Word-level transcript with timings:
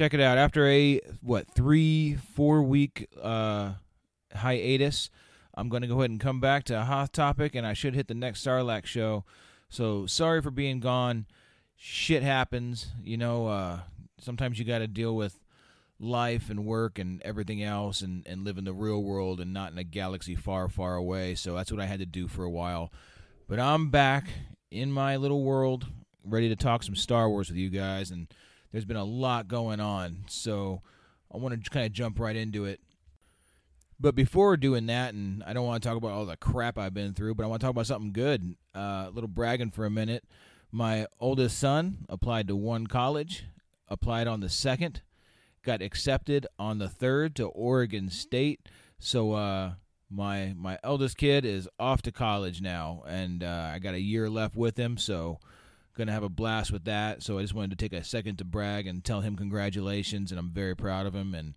Check 0.00 0.14
it 0.14 0.20
out. 0.20 0.38
After 0.38 0.66
a 0.66 0.98
what 1.20 1.46
three 1.54 2.14
four 2.14 2.62
week 2.62 3.06
uh, 3.22 3.72
hiatus, 4.34 5.10
I'm 5.52 5.68
going 5.68 5.82
to 5.82 5.88
go 5.88 5.98
ahead 5.98 6.08
and 6.08 6.18
come 6.18 6.40
back 6.40 6.64
to 6.64 6.80
a 6.80 6.84
Hoth 6.84 7.12
Topic, 7.12 7.54
and 7.54 7.66
I 7.66 7.74
should 7.74 7.94
hit 7.94 8.08
the 8.08 8.14
next 8.14 8.42
Sarlacc 8.42 8.86
show. 8.86 9.26
So 9.68 10.06
sorry 10.06 10.40
for 10.40 10.50
being 10.50 10.80
gone. 10.80 11.26
Shit 11.76 12.22
happens, 12.22 12.88
you 13.04 13.18
know. 13.18 13.48
Uh, 13.48 13.80
sometimes 14.18 14.58
you 14.58 14.64
got 14.64 14.78
to 14.78 14.86
deal 14.86 15.14
with 15.14 15.38
life 15.98 16.48
and 16.48 16.64
work 16.64 16.98
and 16.98 17.20
everything 17.20 17.62
else, 17.62 18.00
and 18.00 18.26
and 18.26 18.42
live 18.42 18.56
in 18.56 18.64
the 18.64 18.72
real 18.72 19.02
world 19.02 19.38
and 19.38 19.52
not 19.52 19.70
in 19.70 19.76
a 19.76 19.84
galaxy 19.84 20.34
far, 20.34 20.70
far 20.70 20.94
away. 20.94 21.34
So 21.34 21.56
that's 21.56 21.70
what 21.70 21.78
I 21.78 21.84
had 21.84 22.00
to 22.00 22.06
do 22.06 22.26
for 22.26 22.42
a 22.42 22.50
while. 22.50 22.90
But 23.46 23.60
I'm 23.60 23.90
back 23.90 24.28
in 24.70 24.92
my 24.92 25.16
little 25.16 25.44
world, 25.44 25.88
ready 26.24 26.48
to 26.48 26.56
talk 26.56 26.84
some 26.84 26.96
Star 26.96 27.28
Wars 27.28 27.50
with 27.50 27.58
you 27.58 27.68
guys, 27.68 28.10
and 28.10 28.28
there's 28.72 28.84
been 28.84 28.96
a 28.96 29.04
lot 29.04 29.48
going 29.48 29.80
on, 29.80 30.24
so 30.28 30.82
I 31.32 31.38
want 31.38 31.62
to 31.62 31.70
kind 31.70 31.86
of 31.86 31.92
jump 31.92 32.18
right 32.18 32.36
into 32.36 32.64
it. 32.64 32.80
But 33.98 34.14
before 34.14 34.56
doing 34.56 34.86
that, 34.86 35.12
and 35.12 35.42
I 35.44 35.52
don't 35.52 35.66
want 35.66 35.82
to 35.82 35.88
talk 35.88 35.98
about 35.98 36.12
all 36.12 36.24
the 36.24 36.36
crap 36.36 36.78
I've 36.78 36.94
been 36.94 37.12
through, 37.12 37.34
but 37.34 37.44
I 37.44 37.46
want 37.48 37.60
to 37.60 37.64
talk 37.66 37.72
about 37.72 37.86
something 37.86 38.12
good. 38.12 38.56
Uh, 38.74 39.06
a 39.08 39.10
little 39.12 39.28
bragging 39.28 39.70
for 39.70 39.84
a 39.84 39.90
minute. 39.90 40.24
My 40.72 41.06
oldest 41.18 41.58
son 41.58 42.06
applied 42.08 42.48
to 42.48 42.56
one 42.56 42.86
college, 42.86 43.44
applied 43.88 44.26
on 44.26 44.40
the 44.40 44.48
second, 44.48 45.02
got 45.62 45.82
accepted 45.82 46.46
on 46.58 46.78
the 46.78 46.88
third 46.88 47.36
to 47.36 47.46
Oregon 47.46 48.08
State. 48.08 48.68
So 48.98 49.32
uh, 49.32 49.72
my 50.10 50.54
my 50.56 50.78
eldest 50.82 51.16
kid 51.16 51.44
is 51.44 51.68
off 51.78 52.02
to 52.02 52.12
college 52.12 52.62
now, 52.62 53.02
and 53.06 53.42
uh, 53.42 53.70
I 53.74 53.78
got 53.78 53.94
a 53.94 54.00
year 54.00 54.30
left 54.30 54.56
with 54.56 54.78
him. 54.78 54.96
So 54.96 55.40
gonna 56.00 56.12
have 56.12 56.22
a 56.22 56.28
blast 56.28 56.72
with 56.72 56.84
that. 56.84 57.22
So 57.22 57.38
I 57.38 57.42
just 57.42 57.54
wanted 57.54 57.70
to 57.70 57.76
take 57.76 57.92
a 57.92 58.02
second 58.02 58.38
to 58.38 58.44
brag 58.44 58.86
and 58.86 59.04
tell 59.04 59.20
him 59.20 59.36
congratulations, 59.36 60.32
and 60.32 60.40
I'm 60.40 60.50
very 60.50 60.74
proud 60.74 61.06
of 61.06 61.14
him. 61.14 61.34
And 61.34 61.54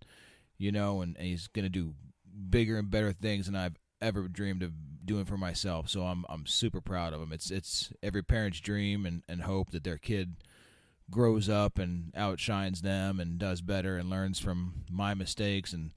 you 0.58 0.70
know, 0.70 1.00
and, 1.00 1.16
and 1.16 1.26
he's 1.26 1.48
gonna 1.48 1.68
do 1.68 1.94
bigger 2.50 2.78
and 2.78 2.90
better 2.90 3.12
things 3.12 3.46
than 3.46 3.56
I've 3.56 3.76
ever 4.00 4.28
dreamed 4.28 4.62
of 4.62 4.72
doing 5.04 5.24
for 5.24 5.38
myself. 5.38 5.88
So 5.88 6.02
I'm 6.02 6.24
I'm 6.28 6.46
super 6.46 6.80
proud 6.80 7.12
of 7.12 7.22
him. 7.22 7.32
It's 7.32 7.50
it's 7.50 7.92
every 8.02 8.22
parent's 8.22 8.60
dream 8.60 9.06
and, 9.06 9.22
and 9.28 9.42
hope 9.42 9.70
that 9.70 9.84
their 9.84 9.98
kid 9.98 10.36
grows 11.10 11.48
up 11.48 11.78
and 11.78 12.12
outshines 12.16 12.82
them 12.82 13.20
and 13.20 13.38
does 13.38 13.60
better 13.60 13.96
and 13.96 14.08
learns 14.08 14.38
from 14.38 14.84
my 14.90 15.14
mistakes 15.14 15.72
and 15.72 15.90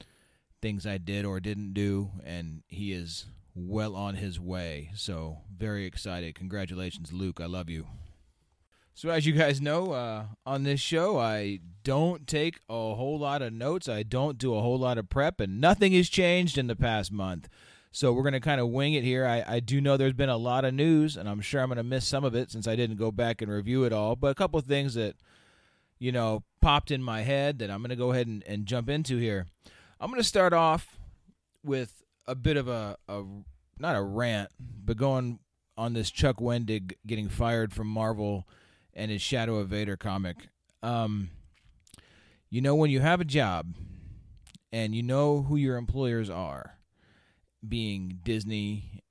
things 0.61 0.85
I 0.85 0.97
did 0.97 1.23
or 1.23 1.39
didn't 1.39 1.73
do 1.73 2.11
and 2.25 2.63
he 2.67 2.91
is 2.91 3.25
well 3.55 3.95
on 3.95 4.15
his 4.15 4.39
way. 4.39 4.91
So 4.95 5.39
very 5.55 5.85
excited. 5.85 6.35
Congratulations, 6.35 7.13
Luke. 7.13 7.39
I 7.41 7.45
love 7.45 7.69
you. 7.69 7.87
So, 8.97 9.09
as 9.09 9.27
you 9.27 9.33
guys 9.33 9.61
know, 9.61 9.91
uh, 9.91 10.25
on 10.43 10.63
this 10.63 10.79
show, 10.79 11.19
I 11.19 11.59
don't 11.83 12.25
take 12.25 12.61
a 12.67 12.95
whole 12.95 13.19
lot 13.19 13.43
of 13.43 13.53
notes. 13.53 13.87
I 13.87 14.01
don't 14.01 14.39
do 14.39 14.55
a 14.55 14.61
whole 14.61 14.79
lot 14.79 14.97
of 14.97 15.07
prep, 15.07 15.39
and 15.39 15.61
nothing 15.61 15.93
has 15.93 16.09
changed 16.09 16.57
in 16.57 16.65
the 16.65 16.75
past 16.75 17.11
month. 17.11 17.47
So, 17.91 18.11
we're 18.11 18.23
going 18.23 18.33
to 18.33 18.39
kind 18.39 18.59
of 18.59 18.69
wing 18.69 18.95
it 18.95 19.03
here. 19.03 19.23
I, 19.23 19.43
I 19.47 19.59
do 19.59 19.81
know 19.81 19.97
there's 19.97 20.13
been 20.13 20.29
a 20.29 20.35
lot 20.35 20.65
of 20.65 20.73
news, 20.73 21.15
and 21.15 21.29
I'm 21.29 21.41
sure 21.41 21.61
I'm 21.61 21.67
going 21.67 21.77
to 21.77 21.83
miss 21.83 22.07
some 22.07 22.23
of 22.23 22.33
it 22.33 22.49
since 22.49 22.67
I 22.67 22.75
didn't 22.75 22.95
go 22.95 23.11
back 23.11 23.43
and 23.43 23.51
review 23.51 23.83
it 23.83 23.93
all. 23.93 24.15
But 24.15 24.31
a 24.31 24.35
couple 24.35 24.57
of 24.57 24.65
things 24.65 24.95
that, 24.95 25.15
you 25.99 26.11
know, 26.11 26.41
popped 26.59 26.89
in 26.89 27.03
my 27.03 27.21
head 27.21 27.59
that 27.59 27.69
I'm 27.69 27.81
going 27.81 27.91
to 27.91 27.95
go 27.95 28.13
ahead 28.13 28.25
and, 28.25 28.43
and 28.47 28.65
jump 28.65 28.89
into 28.89 29.17
here. 29.17 29.45
I'm 29.99 30.09
going 30.09 30.21
to 30.21 30.27
start 30.27 30.53
off 30.53 30.97
with 31.63 32.01
a 32.25 32.33
bit 32.33 32.57
of 32.57 32.67
a, 32.67 32.97
a 33.07 33.23
not 33.77 33.95
a 33.95 34.01
rant, 34.01 34.49
but 34.59 34.97
going 34.97 35.37
on 35.77 35.93
this 35.93 36.09
Chuck 36.09 36.37
Wendig 36.37 36.93
getting 37.05 37.29
fired 37.29 37.75
from 37.75 37.85
Marvel 37.85 38.47
and 38.97 39.11
his 39.11 39.21
Shadow 39.21 39.57
of 39.57 39.69
Vader 39.69 39.95
comic. 39.95 40.49
Um, 40.81 41.29
you 42.49 42.61
know, 42.61 42.75
when 42.75 42.89
you 42.89 42.99
have 42.99 43.21
a 43.21 43.25
job 43.25 43.75
and 44.71 44.95
you 44.95 45.03
know 45.03 45.43
who 45.43 45.55
your 45.55 45.77
employers 45.77 46.29
are, 46.29 46.77
being 47.65 48.19
Disney, 48.23 49.03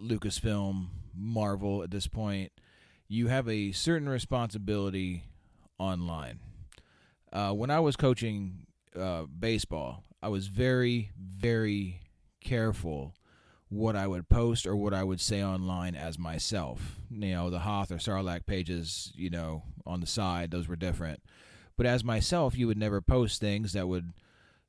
Lucasfilm, 0.00 0.86
Marvel 1.14 1.82
at 1.82 1.90
this 1.90 2.06
point, 2.06 2.52
you 3.08 3.26
have 3.26 3.48
a 3.48 3.72
certain 3.72 4.08
responsibility 4.08 5.24
online. 5.78 6.38
Uh, 7.32 7.52
when 7.52 7.70
I 7.70 7.80
was 7.80 7.96
coaching 7.96 8.66
uh, 8.98 9.22
baseball, 9.24 10.04
I 10.22 10.28
was 10.28 10.46
very, 10.46 11.10
very 11.18 12.00
careful 12.40 13.14
what 13.72 13.96
I 13.96 14.06
would 14.06 14.28
post 14.28 14.66
or 14.66 14.76
what 14.76 14.92
I 14.92 15.02
would 15.02 15.20
say 15.20 15.42
online 15.42 15.94
as 15.94 16.18
myself. 16.18 17.00
You 17.10 17.32
know, 17.32 17.48
the 17.48 17.60
Hoth 17.60 17.90
or 17.90 17.96
Sarlacc 17.96 18.44
pages, 18.44 19.10
you 19.16 19.30
know, 19.30 19.62
on 19.86 20.00
the 20.00 20.06
side, 20.06 20.50
those 20.50 20.68
were 20.68 20.76
different. 20.76 21.22
But 21.78 21.86
as 21.86 22.04
myself, 22.04 22.56
you 22.56 22.66
would 22.66 22.76
never 22.76 23.00
post 23.00 23.40
things 23.40 23.72
that 23.72 23.88
would 23.88 24.12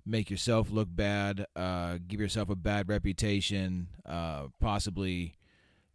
make 0.06 0.30
yourself 0.30 0.72
look 0.72 0.88
bad, 0.90 1.46
uh, 1.54 1.98
give 2.08 2.22
yourself 2.22 2.50
a 2.50 2.56
bad 2.56 2.88
reputation, 2.88 3.88
uh, 4.06 4.48
possibly, 4.62 5.34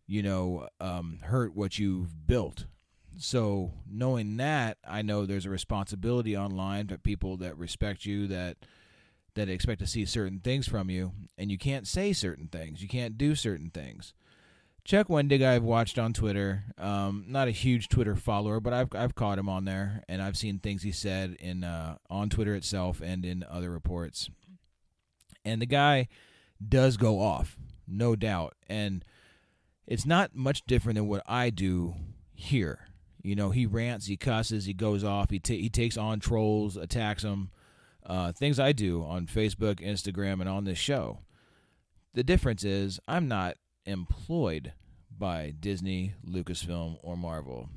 you 0.07 0.23
know, 0.23 0.69
um, 0.79 1.21
hurt 1.23 1.57
what 1.57 1.79
you've 1.79 2.27
built. 2.27 2.67
So 3.17 3.73
knowing 3.91 4.37
that, 4.37 4.77
I 4.87 5.01
know 5.01 5.25
there's 5.25 5.47
a 5.47 5.51
responsibility 5.51 6.37
online 6.37 6.89
that 6.89 7.03
people 7.03 7.39
that 7.39 7.57
respect 7.57 8.05
you, 8.05 8.27
that 8.27 8.59
that 9.39 9.49
expect 9.49 9.81
to 9.81 9.87
see 9.87 10.05
certain 10.05 10.41
things 10.41 10.69
from 10.69 10.91
you, 10.91 11.13
and 11.37 11.51
you 11.51 11.59
can't 11.59 11.87
say 11.87 12.13
certain 12.13 12.49
things. 12.49 12.83
You 12.83 12.89
can't 12.89 13.17
do 13.17 13.35
certain 13.35 13.71
things. 13.71 14.13
Chuck 14.85 15.09
Wendig, 15.09 15.45
I've 15.45 15.63
watched 15.63 15.99
on 15.99 16.13
Twitter. 16.13 16.65
Um, 16.79 17.27
not 17.29 17.47
a 17.49 17.53
huge 17.53 17.89
Twitter 17.89 18.17
follower, 18.17 18.59
but 18.59 18.73
I've 18.73 18.89
I've 18.95 19.15
caught 19.15 19.39
him 19.39 19.49
on 19.49 19.65
there, 19.65 20.03
and 20.09 20.23
I've 20.23 20.37
seen 20.37 20.59
things 20.59 20.83
he 20.83 20.93
said 20.93 21.37
in 21.41 21.63
uh, 21.65 21.99
on 22.09 22.31
Twitter 22.31 22.55
itself 22.55 23.01
and 23.01 23.25
in 23.25 23.45
other 23.49 23.71
reports. 23.71 24.31
And 25.45 25.61
the 25.63 25.67
guy 25.67 26.09
does 26.67 26.97
go 26.97 27.21
off, 27.21 27.57
no 27.87 28.17
doubt, 28.17 28.55
and 28.69 29.05
it's 29.87 30.07
not 30.07 30.35
much 30.35 30.67
different 30.67 30.97
than 30.97 31.09
what 31.09 31.23
I 31.27 31.51
do 31.51 31.95
here. 32.35 32.89
You 33.23 33.37
know, 33.37 33.51
he 33.51 33.67
rants, 33.67 34.07
he 34.07 34.17
cusses, 34.17 34.65
he 34.65 34.75
goes 34.75 35.05
off, 35.05 35.31
he 35.31 35.39
t- 35.39 35.61
he 35.61 35.69
takes 35.69 35.97
on 35.97 36.21
trolls, 36.21 36.77
attacks 36.77 37.23
them 37.23 37.51
uh, 38.09 38.33
things 38.33 38.59
I 38.59 38.73
do 38.73 39.05
on 39.05 39.27
Facebook, 39.27 39.81
Instagram, 39.81 40.41
and 40.41 40.49
on 40.49 40.65
this 40.65 40.79
show. 40.79 41.21
The 42.15 42.25
difference 42.25 42.65
is 42.65 42.99
I'm 43.07 43.29
not 43.29 43.57
employed 43.85 44.73
by 45.17 45.53
Disney, 45.61 46.15
Lucasfilm, 46.27 46.99
or 47.03 47.17
Marvel. 47.17 47.69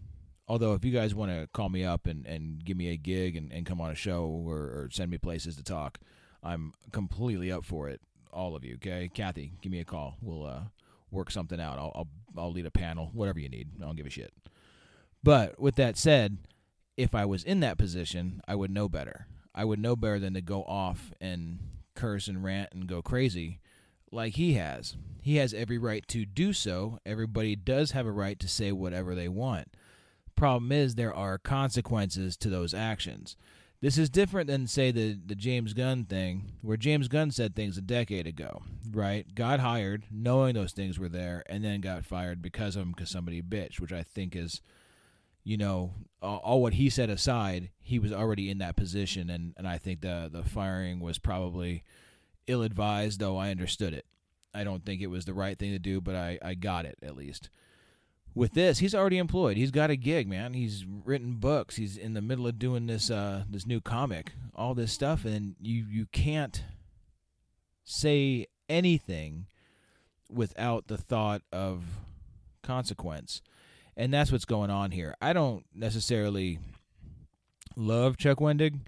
Although, 0.47 0.73
if 0.73 0.83
you 0.83 0.91
guys 0.91 1.13
want 1.13 1.31
to 1.31 1.47
call 1.53 1.69
me 1.69 1.83
up 1.83 2.07
and, 2.07 2.25
and 2.25 2.63
give 2.63 2.77
me 2.77 2.89
a 2.89 2.97
gig 2.97 3.35
and, 3.35 3.51
and 3.51 3.65
come 3.65 3.79
on 3.79 3.91
a 3.91 3.95
show 3.95 4.25
or, 4.25 4.57
or 4.57 4.89
send 4.91 5.11
me 5.11 5.17
places 5.17 5.55
to 5.57 5.63
talk, 5.63 5.99
I'm 6.43 6.73
completely 6.91 7.51
up 7.51 7.65
for 7.65 7.89
it. 7.89 8.01
All 8.33 8.55
of 8.55 8.63
you, 8.63 8.75
okay? 8.75 9.09
Kathy, 9.13 9.53
give 9.61 9.71
me 9.71 9.79
a 9.79 9.85
call. 9.85 10.17
We'll 10.21 10.45
uh, 10.45 10.61
work 11.09 11.31
something 11.31 11.59
out. 11.59 11.77
I'll, 11.77 11.91
I'll, 11.93 12.07
I'll 12.37 12.51
lead 12.51 12.65
a 12.65 12.71
panel, 12.71 13.11
whatever 13.13 13.39
you 13.39 13.49
need. 13.49 13.69
I 13.81 13.85
don't 13.85 13.95
give 13.95 14.05
a 14.05 14.09
shit. 14.09 14.33
But 15.23 15.59
with 15.59 15.75
that 15.75 15.97
said, 15.97 16.37
if 16.97 17.13
I 17.13 17.25
was 17.25 17.43
in 17.43 17.59
that 17.59 17.77
position, 17.77 18.41
I 18.47 18.55
would 18.55 18.71
know 18.71 18.89
better. 18.89 19.27
I 19.53 19.65
would 19.65 19.79
know 19.79 19.95
better 19.95 20.19
than 20.19 20.33
to 20.33 20.41
go 20.41 20.63
off 20.63 21.11
and 21.19 21.59
curse 21.95 22.27
and 22.27 22.43
rant 22.43 22.69
and 22.73 22.87
go 22.87 23.01
crazy 23.01 23.59
like 24.11 24.35
he 24.35 24.53
has. 24.53 24.95
He 25.21 25.37
has 25.37 25.53
every 25.53 25.77
right 25.77 26.07
to 26.09 26.25
do 26.25 26.53
so. 26.53 26.99
Everybody 27.05 27.55
does 27.55 27.91
have 27.91 28.05
a 28.05 28.11
right 28.11 28.39
to 28.39 28.47
say 28.47 28.71
whatever 28.71 29.13
they 29.15 29.27
want. 29.27 29.67
Problem 30.35 30.71
is, 30.71 30.95
there 30.95 31.13
are 31.13 31.37
consequences 31.37 32.35
to 32.37 32.49
those 32.49 32.73
actions. 32.73 33.37
This 33.81 33.97
is 33.97 34.09
different 34.09 34.47
than, 34.47 34.67
say, 34.67 34.91
the, 34.91 35.17
the 35.25 35.35
James 35.35 35.73
Gunn 35.73 36.05
thing, 36.05 36.53
where 36.61 36.77
James 36.77 37.07
Gunn 37.07 37.31
said 37.31 37.55
things 37.55 37.77
a 37.77 37.81
decade 37.81 38.27
ago, 38.27 38.61
right? 38.91 39.33
Got 39.33 39.59
hired 39.59 40.05
knowing 40.11 40.53
those 40.53 40.71
things 40.71 40.99
were 40.99 41.09
there, 41.09 41.43
and 41.47 41.63
then 41.63 41.81
got 41.81 42.05
fired 42.05 42.41
because 42.41 42.75
of 42.75 42.81
them 42.81 42.91
because 42.91 43.09
somebody 43.09 43.41
bitched, 43.41 43.79
which 43.79 43.91
I 43.91 44.03
think 44.03 44.35
is 44.35 44.61
you 45.43 45.57
know, 45.57 45.93
all 46.21 46.61
what 46.61 46.75
he 46.75 46.89
said 46.89 47.09
aside, 47.09 47.69
he 47.79 47.97
was 47.99 48.11
already 48.11 48.49
in 48.49 48.59
that 48.59 48.75
position, 48.75 49.29
and, 49.29 49.53
and 49.57 49.67
I 49.67 49.77
think 49.77 50.01
the 50.01 50.29
the 50.31 50.43
firing 50.43 50.99
was 50.99 51.17
probably 51.17 51.83
ill 52.47 52.61
advised, 52.61 53.19
though 53.19 53.37
I 53.37 53.49
understood 53.49 53.93
it. 53.93 54.05
I 54.53 54.63
don't 54.63 54.85
think 54.85 55.01
it 55.01 55.07
was 55.07 55.25
the 55.25 55.33
right 55.33 55.57
thing 55.57 55.71
to 55.71 55.79
do, 55.79 56.01
but 56.01 56.15
I, 56.15 56.37
I 56.43 56.53
got 56.53 56.85
it 56.85 56.97
at 57.01 57.15
least. 57.15 57.49
With 58.33 58.53
this, 58.53 58.79
he's 58.79 58.95
already 58.95 59.17
employed. 59.17 59.57
He's 59.57 59.71
got 59.71 59.89
a 59.89 59.95
gig, 59.95 60.27
man. 60.27 60.53
He's 60.53 60.85
written 60.85 61.35
books. 61.35 61.75
He's 61.75 61.97
in 61.97 62.13
the 62.13 62.21
middle 62.21 62.47
of 62.47 62.59
doing 62.59 62.85
this 62.87 63.09
uh, 63.09 63.43
this 63.49 63.65
new 63.65 63.81
comic, 63.81 64.33
all 64.55 64.73
this 64.73 64.91
stuff, 64.91 65.25
and 65.25 65.55
you 65.59 65.85
you 65.89 66.05
can't 66.11 66.63
say 67.83 68.47
anything 68.69 69.47
without 70.29 70.87
the 70.87 70.97
thought 70.97 71.41
of 71.51 71.83
consequence 72.63 73.41
and 74.01 74.11
that's 74.11 74.31
what's 74.31 74.45
going 74.45 74.71
on 74.71 74.89
here. 74.89 75.13
I 75.21 75.31
don't 75.31 75.63
necessarily 75.75 76.57
Love 77.75 78.17
Chuck 78.17 78.39
Wendig. 78.39 78.79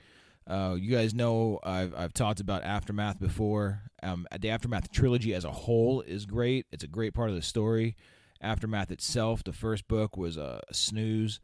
Uh, 0.48 0.76
you 0.78 0.94
guys 0.94 1.14
know 1.14 1.60
I've 1.62 1.94
I've 1.96 2.14
talked 2.14 2.40
about 2.40 2.64
Aftermath 2.64 3.20
before. 3.20 3.84
Um, 4.02 4.26
the 4.40 4.50
Aftermath 4.50 4.92
trilogy 4.92 5.36
as 5.36 5.46
a 5.46 5.52
whole 5.52 6.02
is 6.02 6.26
great. 6.26 6.66
It's 6.72 6.84
a 6.84 6.88
great 6.88 7.14
part 7.14 7.30
of 7.30 7.36
the 7.36 7.44
story. 7.44 7.96
Aftermath 8.42 8.90
itself, 8.90 9.44
the 9.44 9.54
first 9.54 9.88
book 9.88 10.18
was 10.18 10.36
a 10.36 10.62
snooze. 10.72 11.40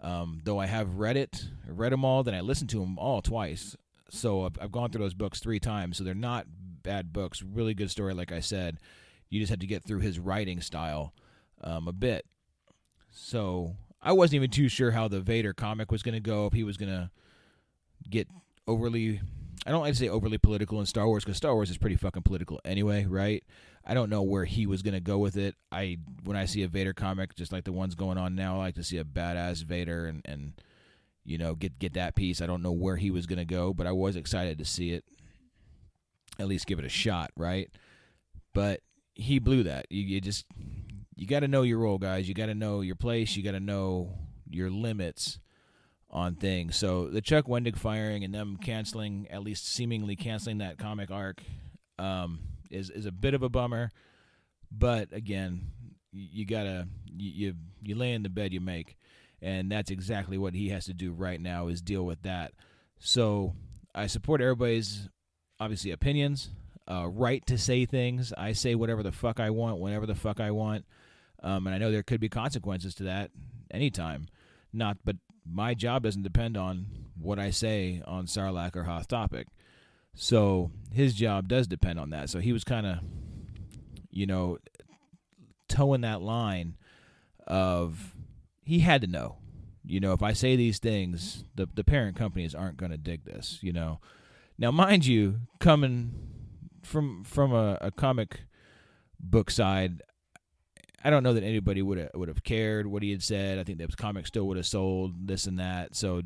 Um, 0.00 0.40
though 0.44 0.60
I 0.60 0.66
have 0.66 0.94
read 0.94 1.16
it, 1.16 1.46
read 1.66 1.92
them 1.92 2.04
all, 2.04 2.22
then 2.22 2.34
I 2.34 2.42
listened 2.42 2.70
to 2.70 2.78
them 2.78 2.96
all 2.96 3.22
twice. 3.22 3.76
So 4.08 4.44
I've, 4.44 4.56
I've 4.60 4.72
gone 4.72 4.90
through 4.90 5.02
those 5.02 5.14
books 5.14 5.40
three 5.40 5.58
times. 5.58 5.98
So 5.98 6.04
they're 6.04 6.14
not 6.14 6.46
bad 6.84 7.12
books. 7.12 7.42
Really 7.42 7.74
good 7.74 7.90
story, 7.90 8.14
like 8.14 8.30
I 8.30 8.40
said. 8.40 8.78
You 9.28 9.40
just 9.40 9.50
had 9.50 9.60
to 9.60 9.66
get 9.66 9.82
through 9.82 10.00
his 10.00 10.20
writing 10.20 10.60
style 10.60 11.12
um, 11.62 11.88
a 11.88 11.92
bit. 11.92 12.24
So 13.10 13.76
I 14.02 14.12
wasn't 14.12 14.36
even 14.36 14.50
too 14.50 14.68
sure 14.68 14.92
how 14.92 15.08
the 15.08 15.20
Vader 15.20 15.52
comic 15.52 15.90
was 15.90 16.02
going 16.02 16.14
to 16.14 16.20
go. 16.20 16.46
If 16.46 16.52
he 16.52 16.64
was 16.64 16.76
going 16.76 16.90
to 16.90 17.10
get 18.08 18.28
overly 18.66 19.20
I 19.66 19.70
don't 19.72 19.82
like 19.82 19.92
to 19.92 19.98
say 19.98 20.08
overly 20.08 20.38
political 20.38 20.80
in 20.80 20.86
Star 20.86 21.06
Wars 21.06 21.24
because 21.24 21.36
Star 21.36 21.54
Wars 21.54 21.70
is 21.70 21.76
pretty 21.76 21.96
fucking 21.96 22.22
political 22.22 22.60
anyway, 22.64 23.04
right? 23.04 23.44
I 23.84 23.92
don't 23.92 24.08
know 24.08 24.22
where 24.22 24.46
he 24.46 24.66
was 24.66 24.82
gonna 24.82 25.00
go 25.00 25.18
with 25.18 25.36
it. 25.36 25.54
I 25.70 25.98
when 26.24 26.36
I 26.36 26.46
see 26.46 26.62
a 26.62 26.68
Vader 26.68 26.94
comic, 26.94 27.34
just 27.34 27.52
like 27.52 27.64
the 27.64 27.72
ones 27.72 27.94
going 27.94 28.16
on 28.16 28.34
now, 28.34 28.56
I 28.56 28.58
like 28.58 28.74
to 28.76 28.84
see 28.84 28.96
a 28.98 29.04
badass 29.04 29.64
Vader 29.64 30.06
and 30.06 30.22
and 30.24 30.54
you 31.24 31.36
know 31.36 31.54
get 31.54 31.78
get 31.78 31.92
that 31.94 32.14
piece. 32.14 32.40
I 32.40 32.46
don't 32.46 32.62
know 32.62 32.72
where 32.72 32.96
he 32.96 33.10
was 33.10 33.26
gonna 33.26 33.44
go, 33.44 33.74
but 33.74 33.86
I 33.86 33.92
was 33.92 34.16
excited 34.16 34.58
to 34.58 34.64
see 34.64 34.92
it. 34.92 35.04
At 36.38 36.48
least 36.48 36.66
give 36.66 36.78
it 36.78 36.84
a 36.86 36.90
shot, 36.90 37.30
right? 37.36 37.70
But 38.54 38.80
he 39.14 39.38
blew 39.38 39.62
that. 39.64 39.86
You, 39.90 40.02
you 40.02 40.20
just 40.22 40.46
you 41.20 41.26
got 41.26 41.40
to 41.40 41.48
know 41.48 41.60
your 41.60 41.76
role, 41.76 41.98
guys. 41.98 42.26
You 42.26 42.34
got 42.34 42.46
to 42.46 42.54
know 42.54 42.80
your 42.80 42.94
place. 42.94 43.36
You 43.36 43.42
got 43.42 43.50
to 43.50 43.60
know 43.60 44.08
your 44.48 44.70
limits 44.70 45.38
on 46.08 46.34
things. 46.34 46.76
So 46.76 47.08
the 47.08 47.20
Chuck 47.20 47.44
Wendig 47.44 47.76
firing 47.76 48.24
and 48.24 48.34
them 48.34 48.56
canceling, 48.56 49.26
at 49.30 49.42
least 49.42 49.68
seemingly 49.68 50.16
canceling 50.16 50.58
that 50.58 50.78
comic 50.78 51.10
arc, 51.10 51.42
um, 51.98 52.38
is 52.70 52.88
is 52.88 53.04
a 53.04 53.12
bit 53.12 53.34
of 53.34 53.42
a 53.42 53.50
bummer. 53.50 53.90
But 54.72 55.12
again, 55.12 55.66
you, 56.10 56.46
gotta 56.46 56.88
you, 57.04 57.48
you 57.48 57.54
you 57.82 57.94
lay 57.96 58.14
in 58.14 58.22
the 58.22 58.30
bed 58.30 58.54
you 58.54 58.62
make, 58.62 58.96
and 59.42 59.70
that's 59.70 59.90
exactly 59.90 60.38
what 60.38 60.54
he 60.54 60.70
has 60.70 60.86
to 60.86 60.94
do 60.94 61.12
right 61.12 61.38
now 61.38 61.68
is 61.68 61.82
deal 61.82 62.06
with 62.06 62.22
that. 62.22 62.52
So 62.98 63.52
I 63.94 64.06
support 64.06 64.40
everybody's 64.40 65.10
obviously 65.60 65.90
opinions, 65.90 66.48
uh, 66.90 67.08
right 67.08 67.44
to 67.44 67.58
say 67.58 67.84
things. 67.84 68.32
I 68.38 68.54
say 68.54 68.74
whatever 68.74 69.02
the 69.02 69.12
fuck 69.12 69.38
I 69.38 69.50
want, 69.50 69.80
whenever 69.80 70.06
the 70.06 70.14
fuck 70.14 70.40
I 70.40 70.52
want, 70.52 70.86
um, 71.42 71.66
and 71.66 71.74
I 71.74 71.78
know 71.78 71.90
there 71.90 72.02
could 72.02 72.20
be 72.20 72.28
consequences 72.28 72.94
to 72.96 73.04
that 73.04 73.30
anytime. 73.70 74.26
Not, 74.72 74.98
but 75.04 75.16
my 75.50 75.74
job 75.74 76.02
doesn't 76.02 76.22
depend 76.22 76.56
on 76.56 76.86
what 77.18 77.38
I 77.38 77.50
say 77.50 78.02
on 78.06 78.26
Sarlacc 78.26 78.76
or 78.76 78.84
Hoth 78.84 79.08
Topic. 79.08 79.48
So 80.14 80.70
his 80.92 81.14
job 81.14 81.48
does 81.48 81.66
depend 81.66 81.98
on 81.98 82.10
that. 82.10 82.30
So 82.30 82.40
he 82.40 82.52
was 82.52 82.64
kind 82.64 82.86
of, 82.86 82.98
you 84.10 84.26
know, 84.26 84.58
toeing 85.68 86.02
that 86.02 86.20
line 86.20 86.76
of 87.46 88.14
he 88.62 88.80
had 88.80 89.00
to 89.00 89.06
know. 89.06 89.36
You 89.84 89.98
know, 89.98 90.12
if 90.12 90.22
I 90.22 90.34
say 90.34 90.56
these 90.56 90.78
things, 90.78 91.44
the 91.54 91.68
the 91.74 91.84
parent 91.84 92.16
companies 92.16 92.54
aren't 92.54 92.76
going 92.76 92.92
to 92.92 92.98
dig 92.98 93.24
this. 93.24 93.58
You 93.62 93.72
know, 93.72 94.00
now 94.58 94.70
mind 94.70 95.06
you, 95.06 95.40
coming 95.58 96.12
from 96.82 97.24
from 97.24 97.52
a, 97.52 97.78
a 97.80 97.90
comic 97.90 98.42
book 99.18 99.50
side, 99.50 100.02
I 101.02 101.10
don't 101.10 101.22
know 101.22 101.32
that 101.32 101.44
anybody 101.44 101.82
would 101.82 101.98
have 101.98 102.10
would 102.14 102.28
have 102.28 102.44
cared 102.44 102.86
what 102.86 103.02
he 103.02 103.10
had 103.10 103.22
said. 103.22 103.58
I 103.58 103.64
think 103.64 103.78
the 103.78 103.88
comic 103.88 104.26
still 104.26 104.46
would 104.48 104.56
have 104.56 104.66
sold 104.66 105.26
this 105.26 105.46
and 105.46 105.58
that. 105.58 105.96
So, 105.96 106.22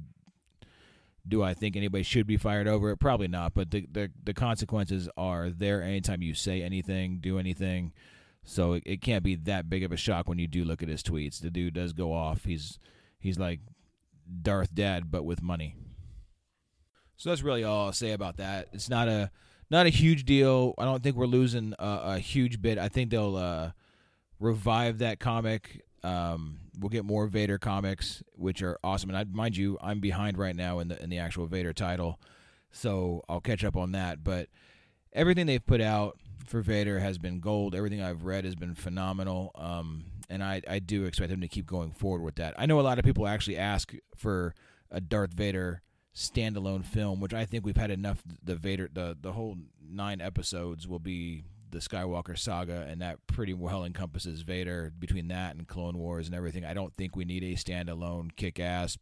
do 1.26 1.42
I 1.42 1.54
think 1.54 1.76
anybody 1.76 2.02
should 2.02 2.26
be 2.26 2.36
fired 2.36 2.66
over 2.66 2.90
it? 2.90 2.98
Probably 2.98 3.28
not. 3.28 3.54
But 3.54 3.70
the 3.70 3.86
the, 3.90 4.10
the 4.22 4.34
consequences 4.34 5.08
are 5.16 5.50
there 5.50 5.82
anytime 5.82 6.22
you 6.22 6.34
say 6.34 6.62
anything, 6.62 7.18
do 7.20 7.38
anything. 7.38 7.92
So 8.46 8.74
it, 8.74 8.82
it 8.84 9.00
can't 9.00 9.24
be 9.24 9.36
that 9.36 9.70
big 9.70 9.84
of 9.84 9.92
a 9.92 9.96
shock 9.96 10.28
when 10.28 10.38
you 10.38 10.46
do 10.46 10.64
look 10.64 10.82
at 10.82 10.88
his 10.88 11.02
tweets. 11.02 11.40
The 11.40 11.50
dude 11.50 11.74
does 11.74 11.92
go 11.92 12.12
off. 12.12 12.44
He's 12.44 12.78
he's 13.18 13.38
like 13.38 13.60
Darth 14.42 14.74
Dad, 14.74 15.10
but 15.10 15.24
with 15.24 15.40
money. 15.40 15.76
So 17.16 17.30
that's 17.30 17.42
really 17.42 17.62
all 17.62 17.86
I'll 17.86 17.92
say 17.92 18.10
about 18.10 18.38
that. 18.38 18.68
It's 18.72 18.90
not 18.90 19.08
a 19.08 19.30
not 19.70 19.86
a 19.86 19.90
huge 19.90 20.24
deal. 20.24 20.74
I 20.78 20.84
don't 20.84 21.02
think 21.02 21.16
we're 21.16 21.26
losing 21.26 21.74
a, 21.78 22.00
a 22.04 22.18
huge 22.18 22.60
bit. 22.60 22.76
I 22.76 22.88
think 22.88 23.10
they'll. 23.10 23.36
Uh, 23.36 23.70
revive 24.38 24.98
that 24.98 25.20
comic. 25.20 25.84
Um, 26.02 26.58
we'll 26.78 26.90
get 26.90 27.04
more 27.04 27.26
Vader 27.26 27.58
comics, 27.58 28.22
which 28.34 28.62
are 28.62 28.78
awesome. 28.84 29.10
And 29.10 29.16
I, 29.18 29.24
mind 29.24 29.56
you, 29.56 29.78
I'm 29.80 30.00
behind 30.00 30.36
right 30.38 30.54
now 30.54 30.78
in 30.80 30.88
the 30.88 31.02
in 31.02 31.10
the 31.10 31.18
actual 31.18 31.46
Vader 31.46 31.72
title, 31.72 32.20
so 32.70 33.24
I'll 33.28 33.40
catch 33.40 33.64
up 33.64 33.76
on 33.76 33.92
that. 33.92 34.22
But 34.22 34.48
everything 35.12 35.46
they've 35.46 35.64
put 35.64 35.80
out 35.80 36.18
for 36.46 36.60
Vader 36.60 36.98
has 36.98 37.18
been 37.18 37.40
gold. 37.40 37.74
Everything 37.74 38.02
I've 38.02 38.24
read 38.24 38.44
has 38.44 38.54
been 38.54 38.74
phenomenal. 38.74 39.50
Um, 39.54 40.04
and 40.28 40.42
I, 40.42 40.60
I 40.68 40.78
do 40.78 41.04
expect 41.04 41.30
them 41.30 41.40
to 41.40 41.48
keep 41.48 41.66
going 41.66 41.92
forward 41.92 42.22
with 42.22 42.36
that. 42.36 42.54
I 42.58 42.66
know 42.66 42.80
a 42.80 42.82
lot 42.82 42.98
of 42.98 43.04
people 43.04 43.26
actually 43.26 43.56
ask 43.56 43.92
for 44.16 44.54
a 44.90 45.00
Darth 45.00 45.32
Vader 45.32 45.82
standalone 46.14 46.84
film, 46.84 47.20
which 47.20 47.34
I 47.34 47.44
think 47.44 47.64
we've 47.64 47.76
had 47.76 47.90
enough. 47.90 48.22
The 48.42 48.56
Vader, 48.56 48.88
the 48.92 49.16
the 49.20 49.32
whole 49.32 49.56
nine 49.82 50.20
episodes 50.20 50.86
will 50.86 50.98
be 50.98 51.44
the 51.74 51.80
Skywalker 51.80 52.38
saga, 52.38 52.86
and 52.88 53.02
that 53.02 53.26
pretty 53.26 53.52
well 53.52 53.84
encompasses 53.84 54.42
Vader 54.42 54.92
between 54.98 55.28
that 55.28 55.54
and 55.54 55.68
Clone 55.68 55.98
Wars 55.98 56.26
and 56.26 56.34
everything. 56.34 56.64
I 56.64 56.74
don't 56.74 56.94
think 56.94 57.16
we 57.16 57.24
need 57.24 57.42
a 57.42 57.54
standalone 57.54 58.34
kick 58.36 58.58
ass, 58.58 58.96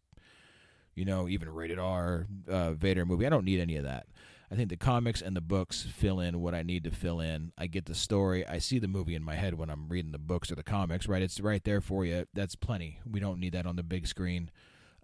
you 0.94 1.04
know, 1.04 1.28
even 1.28 1.48
rated 1.48 1.78
R 1.78 2.26
uh, 2.48 2.72
Vader 2.72 3.06
movie. 3.06 3.26
I 3.26 3.30
don't 3.30 3.44
need 3.44 3.60
any 3.60 3.76
of 3.76 3.84
that. 3.84 4.06
I 4.50 4.54
think 4.54 4.68
the 4.68 4.76
comics 4.76 5.22
and 5.22 5.34
the 5.34 5.40
books 5.40 5.82
fill 5.82 6.20
in 6.20 6.42
what 6.42 6.54
I 6.54 6.62
need 6.62 6.84
to 6.84 6.90
fill 6.90 7.20
in. 7.20 7.52
I 7.56 7.68
get 7.68 7.86
the 7.86 7.94
story. 7.94 8.46
I 8.46 8.58
see 8.58 8.78
the 8.78 8.88
movie 8.88 9.14
in 9.14 9.22
my 9.22 9.34
head 9.34 9.54
when 9.54 9.70
I'm 9.70 9.88
reading 9.88 10.12
the 10.12 10.18
books 10.18 10.52
or 10.52 10.56
the 10.56 10.62
comics, 10.62 11.08
right? 11.08 11.22
It's 11.22 11.40
right 11.40 11.64
there 11.64 11.80
for 11.80 12.04
you. 12.04 12.26
That's 12.34 12.54
plenty. 12.54 12.98
We 13.10 13.18
don't 13.18 13.40
need 13.40 13.54
that 13.54 13.64
on 13.64 13.76
the 13.76 13.82
big 13.82 14.06
screen. 14.06 14.50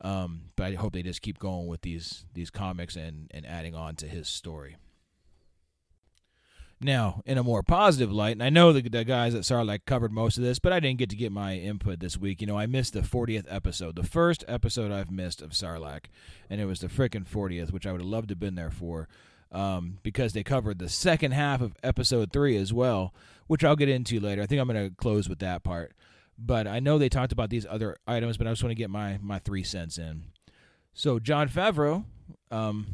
Um, 0.03 0.51
but 0.55 0.73
I 0.73 0.75
hope 0.75 0.93
they 0.93 1.03
just 1.03 1.23
keep 1.23 1.39
going 1.39 1.67
with 1.67 1.81
these 1.81 2.27
these 2.35 2.51
comics 2.51 2.95
and, 2.95 3.31
and 3.33 3.47
adding 3.47 3.75
on 3.75 3.97
to 3.97 4.07
his 4.07 4.29
story. 4.29 4.77
Now, 6.81 7.23
in 7.27 7.39
a 7.39 7.43
more 7.43 7.65
positive 7.65 8.13
light, 8.13 8.33
and 8.33 8.43
I 8.43 8.51
know 8.51 8.73
the, 8.73 8.89
the 8.89 9.05
guys 9.05 9.35
at 9.35 9.43
Sarlacc 9.43 9.85
covered 9.85 10.13
most 10.13 10.39
of 10.39 10.45
this, 10.45 10.61
but 10.61 10.73
I 10.73 10.79
didn't 10.79 10.99
get 10.99 11.11
to 11.11 11.17
get 11.17 11.33
my 11.33 11.57
input 11.57 11.99
this 11.99 12.17
week. 12.17 12.41
You 12.41 12.47
know, 12.47 12.57
I 12.57 12.67
missed 12.67 12.93
the 12.93 13.01
40th 13.01 13.47
episode, 13.49 13.97
the 13.97 14.05
first 14.05 14.45
episode 14.47 14.93
I've 14.93 15.11
missed 15.11 15.43
of 15.43 15.51
Sarlacc, 15.51 16.05
and 16.49 16.61
it 16.61 16.67
was 16.67 16.79
the 16.79 16.87
frickin' 16.87 17.27
40th, 17.27 17.73
which 17.73 17.85
I 17.85 17.91
would 17.91 18.01
have 18.01 18.09
loved 18.09 18.29
to 18.29 18.33
have 18.33 18.41
been 18.41 18.55
there 18.55 18.71
for, 18.71 19.09
um, 19.51 19.99
because 20.05 20.35
they 20.35 20.45
covered 20.45 20.79
the 20.79 20.89
second 20.89 21.33
half 21.33 21.61
of 21.61 21.75
episode 21.83 22.33
three 22.33 22.57
as 22.57 22.73
well, 22.73 23.13
which 23.49 23.65
I'll 23.65 23.75
get 23.75 23.89
into 23.89 24.21
later. 24.21 24.43
I 24.43 24.47
think 24.47 24.61
I'm 24.61 24.69
going 24.69 24.89
to 24.89 24.95
close 24.95 25.29
with 25.29 25.41
that 25.41 25.65
part. 25.65 25.95
But 26.39 26.69
I 26.69 26.79
know 26.79 26.99
they 26.99 27.09
talked 27.09 27.33
about 27.33 27.51
these 27.51 27.67
other 27.69 27.97
items, 28.07 28.37
but 28.37 28.47
I 28.47 28.51
just 28.51 28.63
want 28.63 28.71
to 28.71 28.77
get 28.77 28.91
my, 28.91 29.19
my 29.21 29.41
three 29.41 29.65
cents 29.65 29.99
in. 29.99 30.27
So, 30.95 31.19
Jon 31.19 31.49
Favreau, 31.49 32.05
um, 32.53 32.87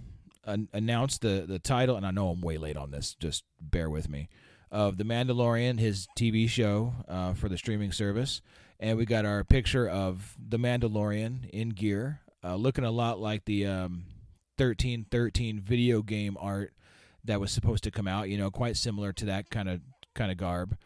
announced 0.46 1.20
the 1.22 1.44
the 1.46 1.58
title, 1.58 1.96
and 1.96 2.06
I 2.06 2.10
know 2.10 2.28
I'm 2.28 2.40
way 2.40 2.58
late 2.58 2.76
on 2.76 2.90
this. 2.90 3.14
Just 3.14 3.44
bear 3.60 3.88
with 3.88 4.08
me. 4.08 4.28
Of 4.70 4.96
the 4.96 5.04
Mandalorian, 5.04 5.78
his 5.78 6.08
TV 6.18 6.48
show 6.48 6.94
uh, 7.08 7.34
for 7.34 7.48
the 7.48 7.56
streaming 7.58 7.92
service, 7.92 8.42
and 8.80 8.98
we 8.98 9.04
got 9.04 9.24
our 9.24 9.44
picture 9.44 9.88
of 9.88 10.34
the 10.38 10.58
Mandalorian 10.58 11.48
in 11.50 11.70
gear, 11.70 12.20
uh, 12.42 12.56
looking 12.56 12.84
a 12.84 12.90
lot 12.90 13.20
like 13.20 13.44
the 13.44 13.66
um, 13.66 14.04
1313 14.56 15.60
video 15.60 16.02
game 16.02 16.36
art 16.40 16.72
that 17.24 17.40
was 17.40 17.50
supposed 17.50 17.84
to 17.84 17.90
come 17.90 18.08
out. 18.08 18.28
You 18.28 18.38
know, 18.38 18.50
quite 18.50 18.76
similar 18.76 19.12
to 19.12 19.26
that 19.26 19.50
kind 19.50 19.68
of 19.68 19.80
kind 20.14 20.30
of 20.30 20.38
garb. 20.38 20.76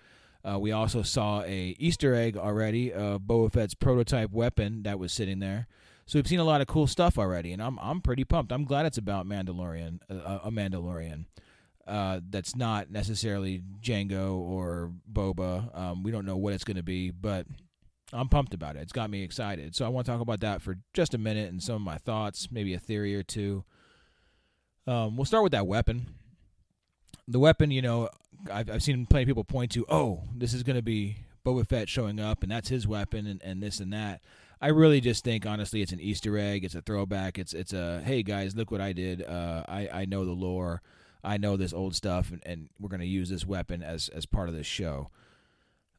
Uh, 0.48 0.58
we 0.58 0.72
also 0.72 1.02
saw 1.02 1.42
a 1.42 1.74
Easter 1.78 2.14
egg 2.14 2.36
already 2.36 2.92
of 2.92 3.22
Boba 3.22 3.52
Fett's 3.52 3.74
prototype 3.74 4.30
weapon 4.30 4.82
that 4.84 4.98
was 4.98 5.12
sitting 5.12 5.40
there. 5.40 5.66
So 6.08 6.18
we've 6.18 6.26
seen 6.26 6.38
a 6.38 6.44
lot 6.44 6.62
of 6.62 6.66
cool 6.66 6.86
stuff 6.86 7.18
already, 7.18 7.52
and 7.52 7.62
I'm 7.62 7.78
I'm 7.80 8.00
pretty 8.00 8.24
pumped. 8.24 8.50
I'm 8.50 8.64
glad 8.64 8.86
it's 8.86 8.96
about 8.96 9.26
Mandalorian, 9.26 10.00
uh, 10.10 10.38
a 10.42 10.50
Mandalorian. 10.50 11.26
Uh, 11.86 12.20
that's 12.30 12.56
not 12.56 12.90
necessarily 12.90 13.60
Jango 13.82 14.36
or 14.38 14.90
Boba. 15.10 15.76
Um, 15.78 16.02
we 16.02 16.10
don't 16.10 16.24
know 16.24 16.38
what 16.38 16.54
it's 16.54 16.64
going 16.64 16.78
to 16.78 16.82
be, 16.82 17.10
but 17.10 17.46
I'm 18.10 18.30
pumped 18.30 18.54
about 18.54 18.76
it. 18.76 18.80
It's 18.80 18.92
got 18.92 19.10
me 19.10 19.22
excited. 19.22 19.76
So 19.76 19.84
I 19.84 19.88
want 19.88 20.06
to 20.06 20.12
talk 20.12 20.22
about 20.22 20.40
that 20.40 20.62
for 20.62 20.78
just 20.94 21.12
a 21.12 21.18
minute 21.18 21.50
and 21.50 21.62
some 21.62 21.74
of 21.74 21.82
my 21.82 21.98
thoughts, 21.98 22.48
maybe 22.50 22.72
a 22.72 22.78
theory 22.78 23.14
or 23.14 23.22
two. 23.22 23.64
Um, 24.86 25.14
we'll 25.14 25.26
start 25.26 25.42
with 25.42 25.52
that 25.52 25.66
weapon. 25.66 26.06
The 27.26 27.38
weapon, 27.38 27.70
you 27.70 27.82
know, 27.82 28.08
I've, 28.50 28.70
I've 28.70 28.82
seen 28.82 29.04
plenty 29.04 29.24
of 29.24 29.28
people 29.28 29.44
point 29.44 29.72
to, 29.72 29.84
oh, 29.90 30.22
this 30.34 30.54
is 30.54 30.62
going 30.62 30.76
to 30.76 30.82
be 30.82 31.18
Boba 31.44 31.66
Fett 31.66 31.90
showing 31.90 32.18
up, 32.18 32.42
and 32.42 32.50
that's 32.50 32.70
his 32.70 32.86
weapon, 32.86 33.26
and, 33.26 33.42
and 33.42 33.62
this 33.62 33.78
and 33.78 33.92
that. 33.92 34.22
I 34.60 34.68
really 34.68 35.00
just 35.00 35.24
think 35.24 35.46
honestly 35.46 35.82
it's 35.82 35.92
an 35.92 36.00
Easter 36.00 36.36
egg. 36.36 36.64
It's 36.64 36.74
a 36.74 36.82
throwback. 36.82 37.38
It's 37.38 37.52
it's 37.52 37.72
a 37.72 38.02
hey 38.04 38.22
guys, 38.22 38.56
look 38.56 38.70
what 38.70 38.80
I 38.80 38.92
did. 38.92 39.22
Uh, 39.22 39.62
I 39.68 39.88
I 39.92 40.04
know 40.04 40.24
the 40.24 40.32
lore. 40.32 40.82
I 41.22 41.36
know 41.36 41.56
this 41.56 41.72
old 41.72 41.94
stuff, 41.94 42.30
and, 42.30 42.42
and 42.46 42.68
we're 42.78 42.88
gonna 42.88 43.04
use 43.04 43.28
this 43.28 43.46
weapon 43.46 43.82
as 43.82 44.08
as 44.08 44.26
part 44.26 44.48
of 44.48 44.54
this 44.54 44.66
show. 44.66 45.10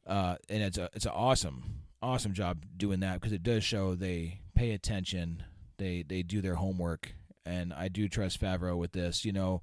Uh, 0.06 0.36
and 0.48 0.62
it's 0.62 0.78
a 0.78 0.90
it's 0.92 1.06
an 1.06 1.12
awesome 1.14 1.82
awesome 2.02 2.32
job 2.32 2.64
doing 2.76 3.00
that 3.00 3.14
because 3.14 3.32
it 3.32 3.42
does 3.42 3.62
show 3.64 3.94
they 3.94 4.40
pay 4.54 4.72
attention. 4.72 5.42
they 5.78 6.02
they 6.02 6.22
do 6.22 6.40
their 6.40 6.56
homework, 6.56 7.14
and 7.46 7.72
I 7.72 7.88
do 7.88 8.08
trust 8.08 8.40
Favreau 8.40 8.76
with 8.76 8.92
this. 8.92 9.24
You 9.24 9.32
know, 9.32 9.62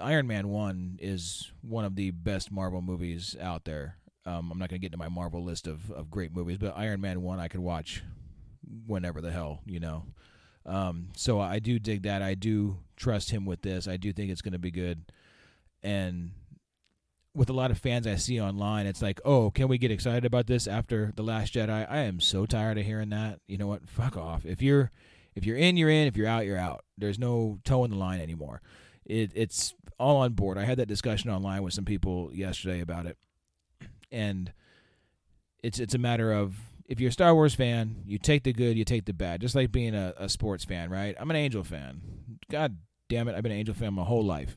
Iron 0.00 0.26
Man 0.26 0.48
one 0.48 0.98
is 1.00 1.52
one 1.62 1.84
of 1.84 1.96
the 1.96 2.10
best 2.10 2.50
Marvel 2.50 2.82
movies 2.82 3.36
out 3.40 3.64
there. 3.64 3.96
Um, 4.26 4.50
I'm 4.50 4.58
not 4.58 4.70
going 4.70 4.80
to 4.80 4.84
get 4.84 4.86
into 4.86 4.96
my 4.96 5.10
Marvel 5.10 5.44
list 5.44 5.66
of, 5.66 5.90
of 5.90 6.10
great 6.10 6.34
movies, 6.34 6.56
but 6.58 6.76
Iron 6.76 7.00
Man 7.00 7.22
one 7.22 7.38
I 7.38 7.48
could 7.48 7.60
watch 7.60 8.02
whenever 8.86 9.20
the 9.20 9.32
hell 9.32 9.60
you 9.66 9.80
know. 9.80 10.04
Um, 10.66 11.08
so 11.16 11.40
I 11.40 11.58
do 11.58 11.78
dig 11.78 12.02
that. 12.04 12.22
I 12.22 12.34
do 12.34 12.78
trust 12.96 13.30
him 13.30 13.44
with 13.44 13.62
this. 13.62 13.86
I 13.86 13.96
do 13.96 14.12
think 14.12 14.30
it's 14.30 14.42
going 14.42 14.52
to 14.52 14.58
be 14.58 14.70
good, 14.70 15.04
and 15.82 16.30
with 17.34 17.50
a 17.50 17.52
lot 17.52 17.70
of 17.70 17.78
fans 17.78 18.06
I 18.06 18.14
see 18.14 18.40
online, 18.40 18.86
it's 18.86 19.02
like, 19.02 19.20
oh, 19.24 19.50
can 19.50 19.66
we 19.68 19.76
get 19.76 19.90
excited 19.90 20.24
about 20.24 20.46
this 20.46 20.66
after 20.68 21.12
the 21.16 21.22
Last 21.22 21.54
Jedi? 21.54 21.90
I 21.90 21.98
am 21.98 22.20
so 22.20 22.46
tired 22.46 22.78
of 22.78 22.86
hearing 22.86 23.10
that. 23.10 23.40
You 23.48 23.58
know 23.58 23.66
what? 23.66 23.88
Fuck 23.88 24.16
off. 24.16 24.46
If 24.46 24.62
you're 24.62 24.90
if 25.34 25.44
you're 25.44 25.56
in, 25.56 25.76
you're 25.76 25.90
in. 25.90 26.06
If 26.06 26.16
you're 26.16 26.28
out, 26.28 26.46
you're 26.46 26.58
out. 26.58 26.84
There's 26.96 27.18
no 27.18 27.58
toe 27.64 27.84
in 27.84 27.90
the 27.90 27.96
line 27.96 28.20
anymore. 28.20 28.62
It, 29.04 29.32
it's 29.34 29.74
all 29.98 30.18
on 30.18 30.32
board. 30.32 30.58
I 30.58 30.64
had 30.64 30.78
that 30.78 30.86
discussion 30.86 31.30
online 31.30 31.62
with 31.62 31.74
some 31.74 31.84
people 31.84 32.30
yesterday 32.32 32.80
about 32.80 33.06
it, 33.06 33.18
and 34.12 34.52
it's 35.62 35.80
it's 35.80 35.94
a 35.94 35.98
matter 35.98 36.32
of 36.32 36.56
if 36.86 37.00
you're 37.00 37.08
a 37.08 37.12
Star 37.12 37.34
Wars 37.34 37.54
fan, 37.54 38.02
you 38.06 38.18
take 38.18 38.42
the 38.42 38.52
good, 38.52 38.76
you 38.76 38.84
take 38.84 39.04
the 39.06 39.14
bad. 39.14 39.40
Just 39.40 39.54
like 39.54 39.72
being 39.72 39.94
a, 39.94 40.14
a 40.16 40.28
sports 40.28 40.64
fan, 40.64 40.90
right? 40.90 41.14
I'm 41.18 41.30
an 41.30 41.36
Angel 41.36 41.64
fan. 41.64 42.00
God 42.50 42.78
damn 43.08 43.28
it, 43.28 43.34
I've 43.34 43.42
been 43.42 43.52
an 43.52 43.58
Angel 43.58 43.74
fan 43.74 43.94
my 43.94 44.04
whole 44.04 44.24
life 44.24 44.56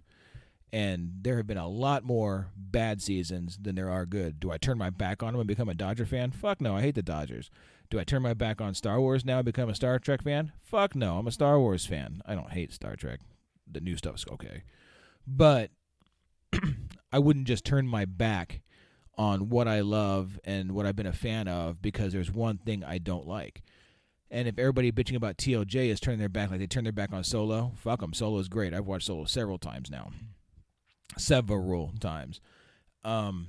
and 0.74 1.12
there 1.22 1.38
have 1.38 1.48
been 1.48 1.58
a 1.58 1.68
lot 1.68 2.04
more 2.04 2.52
bad 2.56 3.02
seasons 3.02 3.58
than 3.62 3.76
there 3.76 3.90
are 3.90 4.06
good. 4.06 4.40
Do 4.40 4.52
I 4.52 4.58
turn 4.58 4.78
my 4.78 4.90
back 4.90 5.24
on 5.24 5.34
them 5.34 5.40
and 5.40 5.48
become 5.48 5.70
a 5.70 5.74
Dodger 5.74 6.06
fan? 6.06 6.32
Fuck 6.32 6.62
no, 6.62 6.76
I 6.76 6.82
hate 6.82 6.96
the 6.96 7.02
Dodgers. 7.02 7.50
Do 7.90 8.00
I 8.00 8.04
turn 8.04 8.22
my 8.22 8.34
back 8.34 8.60
on 8.60 8.74
Star 8.74 9.00
Wars 9.00 9.24
now 9.24 9.38
and 9.38 9.46
become 9.46 9.70
a 9.70 9.76
Star 9.76 9.98
Trek 9.98 10.24
fan? 10.24 10.52
Fuck 10.62 10.94
no, 10.96 11.18
I'm 11.18 11.28
a 11.28 11.32
Star 11.32 11.60
Wars 11.60 11.86
fan. 11.86 12.22
I 12.26 12.36
don't 12.36 12.52
hate 12.52 12.74
Star 12.74 12.98
Trek. 12.98 13.22
The 13.70 13.80
new 13.80 13.96
stuff's 13.96 14.26
okay. 14.30 14.64
But 15.26 15.72
I 17.12 17.20
wouldn't 17.20 17.48
just 17.48 17.64
turn 17.64 17.88
my 17.88 18.04
back 18.04 18.62
on 19.18 19.50
what 19.50 19.68
I 19.68 19.82
love 19.82 20.40
and 20.44 20.74
what 20.74 20.86
I've 20.86 20.96
been 20.96 21.08
a 21.08 21.14
fan 21.14 21.48
of 21.48 21.82
because 21.82 22.14
there's 22.14 22.32
one 22.32 22.58
thing 22.58 22.84
I 22.84 22.98
don't 22.98 23.28
like. 23.28 23.64
And 24.30 24.48
if 24.48 24.60
everybody 24.60 24.92
bitching 24.92 25.16
about 25.16 25.38
TLJ 25.38 25.88
is 25.88 26.00
turning 26.00 26.20
their 26.20 26.30
back 26.30 26.52
like 26.52 26.60
they 26.60 26.68
turn 26.68 26.84
their 26.84 26.94
back 26.94 27.14
on 27.14 27.24
Solo, 27.24 27.72
fuck 27.78 28.02
them. 28.02 28.14
Solo 28.14 28.40
is 28.40 28.50
great. 28.50 28.74
I've 28.74 28.86
watched 28.86 29.08
Solo 29.08 29.26
several 29.26 29.58
times 29.58 29.90
now 29.90 30.12
several 31.16 31.94
times. 32.00 32.42
Um, 33.04 33.48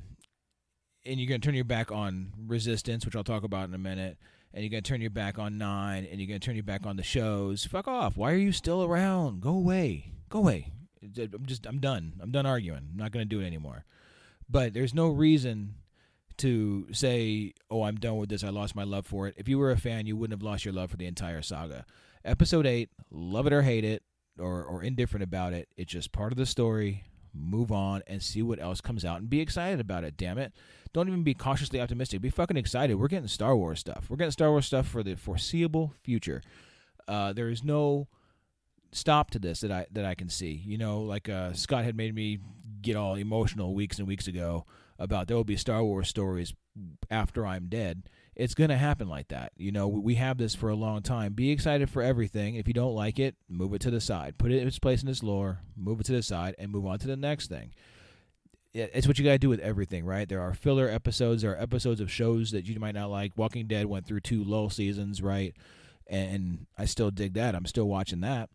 and 1.05 1.19
you're 1.19 1.29
to 1.41 1.47
turn 1.47 1.55
your 1.55 1.65
back 1.65 1.91
on 1.91 2.33
Resistance, 2.47 3.05
which 3.05 3.17
I'll 3.17 3.25
talk 3.25 3.45
about 3.45 3.69
in 3.69 3.75
a 3.75 3.79
minute, 3.79 4.19
and 4.53 4.63
you're 4.63 4.81
to 4.81 4.89
turn 4.89 5.01
your 5.01 5.11
back 5.11 5.39
on 5.39 5.59
Nine, 5.59 6.07
and 6.11 6.21
you're 6.21 6.39
to 6.39 6.45
turn 6.45 6.55
your 6.55 6.65
back 6.65 6.87
on 6.87 6.97
the 6.97 7.03
shows. 7.03 7.65
Fuck 7.65 7.89
off. 7.89 8.17
Why 8.17 8.33
are 8.33 8.37
you 8.37 8.53
still 8.53 8.85
around? 8.85 9.41
Go 9.41 9.51
away. 9.51 10.13
Go 10.29 10.41
away. 10.41 10.73
I'm 11.03 11.47
just, 11.47 11.65
I'm 11.67 11.79
done. 11.79 12.15
I'm 12.21 12.31
done 12.31 12.47
arguing. 12.47 12.89
I'm 12.93 12.97
not 12.97 13.13
to 13.13 13.25
do 13.25 13.41
it 13.41 13.47
anymore. 13.47 13.85
But 14.49 14.75
there's 14.75 14.95
no 14.95 15.09
reason 15.09 15.75
to 16.39 16.87
say, 16.93 17.53
oh, 17.71 17.83
I'm 17.83 17.97
done 17.97 18.17
with 18.17 18.29
this. 18.29 18.45
I 18.45 18.51
lost 18.51 18.75
my 18.75 18.85
love 18.85 19.07
for 19.07 19.27
it. 19.27 19.35
If 19.37 19.49
you 19.49 19.59
were 19.59 19.71
a 19.71 19.77
fan, 19.77 20.07
you 20.07 20.17
wouldn't 20.17 20.41
have 20.41 20.47
lost 20.47 20.65
your 20.65 20.75
love 20.75 20.91
for 20.91 20.97
the 20.97 21.07
entire 21.07 21.43
saga. 21.43 21.85
Episode 22.25 22.67
8, 22.67 22.91
love 23.11 23.47
it 23.47 23.53
or 23.53 23.63
hate 23.63 23.85
it, 23.85 24.03
or, 24.39 24.63
or 24.65 24.83
indifferent 24.83 25.25
about 25.25 25.53
it, 25.53 25.69
it's 25.77 25.93
just 25.93 26.13
part 26.13 26.33
of 26.33 26.39
the 26.39 26.47
story 26.47 27.05
move 27.35 27.71
on 27.71 28.03
and 28.07 28.23
see 28.23 28.43
what 28.43 28.61
else 28.61 28.81
comes 28.81 29.05
out 29.05 29.21
and 29.21 29.31
be 29.31 29.41
excited 29.41 29.81
about 29.81 30.05
it. 30.05 30.17
Damn 30.17 30.39
it! 30.39 30.53
Don't 30.93 31.09
even 31.09 31.23
be 31.23 31.35
cautiously 31.35 31.81
optimistic. 31.81 32.21
Be 32.21 32.31
fucking 32.31 32.57
excited. 32.57 32.97
We're 32.97 33.09
getting 33.09 33.29
Star 33.29 33.57
Wars 33.57 33.81
stuff. 33.81 34.07
We're 34.09 34.17
getting 34.17 34.33
Star 34.33 34.51
Wars 34.51 34.67
stuff 34.67 34.87
for 34.87 35.03
the 35.03 35.15
foreseeable 35.15 35.95
future. 36.03 36.43
Uh, 37.07 37.33
there 37.33 37.49
is 37.49 37.63
no 37.63 38.09
stop 38.93 39.31
to 39.31 39.39
this 39.39 39.61
that 39.61 39.71
I 39.71 39.87
that 39.93 40.05
I 40.05 40.15
can 40.15 40.29
see. 40.29 40.63
You 40.65 40.79
know, 40.79 41.01
like 41.01 41.29
uh, 41.29 41.53
Scott 41.53 41.85
had 41.85 41.97
made 41.97 42.15
me 42.15 42.39
get 42.81 42.97
all 42.97 43.15
emotional 43.15 43.75
weeks 43.75 43.99
and 43.99 44.09
weeks 44.09 44.27
ago 44.27 44.67
about 44.99 45.29
there 45.29 45.37
will 45.37 45.45
be 45.45 45.57
Star 45.57 45.83
Wars 45.85 46.09
stories 46.09 46.55
after 47.11 47.47
I'm 47.47 47.69
dead 47.69 48.05
it's 48.39 48.55
going 48.55 48.71
to 48.71 48.77
happen 48.77 49.09
like 49.09 49.29
that. 49.29 49.53
You 49.57 49.73
know, 49.73 49.89
we 49.89 50.15
have 50.15 50.39
this 50.39 50.55
for 50.55 50.69
a 50.71 50.77
long 50.77 51.03
time. 51.03 51.33
Be 51.33 51.51
excited 51.51 51.91
for 51.91 52.03
everything. 52.03 52.55
If 52.55 52.69
you 52.69 52.73
don't 52.73 52.95
like 52.95 53.19
it, 53.19 53.35
move 53.49 53.75
it 53.75 53.81
to 53.81 53.91
the 53.91 54.01
side. 54.01 54.39
Put 54.39 54.53
it 54.53 54.63
in 54.63 54.69
its 54.69 54.79
place 54.79 55.03
in 55.03 55.09
its 55.09 55.25
lore, 55.25 55.59
move 55.77 56.01
it 56.01 56.07
to 56.07 56.13
the 56.13 56.23
side, 56.23 56.55
and 56.57 56.71
move 56.71 56.87
on 56.87 57.01
to 57.01 57.09
the 57.09 57.17
next 57.17 57.49
thing. 57.49 57.75
It's 58.73 59.09
what 59.09 59.19
you 59.19 59.25
got 59.25 59.33
to 59.33 59.39
do 59.39 59.49
with 59.49 59.59
everything, 59.59 60.05
right? 60.05 60.29
There 60.29 60.41
are 60.41 60.55
filler 60.55 60.89
episodes. 60.89 61.43
There 61.43 61.51
are 61.51 61.61
episodes 61.61 62.01
of 62.01 62.13
shows 62.13 62.53
that 62.53 62.65
you 62.65 62.79
might 62.79 62.95
not 62.95 63.11
like. 63.11 63.33
Walking 63.37 63.67
Dead 63.67 63.87
went 63.87 64.07
through 64.07 64.21
two 64.21 64.45
lull 64.45 64.71
seasons, 64.71 65.21
right? 65.21 65.53
And 66.07 66.67
I 66.79 66.85
still 66.85 67.11
dig 67.11 67.35
that. 67.35 67.57
I'm 67.57 67.67
still 67.67 67.89
watching 67.89 68.21
that. 68.21 68.51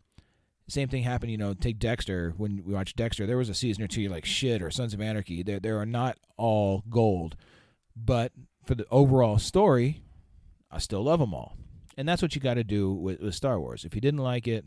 Same 0.66 0.88
thing 0.88 1.02
happened, 1.02 1.30
you 1.30 1.38
know, 1.38 1.52
take 1.52 1.78
Dexter. 1.78 2.32
When 2.36 2.62
we 2.64 2.72
watched 2.72 2.96
Dexter, 2.96 3.26
there 3.26 3.36
was 3.36 3.50
a 3.50 3.54
season 3.54 3.84
or 3.84 3.86
two 3.86 4.08
like, 4.08 4.24
shit, 4.24 4.62
or 4.62 4.70
Sons 4.70 4.94
of 4.94 5.00
Anarchy. 5.00 5.42
There 5.42 5.78
are 5.78 5.86
not 5.86 6.18
all 6.36 6.82
gold. 6.88 7.36
But 7.94 8.32
for 8.64 8.74
the 8.74 8.86
overall 8.90 9.38
story, 9.38 10.02
I 10.70 10.78
still 10.78 11.02
love 11.02 11.20
them 11.20 11.34
all. 11.34 11.56
And 11.96 12.08
that's 12.08 12.22
what 12.22 12.34
you 12.34 12.40
got 12.40 12.54
to 12.54 12.64
do 12.64 12.92
with, 12.92 13.20
with 13.20 13.34
Star 13.34 13.60
Wars. 13.60 13.84
If 13.84 13.94
you 13.94 14.00
didn't 14.00 14.20
like 14.20 14.48
it, 14.48 14.64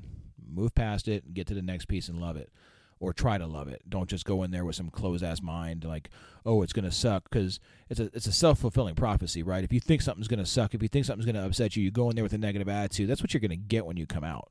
move 0.47 0.75
past 0.75 1.07
it, 1.07 1.25
and 1.25 1.33
get 1.33 1.47
to 1.47 1.53
the 1.53 1.61
next 1.61 1.87
piece 1.87 2.07
and 2.07 2.21
love 2.21 2.37
it. 2.37 2.51
Or 2.99 3.13
try 3.13 3.37
to 3.37 3.45
love 3.45 3.67
it. 3.67 3.81
Don't 3.87 4.09
just 4.09 4.25
go 4.25 4.41
in 4.43 4.51
there 4.51 4.65
with 4.65 4.75
some 4.75 4.89
closed 4.89 5.23
ass 5.23 5.41
mind 5.41 5.83
like, 5.83 6.09
oh, 6.45 6.63
it's 6.63 6.73
gonna 6.73 6.91
suck, 6.91 7.29
because 7.29 7.59
it's 7.89 7.99
a 7.99 8.05
it's 8.11 8.25
a 8.25 8.31
self 8.31 8.57
fulfilling 8.57 8.95
prophecy, 8.95 9.43
right? 9.43 9.63
If 9.63 9.71
you 9.71 9.79
think 9.79 10.01
something's 10.01 10.27
gonna 10.27 10.47
suck, 10.47 10.73
if 10.73 10.81
you 10.81 10.87
think 10.87 11.05
something's 11.05 11.31
gonna 11.31 11.45
upset 11.45 11.75
you, 11.75 11.83
you 11.83 11.91
go 11.91 12.09
in 12.09 12.15
there 12.15 12.23
with 12.23 12.33
a 12.33 12.39
negative 12.39 12.67
attitude. 12.67 13.07
That's 13.07 13.21
what 13.21 13.35
you're 13.35 13.41
gonna 13.41 13.55
get 13.55 13.85
when 13.85 13.97
you 13.97 14.07
come 14.07 14.23
out. 14.23 14.49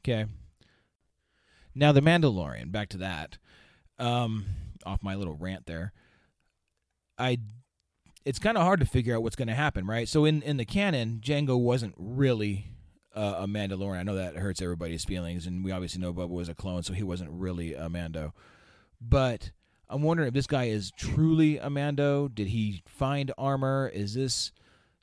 Okay. 0.00 0.26
Now 1.78 1.92
the 1.92 2.00
Mandalorian. 2.00 2.72
Back 2.72 2.88
to 2.90 2.98
that. 2.98 3.38
Um, 3.98 4.46
off 4.84 5.02
my 5.02 5.14
little 5.14 5.34
rant 5.34 5.66
there. 5.66 5.92
I 7.16 7.38
it's 8.24 8.38
kind 8.38 8.58
of 8.58 8.64
hard 8.64 8.80
to 8.80 8.86
figure 8.86 9.16
out 9.16 9.22
what's 9.22 9.36
going 9.36 9.48
to 9.48 9.54
happen, 9.54 9.86
right? 9.86 10.08
So 10.08 10.24
in 10.24 10.42
in 10.42 10.56
the 10.56 10.64
canon, 10.64 11.20
Jango 11.22 11.58
wasn't 11.58 11.94
really 11.96 12.66
uh, 13.14 13.36
a 13.38 13.46
Mandalorian. 13.46 13.98
I 13.98 14.02
know 14.02 14.16
that 14.16 14.36
hurts 14.36 14.60
everybody's 14.60 15.04
feelings, 15.04 15.46
and 15.46 15.64
we 15.64 15.72
obviously 15.72 16.00
know 16.00 16.12
Boba 16.12 16.28
was 16.28 16.48
a 16.48 16.54
clone, 16.54 16.82
so 16.82 16.92
he 16.92 17.02
wasn't 17.02 17.30
really 17.30 17.74
a 17.74 17.88
Mando. 17.88 18.34
But 19.00 19.52
I'm 19.88 20.02
wondering 20.02 20.28
if 20.28 20.34
this 20.34 20.46
guy 20.46 20.64
is 20.64 20.90
truly 20.90 21.58
a 21.58 21.70
Mando. 21.70 22.28
Did 22.28 22.48
he 22.48 22.82
find 22.86 23.32
armor? 23.38 23.90
Is 23.94 24.14
this 24.14 24.52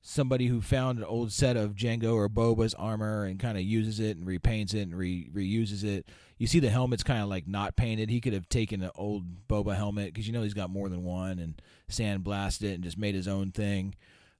somebody 0.02 0.48
who 0.48 0.62
found 0.62 1.00
an 1.00 1.06
old 1.06 1.32
set 1.32 1.58
of 1.58 1.74
Jango 1.74 2.14
or 2.14 2.30
Boba's 2.30 2.76
armor 2.76 3.24
and 3.24 3.40
kind 3.40 3.58
of 3.58 3.64
uses 3.64 4.00
it 4.00 4.18
and 4.18 4.28
repaints 4.28 4.74
it 4.74 4.82
and 4.82 4.96
re- 4.96 5.30
reuses 5.34 5.84
it? 5.84 6.06
You 6.38 6.48
see 6.48 6.60
the 6.60 6.70
helmet's 6.70 7.04
kind 7.04 7.22
of 7.22 7.30
like 7.30 7.48
not 7.48 7.76
painted. 7.76 8.10
He 8.10 8.20
could 8.20 8.34
have 8.34 8.50
taken 8.50 8.82
an 8.82 8.92
old 8.96 9.48
Boba 9.48 9.76
helmet 9.76 10.14
because 10.14 10.28
you 10.28 10.34
know 10.34 10.44
he's 10.44 10.54
got 10.54 10.70
more 10.70 10.90
than 10.90 11.04
one 11.04 11.40
and 11.40 11.62
sandblasted 11.90 12.64
it 12.64 12.74
and 12.74 12.84
just 12.84 12.98
made 12.98 13.16
his 13.16 13.28
own 13.28 13.52
thing. 13.52 13.96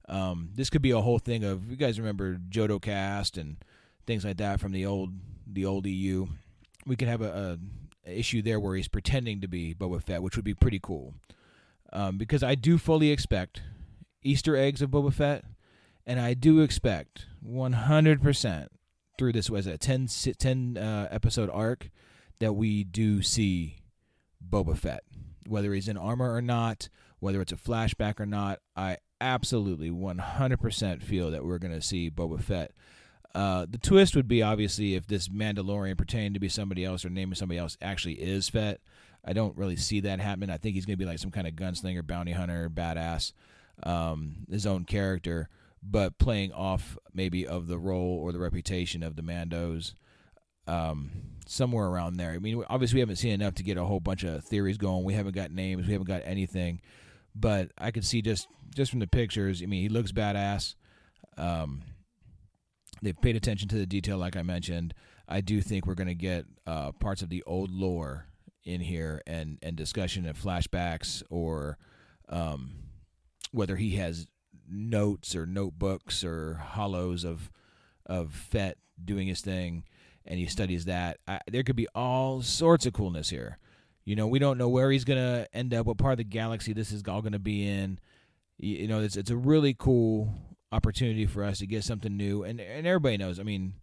Um, 0.08 0.50
this 0.54 0.70
could 0.70 0.82
be 0.82 0.90
a 0.90 1.00
whole 1.00 1.18
thing 1.18 1.42
of 1.42 1.70
you 1.70 1.76
guys 1.76 1.98
remember 1.98 2.38
Jodo 2.50 2.80
Kast 2.80 3.38
and 3.38 3.56
things 4.06 4.24
like 4.24 4.36
that 4.36 4.60
from 4.60 4.72
the 4.72 4.86
old 4.86 5.10
the 5.46 5.64
old 5.64 5.86
EU. 5.86 6.26
We 6.86 6.96
could 6.96 7.08
have 7.08 7.22
a, 7.22 7.58
a 8.06 8.18
issue 8.18 8.42
there 8.42 8.60
where 8.60 8.76
he's 8.76 8.88
pretending 8.88 9.40
to 9.40 9.48
be 9.48 9.74
Boba 9.74 10.02
Fett, 10.02 10.22
which 10.22 10.36
would 10.36 10.44
be 10.44 10.54
pretty 10.54 10.80
cool. 10.80 11.14
Um, 11.92 12.18
because 12.18 12.42
I 12.42 12.54
do 12.54 12.78
fully 12.78 13.10
expect 13.10 13.62
Easter 14.22 14.56
eggs 14.56 14.82
of 14.82 14.90
Boba 14.90 15.12
Fett, 15.12 15.44
and 16.04 16.20
I 16.20 16.34
do 16.34 16.60
expect 16.60 17.26
100% 17.44 18.66
through 19.16 19.32
this 19.32 19.50
was 19.50 19.66
a 19.66 19.78
10, 19.78 20.08
10 20.38 20.78
uh, 20.78 21.08
episode 21.10 21.50
arc 21.50 21.90
that 22.38 22.54
we 22.54 22.84
do 22.84 23.22
see 23.22 23.78
Boba 24.46 24.76
Fett, 24.76 25.04
whether 25.46 25.72
he's 25.72 25.88
in 25.88 25.96
armor 25.96 26.32
or 26.32 26.42
not, 26.42 26.88
whether 27.20 27.40
it's 27.40 27.52
a 27.52 27.56
flashback 27.56 28.20
or 28.20 28.26
not. 28.26 28.60
I 28.76 28.98
absolutely 29.20 29.90
100% 29.90 31.02
feel 31.02 31.30
that 31.30 31.44
we're 31.44 31.58
going 31.58 31.74
to 31.74 31.82
see 31.82 32.10
Boba 32.10 32.42
Fett. 32.42 32.72
Uh, 33.34 33.66
the 33.68 33.78
twist 33.78 34.16
would 34.16 34.28
be 34.28 34.42
obviously 34.42 34.94
if 34.94 35.06
this 35.06 35.28
Mandalorian 35.28 35.96
pretending 35.96 36.34
to 36.34 36.40
be 36.40 36.48
somebody 36.48 36.84
else 36.84 37.04
or 37.04 37.10
naming 37.10 37.34
somebody 37.34 37.58
else 37.58 37.76
actually 37.82 38.14
is 38.14 38.48
Fett. 38.48 38.80
I 39.24 39.32
don't 39.32 39.56
really 39.56 39.76
see 39.76 40.00
that 40.00 40.20
happening. 40.20 40.50
I 40.50 40.56
think 40.56 40.74
he's 40.74 40.86
going 40.86 40.96
to 40.96 41.04
be 41.04 41.08
like 41.08 41.18
some 41.18 41.32
kind 41.32 41.46
of 41.46 41.54
gunslinger, 41.54 42.06
bounty 42.06 42.32
hunter, 42.32 42.70
badass, 42.70 43.32
um, 43.82 44.36
his 44.50 44.66
own 44.66 44.84
character 44.84 45.48
but 45.82 46.18
playing 46.18 46.52
off 46.52 46.98
maybe 47.12 47.46
of 47.46 47.66
the 47.66 47.78
role 47.78 48.18
or 48.22 48.32
the 48.32 48.38
reputation 48.38 49.02
of 49.02 49.16
the 49.16 49.22
Mandos, 49.22 49.94
um, 50.66 51.10
somewhere 51.46 51.86
around 51.86 52.16
there. 52.16 52.32
I 52.32 52.38
mean, 52.38 52.62
obviously 52.68 52.96
we 52.96 53.00
haven't 53.00 53.16
seen 53.16 53.32
enough 53.32 53.54
to 53.54 53.62
get 53.62 53.76
a 53.76 53.84
whole 53.84 54.00
bunch 54.00 54.24
of 54.24 54.44
theories 54.44 54.78
going. 54.78 55.04
We 55.04 55.14
haven't 55.14 55.34
got 55.34 55.50
names, 55.50 55.86
we 55.86 55.92
haven't 55.92 56.08
got 56.08 56.22
anything, 56.24 56.80
but 57.34 57.70
I 57.78 57.90
could 57.90 58.04
see 58.04 58.22
just 58.22 58.48
just 58.74 58.90
from 58.90 59.00
the 59.00 59.06
pictures. 59.06 59.62
I 59.62 59.66
mean, 59.66 59.82
he 59.82 59.88
looks 59.88 60.12
badass. 60.12 60.74
Um, 61.38 61.82
they've 63.00 63.20
paid 63.20 63.36
attention 63.36 63.68
to 63.68 63.76
the 63.76 63.86
detail, 63.86 64.18
like 64.18 64.36
I 64.36 64.42
mentioned. 64.42 64.94
I 65.28 65.40
do 65.40 65.60
think 65.60 65.86
we're 65.86 65.94
going 65.94 66.08
to 66.08 66.14
get 66.14 66.46
uh, 66.66 66.92
parts 66.92 67.22
of 67.22 67.28
the 67.28 67.42
old 67.46 67.70
lore 67.70 68.26
in 68.64 68.80
here 68.80 69.22
and 69.26 69.58
and 69.62 69.76
discussion 69.76 70.26
of 70.26 70.38
flashbacks 70.38 71.22
or 71.30 71.78
um, 72.28 72.72
whether 73.52 73.76
he 73.76 73.96
has 73.96 74.26
notes 74.68 75.34
or 75.34 75.46
notebooks 75.46 76.24
or 76.24 76.62
holos 76.74 77.24
of 77.24 77.50
of 78.04 78.32
Fett 78.32 78.78
doing 79.02 79.28
his 79.28 79.40
thing, 79.40 79.84
and 80.24 80.38
he 80.38 80.46
studies 80.46 80.84
that. 80.84 81.18
I, 81.26 81.40
there 81.50 81.62
could 81.62 81.76
be 81.76 81.88
all 81.94 82.42
sorts 82.42 82.86
of 82.86 82.92
coolness 82.92 83.30
here. 83.30 83.58
You 84.04 84.14
know, 84.14 84.26
we 84.26 84.38
don't 84.38 84.58
know 84.58 84.68
where 84.68 84.90
he's 84.90 85.04
gonna 85.04 85.46
end 85.52 85.74
up, 85.74 85.86
what 85.86 85.98
part 85.98 86.12
of 86.12 86.18
the 86.18 86.24
galaxy 86.24 86.72
this 86.72 86.92
is 86.92 87.02
all 87.08 87.22
gonna 87.22 87.38
be 87.38 87.66
in. 87.66 87.98
You, 88.58 88.76
you 88.76 88.88
know, 88.88 89.00
it's 89.00 89.16
it's 89.16 89.30
a 89.30 89.36
really 89.36 89.74
cool 89.74 90.32
opportunity 90.72 91.26
for 91.26 91.42
us 91.44 91.58
to 91.58 91.66
get 91.66 91.84
something 91.84 92.16
new, 92.16 92.44
and 92.44 92.60
and 92.60 92.86
everybody 92.86 93.16
knows. 93.16 93.40
I 93.40 93.42
mean, 93.42 93.74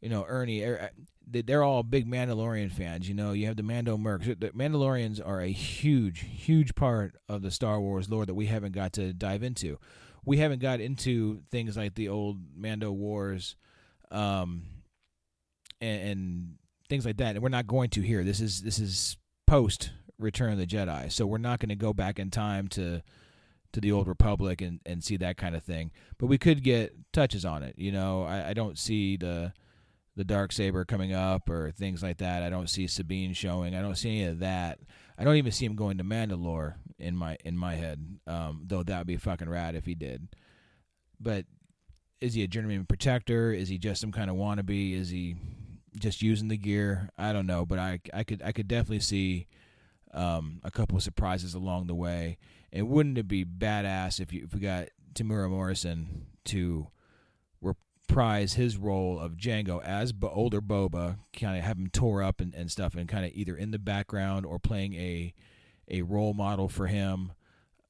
you 0.00 0.08
know, 0.08 0.24
Ernie, 0.28 0.62
er, 0.62 0.90
they're 1.26 1.62
all 1.62 1.82
big 1.82 2.06
Mandalorian 2.06 2.70
fans. 2.70 3.08
You 3.08 3.14
know, 3.14 3.32
you 3.32 3.46
have 3.46 3.56
the 3.56 3.62
Mando 3.62 3.96
Mercs. 3.96 4.38
The 4.38 4.50
Mandalorians 4.50 5.20
are 5.24 5.40
a 5.40 5.50
huge, 5.50 6.20
huge 6.20 6.74
part 6.74 7.16
of 7.28 7.42
the 7.42 7.50
Star 7.50 7.80
Wars 7.80 8.10
lore 8.10 8.26
that 8.26 8.34
we 8.34 8.46
haven't 8.46 8.72
got 8.72 8.92
to 8.94 9.12
dive 9.12 9.42
into. 9.42 9.78
We 10.24 10.38
haven't 10.38 10.60
got 10.60 10.80
into 10.80 11.42
things 11.50 11.76
like 11.76 11.94
the 11.94 12.08
old 12.08 12.38
Mando 12.56 12.92
Wars, 12.92 13.56
um, 14.10 14.62
and, 15.80 16.02
and 16.08 16.54
things 16.88 17.04
like 17.04 17.16
that. 17.16 17.34
And 17.34 17.42
we're 17.42 17.48
not 17.48 17.66
going 17.66 17.90
to 17.90 18.02
here. 18.02 18.22
This 18.24 18.40
is 18.40 18.62
this 18.62 18.78
is 18.78 19.16
post 19.46 19.90
Return 20.18 20.52
of 20.52 20.58
the 20.58 20.66
Jedi, 20.66 21.10
so 21.10 21.26
we're 21.26 21.38
not 21.38 21.58
going 21.58 21.70
to 21.70 21.74
go 21.74 21.92
back 21.92 22.18
in 22.18 22.30
time 22.30 22.68
to 22.68 23.02
to 23.72 23.80
the 23.80 23.90
old 23.90 24.06
Republic 24.06 24.60
and 24.60 24.80
and 24.86 25.02
see 25.02 25.16
that 25.16 25.36
kind 25.36 25.56
of 25.56 25.64
thing. 25.64 25.90
But 26.18 26.26
we 26.26 26.38
could 26.38 26.62
get 26.62 26.94
touches 27.12 27.44
on 27.44 27.62
it. 27.62 27.74
You 27.78 27.92
know, 27.92 28.22
I, 28.22 28.50
I 28.50 28.54
don't 28.54 28.78
see 28.78 29.16
the 29.16 29.52
the 30.14 30.24
dark 30.24 30.52
saber 30.52 30.84
coming 30.84 31.12
up 31.12 31.48
or 31.48 31.70
things 31.70 32.02
like 32.02 32.18
that. 32.18 32.42
I 32.42 32.50
don't 32.50 32.68
see 32.68 32.86
Sabine 32.86 33.32
showing. 33.32 33.74
I 33.74 33.80
don't 33.80 33.96
see 33.96 34.20
any 34.20 34.24
of 34.24 34.38
that. 34.40 34.78
I 35.22 35.24
don't 35.24 35.36
even 35.36 35.52
see 35.52 35.64
him 35.64 35.76
going 35.76 35.98
to 35.98 36.04
Mandalore 36.04 36.74
in 36.98 37.16
my 37.16 37.36
in 37.44 37.56
my 37.56 37.76
head. 37.76 38.18
Um, 38.26 38.64
though 38.66 38.82
that 38.82 38.98
would 38.98 39.06
be 39.06 39.16
fucking 39.16 39.48
rad 39.48 39.76
if 39.76 39.86
he 39.86 39.94
did. 39.94 40.26
But 41.20 41.44
is 42.20 42.34
he 42.34 42.42
a 42.42 42.48
journeyman 42.48 42.86
protector? 42.86 43.52
Is 43.52 43.68
he 43.68 43.78
just 43.78 44.00
some 44.00 44.10
kind 44.10 44.30
of 44.30 44.34
wannabe? 44.34 44.98
Is 44.98 45.10
he 45.10 45.36
just 45.96 46.22
using 46.22 46.48
the 46.48 46.56
gear? 46.56 47.08
I 47.16 47.32
don't 47.32 47.46
know, 47.46 47.64
but 47.64 47.78
I 47.78 48.00
I 48.12 48.24
could 48.24 48.42
I 48.42 48.50
could 48.50 48.66
definitely 48.66 48.98
see 48.98 49.46
um, 50.12 50.60
a 50.64 50.72
couple 50.72 50.96
of 50.96 51.04
surprises 51.04 51.54
along 51.54 51.86
the 51.86 51.94
way. 51.94 52.36
And 52.72 52.88
wouldn't 52.88 53.16
it 53.16 53.28
be 53.28 53.44
badass 53.44 54.18
if 54.18 54.32
you 54.32 54.42
if 54.42 54.52
we 54.52 54.58
got 54.58 54.88
Temuera 55.14 55.48
Morrison 55.48 56.26
to 56.46 56.88
reprise 58.12 58.54
his 58.54 58.76
role 58.76 59.18
of 59.18 59.32
Jango 59.32 59.82
as 59.82 60.12
B- 60.12 60.28
older 60.30 60.60
Boba, 60.60 61.16
kind 61.32 61.56
of 61.56 61.64
have 61.64 61.78
him 61.78 61.88
tore 61.88 62.22
up 62.22 62.40
and, 62.42 62.54
and 62.54 62.70
stuff, 62.70 62.94
and 62.94 63.08
kind 63.08 63.24
of 63.24 63.32
either 63.34 63.56
in 63.56 63.70
the 63.70 63.78
background 63.78 64.44
or 64.44 64.58
playing 64.58 64.94
a 64.94 65.32
a 65.88 66.02
role 66.02 66.34
model 66.34 66.68
for 66.68 66.86
him, 66.88 67.32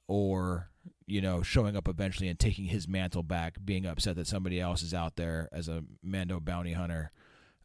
or 0.07 0.71
you 1.07 1.21
know 1.21 1.43
showing 1.43 1.77
up 1.77 1.89
eventually 1.89 2.29
and 2.29 2.39
taking 2.39 2.67
his 2.67 2.87
mantle 2.87 3.25
back, 3.25 3.57
being 3.65 3.85
upset 3.85 4.15
that 4.15 4.29
somebody 4.29 4.61
else 4.61 4.83
is 4.83 4.95
out 4.95 5.17
there 5.17 5.49
as 5.51 5.69
a 5.69 5.83
Mando 6.03 6.39
bounty 6.39 6.73
hunter, 6.73 7.11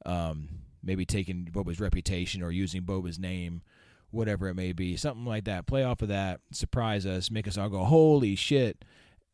um, 0.05 0.49
maybe 0.83 1.05
taking 1.05 1.45
Boba's 1.45 1.79
reputation 1.79 2.41
or 2.41 2.51
using 2.51 2.81
Boba's 2.81 3.19
name. 3.19 3.61
Whatever 4.09 4.47
it 4.47 4.55
may 4.55 4.71
be, 4.71 4.95
something 4.95 5.25
like 5.25 5.43
that. 5.43 5.67
Play 5.67 5.83
off 5.83 6.01
of 6.01 6.07
that, 6.07 6.39
surprise 6.51 7.05
us, 7.05 7.29
make 7.29 7.45
us 7.45 7.57
all 7.57 7.69
go, 7.69 7.83
"Holy 7.83 8.35
shit!" 8.35 8.85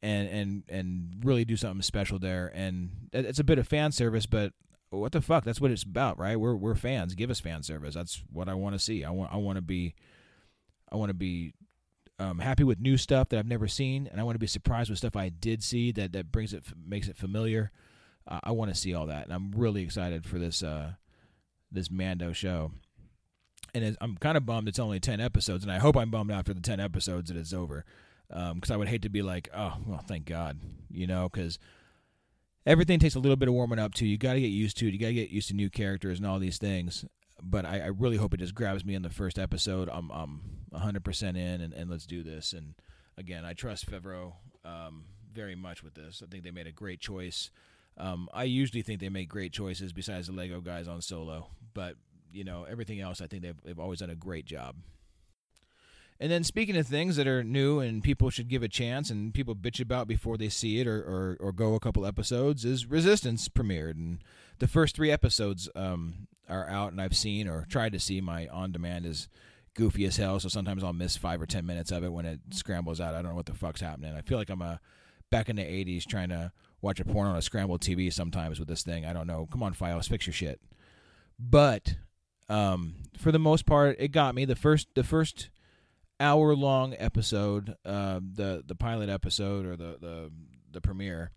And 0.04 0.28
and 0.28 0.64
and 0.68 1.22
really 1.24 1.46
do 1.46 1.56
something 1.56 1.82
special 1.82 2.20
there. 2.20 2.52
And 2.54 3.10
it's 3.14 3.40
a 3.40 3.44
bit 3.44 3.58
of 3.58 3.68
fan 3.68 3.92
service, 3.94 4.26
but 4.26 4.52
what 4.90 5.14
the 5.14 5.22
fuck? 5.22 5.46
That's 5.46 5.62
what 5.62 5.72
it's 5.72 5.84
about, 5.84 6.20
right? 6.20 6.40
We're 6.40 6.56
we're 6.56 6.76
fans. 6.76 7.16
Give 7.16 7.32
us 7.32 7.40
fan 7.40 7.64
service. 7.64 7.96
That's 7.96 8.22
what 8.32 8.50
I 8.50 8.54
want 8.54 8.76
to 8.76 8.80
see. 8.80 9.04
I 9.04 9.10
want 9.10 9.34
I 9.34 9.38
want 9.38 9.56
to 9.56 9.62
be 9.62 9.96
I 10.92 10.98
want 10.98 11.10
to 11.10 11.16
be 11.16 11.54
um, 12.20 12.40
happy 12.40 12.64
with 12.64 12.80
new 12.80 12.98
stuff 12.98 13.30
that 13.30 13.40
I've 13.40 13.48
never 13.48 13.68
seen, 13.68 14.08
and 14.12 14.20
I 14.20 14.24
want 14.24 14.36
to 14.36 14.40
be 14.40 14.46
surprised 14.46 14.90
with 14.90 15.00
stuff 15.00 15.16
I 15.16 15.30
did 15.30 15.64
see 15.64 15.92
that 15.94 16.12
that 16.12 16.32
brings 16.32 16.54
it 16.54 16.64
makes 16.86 17.08
it 17.08 17.16
familiar. 17.16 17.72
Uh, 18.28 18.42
I 18.44 18.52
want 18.52 18.74
to 18.74 18.80
see 18.80 18.94
all 18.94 19.08
that, 19.08 19.24
and 19.24 19.34
I'm 19.34 19.52
really 19.52 19.82
excited 19.84 20.26
for 20.26 20.38
this 20.38 20.62
uh, 20.62 20.92
this 21.72 21.90
Mando 21.90 22.34
show. 22.34 22.74
And 23.76 23.98
I'm 24.02 24.18
kind 24.18 24.38
of 24.38 24.46
bummed 24.46 24.68
it's 24.68 24.78
only 24.78 25.00
ten 25.00 25.22
episodes, 25.22 25.64
and 25.64 25.72
I 25.72 25.80
hope 25.80 25.96
I'm 25.96 26.12
bummed 26.12 26.30
after 26.30 26.54
the 26.54 26.62
ten 26.62 26.82
episodes 26.82 27.30
that 27.30 27.38
it's 27.38 27.54
over 27.54 27.86
because 28.30 28.72
um, 28.72 28.74
I 28.74 28.78
would 28.78 28.88
hate 28.88 29.04
to 29.04 29.10
be 29.10 29.22
like, 29.22 29.50
oh, 29.56 29.78
well, 29.86 30.04
thank 30.08 30.26
God, 30.26 30.60
you 30.90 31.08
know, 31.08 31.30
because 31.30 31.60
everything 32.66 33.00
takes 33.00 33.16
a 33.16 33.20
little 33.20 33.36
bit 33.36 33.48
of 33.48 33.54
warming 33.54 33.80
up 33.80 33.94
to. 33.96 34.08
You 34.08 34.18
got 34.18 34.34
to 34.34 34.42
get 34.42 34.48
used 34.48 34.78
to 34.78 34.88
it. 34.88 34.94
You 34.94 35.00
got 35.00 35.08
to 35.08 35.14
get 35.14 35.30
used 35.30 35.50
to 35.50 35.54
new 35.54 35.70
characters 35.70 36.20
and 36.20 36.28
all 36.28 36.40
these 36.40 36.58
things. 36.58 37.06
But 37.42 37.66
I, 37.66 37.80
I, 37.80 37.88
really 37.88 38.16
hope 38.16 38.34
it 38.34 38.38
just 38.38 38.56
grabs 38.56 38.86
me 38.86 38.96
in 38.96 39.02
the 39.02 39.10
first 39.10 39.38
episode. 39.38 39.90
I'm 39.92 40.10
I'm 40.12 40.42
100% 40.74 41.30
in, 41.30 41.62
and, 41.62 41.74
and 41.74 41.90
let's 41.90 42.06
do 42.06 42.24
this. 42.24 42.54
And 42.54 42.76
again, 43.18 43.44
I 43.44 43.54
trust 43.54 43.90
Favreau 43.90 44.34
um, 44.64 45.06
very 45.34 45.56
much 45.56 45.84
with 45.84 45.94
this. 45.94 46.24
I 46.24 46.30
think 46.30 46.44
they 46.44 46.52
made 46.52 46.68
a 46.68 46.72
great 46.72 47.02
choice. 47.02 47.50
Um, 47.98 48.30
I 48.34 48.46
usually 48.46 48.82
think 48.82 49.02
they 49.02 49.10
make 49.10 49.30
great 49.30 49.52
choices 49.52 49.94
besides 49.94 50.28
the 50.28 50.34
Lego 50.34 50.62
guys 50.62 50.88
on 50.88 51.02
Solo, 51.02 51.48
but 51.74 51.96
you 52.32 52.44
know 52.44 52.66
everything 52.70 53.02
else, 53.02 53.22
I 53.22 53.28
think 53.28 53.44
they've 53.44 53.62
they've 53.64 53.80
always 53.80 54.00
done 54.00 54.10
a 54.10 54.16
great 54.16 54.46
job. 54.46 54.76
And 56.20 56.32
then 56.32 56.44
speaking 56.44 56.78
of 56.78 56.88
things 56.88 57.16
that 57.16 57.28
are 57.28 57.44
new 57.44 57.80
and 57.80 58.04
people 58.04 58.30
should 58.30 58.48
give 58.48 58.64
a 58.64 58.68
chance 58.68 59.10
and 59.10 59.34
people 59.34 59.56
bitch 59.56 59.82
about 59.82 60.08
before 60.08 60.38
they 60.38 60.50
see 60.50 60.80
it 60.80 60.88
or, 60.88 61.00
or, 61.00 61.38
or 61.40 61.52
go 61.52 61.76
a 61.76 61.80
couple 61.80 62.06
episodes 62.06 62.64
is 62.64 62.86
Resistance 62.86 63.50
premiered. 63.50 63.96
And 63.96 64.20
the 64.60 64.68
first 64.68 64.96
three 64.96 65.12
episodes 65.12 65.70
um, 65.76 66.28
are 66.48 66.70
out 66.70 66.92
and 66.92 67.02
I've 67.02 67.16
seen 67.16 67.48
or 67.48 67.66
tried 67.70 67.94
to 67.94 68.00
see. 68.00 68.22
My 68.22 68.48
on 68.48 68.72
demand 68.72 69.06
is 69.06 69.28
goofy 69.74 70.06
as 70.06 70.18
hell, 70.18 70.40
so 70.40 70.50
sometimes 70.50 70.84
I'll 70.84 70.94
miss 70.94 71.18
five 71.18 71.42
or 71.42 71.46
ten 71.46 71.66
minutes 71.66 71.92
of 71.92 72.04
it 72.04 72.12
when 72.12 72.26
it 72.26 72.40
scrambles 72.52 73.02
out. 73.02 73.16
I 73.16 73.22
don't 73.22 73.32
know 73.32 73.36
what 73.36 73.48
the 73.48 73.54
fuck's 73.54 73.82
happening. 73.82 74.14
I 74.16 74.22
feel 74.22 74.38
like 74.38 74.50
I'm 74.50 74.62
a 74.62 74.80
back 75.30 75.50
in 75.50 75.56
the 75.56 75.64
'80s 75.64 76.06
trying 76.06 76.30
to 76.30 76.52
watch 76.82 77.00
a 77.00 77.06
porn 77.06 77.28
on 77.28 77.36
a 77.36 77.42
scrambled 77.42 77.82
TV 77.82 78.12
sometimes 78.12 78.60
with 78.60 78.68
this 78.68 78.84
thing. 78.84 79.06
I 79.06 79.14
don't 79.14 79.28
know. 79.28 79.48
Come 79.52 79.64
on, 79.64 79.74
Fios, 79.74 80.08
fix 80.08 80.28
your 80.28 80.34
shit. 80.34 80.62
But 81.40 81.96
um, 82.50 82.96
for 83.18 83.32
the 83.32 83.40
most 83.40 83.66
part, 83.66 83.96
it 84.00 84.10
got 84.10 84.36
me. 84.36 84.46
The 84.46 84.56
first 84.56 84.88
the 84.96 85.04
first 85.04 85.50
hour 86.24 86.56
long 86.56 86.96
episode, 86.98 87.76
uh, 87.86 88.20
the 88.20 88.64
the 88.66 88.76
pilot 88.76 89.10
episode 89.10 89.66
or 89.66 89.76
the 89.76 89.98
the 90.00 90.32
the 90.72 90.82
premiere, 90.82 91.32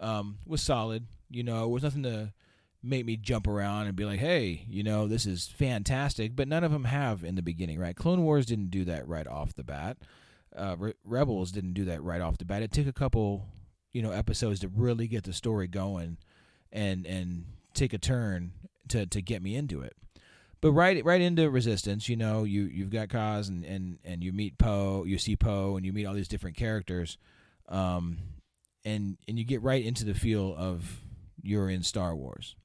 um, 0.00 0.38
was 0.44 0.60
solid. 0.60 1.06
You 1.30 1.42
know, 1.42 1.64
it 1.64 1.70
was 1.70 1.82
nothing 1.82 2.02
to 2.02 2.32
make 2.82 3.06
me 3.06 3.16
jump 3.16 3.46
around 3.46 3.86
and 3.86 3.96
be 3.96 4.04
like, 4.04 4.20
hey, 4.20 4.64
you 4.68 4.82
know, 4.82 5.08
this 5.08 5.24
is 5.24 5.46
fantastic. 5.46 6.36
But 6.36 6.48
none 6.48 6.64
of 6.64 6.72
them 6.72 6.84
have 6.84 7.24
in 7.24 7.34
the 7.34 7.42
beginning, 7.42 7.78
right? 7.78 7.96
Clone 7.96 8.22
Wars 8.22 8.44
didn't 8.44 8.70
do 8.70 8.84
that 8.84 9.08
right 9.08 9.26
off 9.26 9.54
the 9.54 9.64
bat. 9.64 9.96
Uh, 10.54 10.76
Re- 10.78 10.94
Rebels 11.04 11.50
didn't 11.50 11.72
do 11.72 11.84
that 11.86 12.02
right 12.02 12.20
off 12.20 12.38
the 12.38 12.44
bat. 12.44 12.62
It 12.62 12.72
took 12.72 12.86
a 12.86 12.92
couple, 12.92 13.46
you 13.92 14.02
know, 14.02 14.10
episodes 14.10 14.60
to 14.60 14.68
really 14.68 15.08
get 15.08 15.24
the 15.24 15.32
story 15.32 15.66
going, 15.68 16.18
and 16.72 17.06
and 17.06 17.46
take 17.72 17.92
a 17.92 17.98
turn 17.98 18.52
to 18.88 19.06
to 19.06 19.22
get 19.22 19.42
me 19.42 19.56
into 19.56 19.80
it 19.80 19.96
but 20.64 20.72
right 20.72 21.04
right 21.04 21.20
into 21.20 21.50
resistance 21.50 22.08
you 22.08 22.16
know 22.16 22.44
you 22.44 22.62
you've 22.62 22.88
got 22.88 23.08
Kaz 23.08 23.48
and 23.48 23.66
and 23.66 23.98
and 24.02 24.24
you 24.24 24.32
meet 24.32 24.56
Poe 24.56 25.04
you 25.04 25.18
see 25.18 25.36
Poe 25.36 25.76
and 25.76 25.84
you 25.84 25.92
meet 25.92 26.06
all 26.06 26.14
these 26.14 26.26
different 26.26 26.56
characters 26.56 27.18
um 27.68 28.16
and 28.82 29.18
and 29.28 29.38
you 29.38 29.44
get 29.44 29.60
right 29.60 29.84
into 29.84 30.06
the 30.06 30.14
feel 30.14 30.54
of 30.56 31.02
you're 31.42 31.68
in 31.68 31.82
Star 31.82 32.16
Wars. 32.16 32.56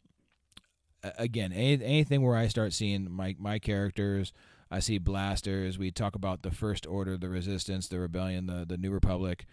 Again 1.03 1.51
any, 1.51 1.73
anything 1.83 2.21
where 2.21 2.37
I 2.37 2.47
start 2.47 2.71
seeing 2.71 3.11
my 3.11 3.35
my 3.37 3.59
characters 3.59 4.31
I 4.71 4.79
see 4.79 4.97
blasters 4.97 5.77
we 5.77 5.91
talk 5.91 6.15
about 6.15 6.41
the 6.41 6.51
first 6.51 6.87
order 6.87 7.17
the 7.17 7.27
resistance 7.27 7.89
the 7.89 7.99
rebellion 7.99 8.45
the 8.45 8.65
the 8.65 8.77
new 8.77 8.91
republic 8.91 9.45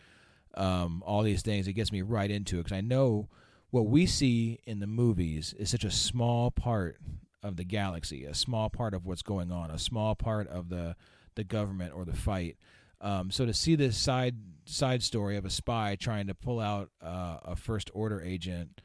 um 0.54 1.02
all 1.04 1.24
these 1.24 1.42
things 1.42 1.66
it 1.66 1.72
gets 1.72 1.90
me 1.90 2.02
right 2.02 2.30
into 2.30 2.60
it 2.60 2.66
cuz 2.66 2.72
I 2.72 2.80
know 2.80 3.28
what 3.70 3.86
we 3.86 4.06
see 4.06 4.60
in 4.66 4.78
the 4.78 4.86
movies 4.86 5.52
is 5.58 5.68
such 5.68 5.82
a 5.82 5.90
small 5.90 6.52
part 6.52 6.98
of 7.46 7.56
the 7.56 7.64
galaxy, 7.64 8.24
a 8.24 8.34
small 8.34 8.68
part 8.68 8.94
of 8.94 9.06
what's 9.06 9.22
going 9.22 9.52
on, 9.52 9.70
a 9.70 9.78
small 9.78 10.14
part 10.14 10.48
of 10.48 10.68
the 10.68 10.96
the 11.34 11.44
government 11.44 11.92
or 11.94 12.04
the 12.04 12.16
fight. 12.16 12.56
Um, 13.00 13.30
so 13.30 13.44
to 13.46 13.52
see 13.52 13.74
this 13.74 13.96
side 13.96 14.36
side 14.64 15.02
story 15.02 15.36
of 15.36 15.44
a 15.44 15.50
spy 15.50 15.96
trying 15.96 16.26
to 16.26 16.34
pull 16.34 16.60
out 16.60 16.90
uh, 17.02 17.38
a 17.44 17.56
first 17.56 17.90
order 17.94 18.20
agent 18.20 18.80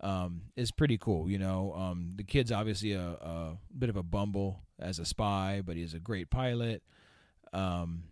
um, 0.00 0.42
is 0.54 0.70
pretty 0.70 0.98
cool. 0.98 1.30
You 1.30 1.38
know, 1.38 1.72
um, 1.74 2.12
the 2.16 2.24
kid's 2.24 2.52
obviously 2.52 2.92
a, 2.92 3.00
a, 3.02 3.58
bit 3.76 3.88
of 3.88 3.96
a 3.96 4.02
bumble 4.02 4.60
as 4.78 4.98
a 4.98 5.04
spy, 5.04 5.62
but 5.64 5.76
he's 5.76 5.94
a 5.94 5.98
great 5.98 6.30
pilot. 6.30 6.82
Um, 7.52 8.04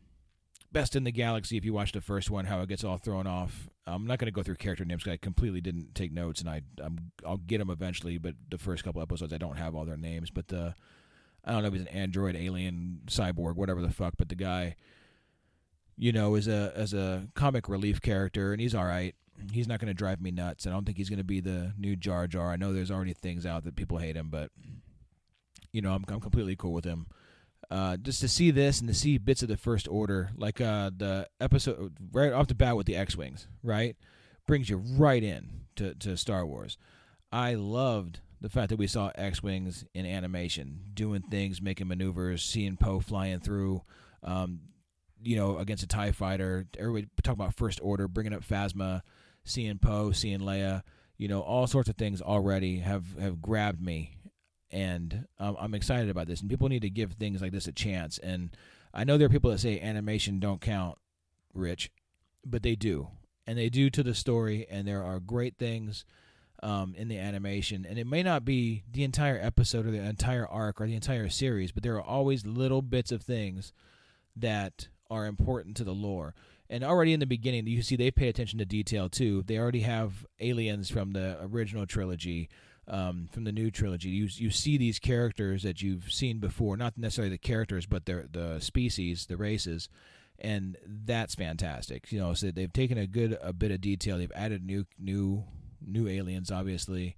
best 0.72 0.96
in 0.96 1.04
the 1.04 1.12
galaxy. 1.12 1.56
If 1.56 1.64
you 1.64 1.74
watch 1.74 1.92
the 1.92 2.00
first 2.00 2.30
one, 2.30 2.46
how 2.46 2.62
it 2.62 2.68
gets 2.68 2.82
all 2.82 2.96
thrown 2.96 3.26
off. 3.26 3.68
I'm 3.86 4.06
not 4.06 4.18
going 4.18 4.26
to 4.26 4.32
go 4.32 4.42
through 4.42 4.56
character 4.56 4.84
names 4.84 5.02
because 5.02 5.14
I 5.14 5.16
completely 5.16 5.60
didn't 5.60 5.94
take 5.94 6.12
notes, 6.12 6.40
and 6.40 6.48
I 6.48 6.62
I'm, 6.82 7.10
I'll 7.26 7.38
get 7.38 7.58
them 7.58 7.70
eventually. 7.70 8.18
But 8.18 8.34
the 8.48 8.58
first 8.58 8.84
couple 8.84 9.02
episodes, 9.02 9.32
I 9.32 9.38
don't 9.38 9.58
have 9.58 9.74
all 9.74 9.84
their 9.84 9.96
names. 9.96 10.30
But 10.30 10.48
the 10.48 10.74
I 11.44 11.52
don't 11.52 11.62
know 11.62 11.68
if 11.68 11.74
he's 11.74 11.82
an 11.82 11.88
android, 11.88 12.36
alien, 12.36 13.00
cyborg, 13.06 13.56
whatever 13.56 13.80
the 13.80 13.90
fuck. 13.90 14.14
But 14.16 14.28
the 14.28 14.36
guy, 14.36 14.76
you 15.96 16.12
know, 16.12 16.36
is 16.36 16.46
a 16.46 16.72
as 16.76 16.94
a 16.94 17.28
comic 17.34 17.68
relief 17.68 18.00
character, 18.00 18.52
and 18.52 18.60
he's 18.60 18.74
all 18.74 18.84
right. 18.84 19.14
He's 19.50 19.66
not 19.66 19.80
going 19.80 19.88
to 19.88 19.94
drive 19.94 20.20
me 20.20 20.30
nuts. 20.30 20.66
I 20.66 20.70
don't 20.70 20.84
think 20.84 20.98
he's 20.98 21.08
going 21.08 21.18
to 21.18 21.24
be 21.24 21.40
the 21.40 21.72
new 21.76 21.96
Jar 21.96 22.28
Jar. 22.28 22.52
I 22.52 22.56
know 22.56 22.72
there's 22.72 22.90
already 22.90 23.14
things 23.14 23.44
out 23.44 23.64
that 23.64 23.74
people 23.74 23.98
hate 23.98 24.16
him, 24.16 24.28
but 24.30 24.50
you 25.72 25.82
know, 25.82 25.92
I'm 25.92 26.04
I'm 26.08 26.20
completely 26.20 26.54
cool 26.54 26.72
with 26.72 26.84
him 26.84 27.06
uh, 27.72 27.96
just 27.96 28.20
to 28.20 28.28
see 28.28 28.50
this 28.50 28.80
and 28.80 28.88
to 28.88 28.94
see 28.94 29.16
bits 29.16 29.42
of 29.42 29.48
the 29.48 29.56
First 29.56 29.88
Order, 29.88 30.30
like 30.36 30.60
uh, 30.60 30.90
the 30.94 31.26
episode 31.40 31.94
right 32.12 32.32
off 32.32 32.46
the 32.46 32.54
bat 32.54 32.76
with 32.76 32.86
the 32.86 32.96
X 32.96 33.16
Wings, 33.16 33.48
right, 33.62 33.96
brings 34.46 34.68
you 34.68 34.76
right 34.76 35.22
in 35.22 35.62
to, 35.76 35.94
to 35.94 36.16
Star 36.18 36.44
Wars. 36.44 36.76
I 37.32 37.54
loved 37.54 38.20
the 38.42 38.50
fact 38.50 38.68
that 38.70 38.76
we 38.76 38.86
saw 38.86 39.10
X-wings 39.14 39.86
in 39.94 40.04
animation, 40.04 40.80
doing 40.92 41.22
things, 41.22 41.62
making 41.62 41.88
maneuvers, 41.88 42.42
seeing 42.44 42.76
Poe 42.76 43.00
flying 43.00 43.40
through, 43.40 43.82
um, 44.22 44.60
you 45.22 45.36
know, 45.36 45.56
against 45.56 45.84
a 45.84 45.86
Tie 45.86 46.12
fighter. 46.12 46.66
Everybody 46.78 47.06
talk 47.22 47.34
about 47.34 47.54
First 47.54 47.78
Order, 47.82 48.06
bringing 48.06 48.34
up 48.34 48.44
Phasma, 48.44 49.00
seeing 49.44 49.78
Poe, 49.78 50.10
seeing 50.10 50.40
Leia. 50.40 50.82
You 51.16 51.28
know, 51.28 51.40
all 51.40 51.66
sorts 51.66 51.88
of 51.88 51.96
things 51.96 52.20
already 52.20 52.80
have 52.80 53.16
have 53.18 53.40
grabbed 53.40 53.80
me, 53.80 54.16
and 54.72 55.26
um, 55.38 55.56
I'm 55.60 55.74
excited 55.74 56.08
about 56.08 56.26
this. 56.26 56.40
And 56.40 56.50
people 56.50 56.68
need 56.68 56.82
to 56.82 56.90
give 56.90 57.12
things 57.12 57.42
like 57.42 57.52
this 57.52 57.68
a 57.68 57.72
chance. 57.72 58.18
And 58.18 58.56
I 58.94 59.04
know 59.04 59.18
there 59.18 59.26
are 59.26 59.30
people 59.30 59.50
that 59.50 59.60
say 59.60 59.78
animation 59.80 60.40
don't 60.40 60.60
count, 60.60 60.98
Rich, 61.54 61.90
but 62.44 62.62
they 62.62 62.74
do, 62.74 63.08
and 63.46 63.58
they 63.58 63.68
do 63.68 63.90
to 63.90 64.02
the 64.02 64.14
story. 64.14 64.66
And 64.70 64.88
there 64.88 65.04
are 65.04 65.20
great 65.20 65.58
things 65.58 66.04
um, 66.62 66.94
in 66.96 67.08
the 67.08 67.18
animation, 67.18 67.84
and 67.88 67.98
it 67.98 68.06
may 68.06 68.22
not 68.22 68.44
be 68.44 68.84
the 68.90 69.02
entire 69.04 69.38
episode 69.40 69.84
or 69.86 69.90
the 69.90 69.98
entire 69.98 70.46
arc 70.46 70.80
or 70.80 70.86
the 70.86 70.94
entire 70.94 71.28
series, 71.28 71.72
but 71.72 71.82
there 71.82 71.96
are 71.96 72.02
always 72.02 72.46
little 72.46 72.82
bits 72.82 73.10
of 73.10 73.22
things 73.22 73.72
that 74.36 74.88
are 75.10 75.26
important 75.26 75.76
to 75.76 75.84
the 75.84 75.92
lore. 75.92 76.34
And 76.70 76.82
already 76.82 77.12
in 77.12 77.20
the 77.20 77.26
beginning, 77.26 77.66
you 77.66 77.82
see 77.82 77.96
they 77.96 78.10
pay 78.10 78.28
attention 78.28 78.58
to 78.60 78.64
detail 78.64 79.08
too. 79.08 79.42
They 79.42 79.58
already 79.58 79.80
have 79.80 80.24
aliens 80.40 80.88
from 80.88 81.12
the 81.12 81.36
original 81.42 81.84
trilogy, 81.84 82.48
um, 82.88 83.28
from 83.32 83.44
the 83.44 83.52
new 83.52 83.70
trilogy. 83.70 84.10
You 84.10 84.28
you 84.30 84.50
see 84.50 84.76
these 84.76 84.98
characters 84.98 85.62
that 85.62 85.82
you've 85.82 86.12
seen 86.12 86.38
before, 86.38 86.76
not 86.76 86.98
necessarily 86.98 87.30
the 87.30 87.38
characters, 87.38 87.86
but 87.86 88.06
the 88.06 88.28
the 88.30 88.60
species, 88.60 89.26
the 89.26 89.36
races, 89.36 89.88
and 90.38 90.76
that's 90.86 91.34
fantastic. 91.34 92.10
You 92.10 92.20
know, 92.20 92.34
so 92.34 92.50
they've 92.50 92.72
taken 92.72 92.98
a 92.98 93.06
good 93.06 93.38
a 93.42 93.52
bit 93.52 93.70
of 93.70 93.80
detail. 93.80 94.18
They've 94.18 94.32
added 94.34 94.64
new 94.64 94.86
new 94.98 95.44
new 95.80 96.08
aliens, 96.08 96.50
obviously. 96.50 97.16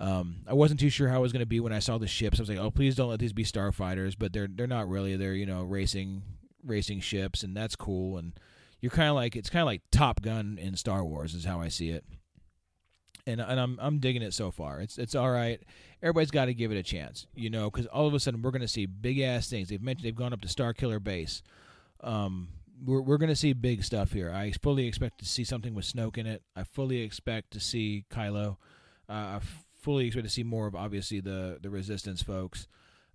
Um, 0.00 0.42
I 0.46 0.54
wasn't 0.54 0.78
too 0.78 0.90
sure 0.90 1.08
how 1.08 1.18
it 1.18 1.22
was 1.22 1.32
going 1.32 1.40
to 1.40 1.46
be 1.46 1.60
when 1.60 1.72
I 1.72 1.80
saw 1.80 1.98
the 1.98 2.06
ships. 2.06 2.38
I 2.38 2.42
was 2.42 2.48
like, 2.48 2.58
"Oh, 2.58 2.70
please 2.70 2.94
don't 2.94 3.10
let 3.10 3.18
these 3.18 3.32
be 3.32 3.44
starfighters," 3.44 4.14
but 4.18 4.32
they're 4.32 4.48
they're 4.48 4.66
not 4.66 4.88
really. 4.88 5.16
They're 5.16 5.34
you 5.34 5.46
know 5.46 5.62
racing 5.62 6.22
racing 6.64 7.00
ships, 7.00 7.42
and 7.42 7.56
that's 7.56 7.76
cool. 7.76 8.16
And 8.16 8.32
you're 8.80 8.90
kind 8.90 9.08
of 9.08 9.16
like 9.16 9.34
it's 9.36 9.50
kind 9.50 9.62
of 9.62 9.66
like 9.66 9.82
Top 9.90 10.22
Gun 10.22 10.56
in 10.60 10.76
Star 10.76 11.04
Wars, 11.04 11.34
is 11.34 11.44
how 11.44 11.60
I 11.60 11.68
see 11.68 11.90
it. 11.90 12.04
And 13.28 13.40
and 13.42 13.60
I'm 13.60 13.78
I'm 13.80 13.98
digging 13.98 14.22
it 14.22 14.32
so 14.32 14.50
far. 14.50 14.80
It's 14.80 14.96
it's 14.96 15.14
all 15.14 15.30
right. 15.30 15.60
Everybody's 16.02 16.30
got 16.30 16.46
to 16.46 16.54
give 16.54 16.72
it 16.72 16.78
a 16.78 16.82
chance, 16.82 17.26
you 17.34 17.50
know, 17.50 17.70
because 17.70 17.86
all 17.86 18.06
of 18.06 18.14
a 18.14 18.20
sudden 18.20 18.40
we're 18.40 18.52
going 18.52 18.62
to 18.62 18.68
see 18.68 18.86
big 18.86 19.20
ass 19.20 19.50
things. 19.50 19.68
They've 19.68 19.82
mentioned 19.82 20.06
they've 20.06 20.16
gone 20.16 20.32
up 20.32 20.40
to 20.40 20.48
Starkiller 20.48 21.02
Base. 21.02 21.42
Um, 22.00 22.48
we're 22.82 23.02
we're 23.02 23.18
going 23.18 23.28
to 23.28 23.36
see 23.36 23.52
big 23.52 23.84
stuff 23.84 24.12
here. 24.12 24.32
I 24.32 24.52
fully 24.52 24.86
expect 24.86 25.18
to 25.18 25.26
see 25.26 25.44
something 25.44 25.74
with 25.74 25.84
Snoke 25.84 26.16
in 26.16 26.26
it. 26.26 26.42
I 26.56 26.64
fully 26.64 27.02
expect 27.02 27.50
to 27.52 27.60
see 27.60 28.06
Kylo. 28.10 28.56
Uh, 29.08 29.12
I 29.12 29.40
fully 29.80 30.06
expect 30.06 30.26
to 30.26 30.32
see 30.32 30.42
more 30.42 30.66
of 30.66 30.74
obviously 30.74 31.20
the 31.20 31.58
the 31.60 31.68
Resistance 31.68 32.22
folks. 32.22 32.66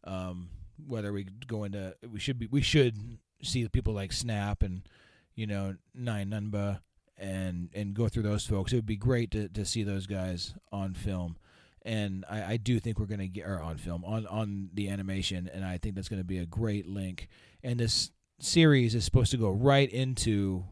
Um, 0.04 0.50
whether 0.86 1.12
we 1.12 1.26
go 1.48 1.64
into 1.64 1.96
we 2.12 2.20
should 2.20 2.38
be 2.38 2.48
we 2.48 2.62
should 2.62 3.18
see 3.42 3.68
people 3.68 3.94
like 3.94 4.12
Snap 4.12 4.62
and 4.62 4.88
you 5.34 5.48
know 5.48 5.76
Nien 5.96 6.30
Nunba 6.30 6.80
and 7.24 7.70
and 7.74 7.94
go 7.94 8.10
through 8.10 8.24
those 8.24 8.46
folks. 8.46 8.74
It 8.74 8.76
would 8.76 8.86
be 8.86 8.98
great 8.98 9.32
to 9.32 9.48
to 9.50 9.66
see 9.66 9.84
those 9.84 10.06
guys 10.06 10.54
on 10.72 10.94
film. 10.94 11.38
And 11.86 12.24
I, 12.30 12.54
I 12.54 12.58
do 12.58 12.80
think 12.80 12.98
we're 13.00 13.08
going 13.08 13.20
to 13.20 13.28
get 13.28 13.46
or 13.46 13.60
on 13.60 13.78
film 13.78 14.04
on 14.06 14.28
on 14.28 14.70
the 14.74 14.90
animation, 14.90 15.50
and 15.52 15.66
I 15.66 15.78
think 15.78 15.96
that's 15.96 16.10
going 16.10 16.22
to 16.22 16.28
be 16.28 16.38
a 16.38 16.46
great 16.46 16.86
link. 16.86 17.30
And 17.64 17.80
this 17.80 18.12
series 18.40 18.94
is 18.94 19.06
supposed 19.06 19.32
to 19.32 19.38
go 19.38 19.50
right 19.50 19.90
into 19.90 20.66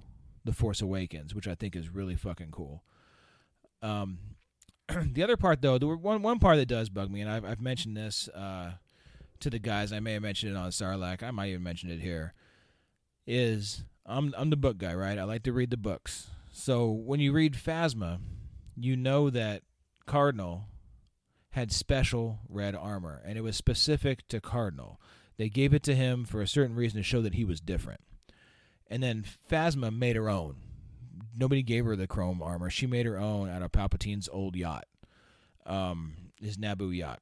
the 0.43 0.53
Force 0.53 0.81
Awakens, 0.81 1.33
which 1.33 1.47
I 1.47 1.55
think 1.55 1.75
is 1.75 1.89
really 1.89 2.15
fucking 2.15 2.51
cool. 2.51 2.83
Um, 3.81 4.19
the 5.13 5.23
other 5.23 5.37
part, 5.37 5.61
though, 5.61 5.77
the 5.77 5.87
one 5.87 6.21
one 6.21 6.39
part 6.39 6.57
that 6.57 6.67
does 6.67 6.89
bug 6.89 7.09
me, 7.11 7.21
and 7.21 7.29
I've 7.29 7.45
I've 7.45 7.61
mentioned 7.61 7.95
this 7.95 8.27
uh, 8.29 8.71
to 9.39 9.49
the 9.49 9.59
guys. 9.59 9.93
I 9.93 10.01
may 10.01 10.13
have 10.13 10.21
mentioned 10.21 10.53
it 10.53 10.57
on 10.57 10.69
Sarlacc. 10.71 11.23
I 11.23 11.31
might 11.31 11.49
even 11.49 11.63
mention 11.63 11.89
it 11.89 11.99
here. 11.99 12.33
Is 13.25 13.85
I'm 14.05 14.33
I'm 14.37 14.49
the 14.49 14.57
book 14.57 14.77
guy, 14.77 14.93
right? 14.93 15.17
I 15.17 15.23
like 15.23 15.43
to 15.43 15.53
read 15.53 15.69
the 15.69 15.77
books. 15.77 16.29
So 16.51 16.89
when 16.91 17.21
you 17.21 17.31
read 17.31 17.53
Phasma, 17.53 18.19
you 18.75 18.97
know 18.97 19.29
that 19.29 19.63
Cardinal 20.05 20.65
had 21.51 21.71
special 21.71 22.39
red 22.49 22.75
armor, 22.75 23.21
and 23.25 23.37
it 23.37 23.41
was 23.41 23.55
specific 23.55 24.27
to 24.27 24.41
Cardinal. 24.41 24.99
They 25.37 25.49
gave 25.49 25.73
it 25.73 25.83
to 25.83 25.95
him 25.95 26.25
for 26.25 26.41
a 26.41 26.47
certain 26.47 26.75
reason 26.75 26.97
to 26.97 27.03
show 27.03 27.21
that 27.21 27.35
he 27.35 27.45
was 27.45 27.61
different. 27.61 28.01
And 28.87 29.01
then 29.01 29.23
Phasma 29.49 29.95
made 29.95 30.17
her 30.17 30.29
own. 30.29 30.57
Nobody 31.35 31.63
gave 31.63 31.85
her 31.85 31.95
the 31.95 32.07
chrome 32.07 32.41
armor. 32.41 32.69
She 32.69 32.85
made 32.85 33.05
her 33.05 33.17
own 33.17 33.49
out 33.49 33.61
of 33.61 33.71
Palpatine's 33.71 34.29
old 34.31 34.57
yacht, 34.57 34.85
um, 35.65 36.13
his 36.41 36.57
Naboo 36.57 36.95
yacht. 36.95 37.21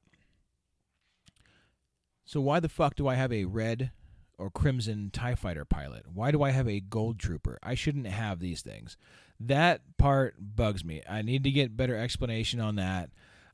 So 2.24 2.40
why 2.40 2.58
the 2.58 2.68
fuck 2.68 2.96
do 2.96 3.06
I 3.06 3.14
have 3.14 3.32
a 3.32 3.44
red 3.44 3.92
or 4.40 4.50
crimson 4.50 5.10
TIE 5.12 5.34
fighter 5.34 5.64
pilot? 5.64 6.04
Why 6.12 6.30
do 6.30 6.42
I 6.42 6.50
have 6.50 6.68
a 6.68 6.80
gold 6.80 7.18
trooper? 7.18 7.58
I 7.62 7.74
shouldn't 7.74 8.06
have 8.06 8.40
these 8.40 8.62
things. 8.62 8.96
That 9.38 9.82
part 9.98 10.34
bugs 10.38 10.84
me. 10.84 11.02
I 11.08 11.22
need 11.22 11.44
to 11.44 11.50
get 11.50 11.76
better 11.76 11.96
explanation 11.96 12.60
on 12.60 12.76
that. 12.76 13.10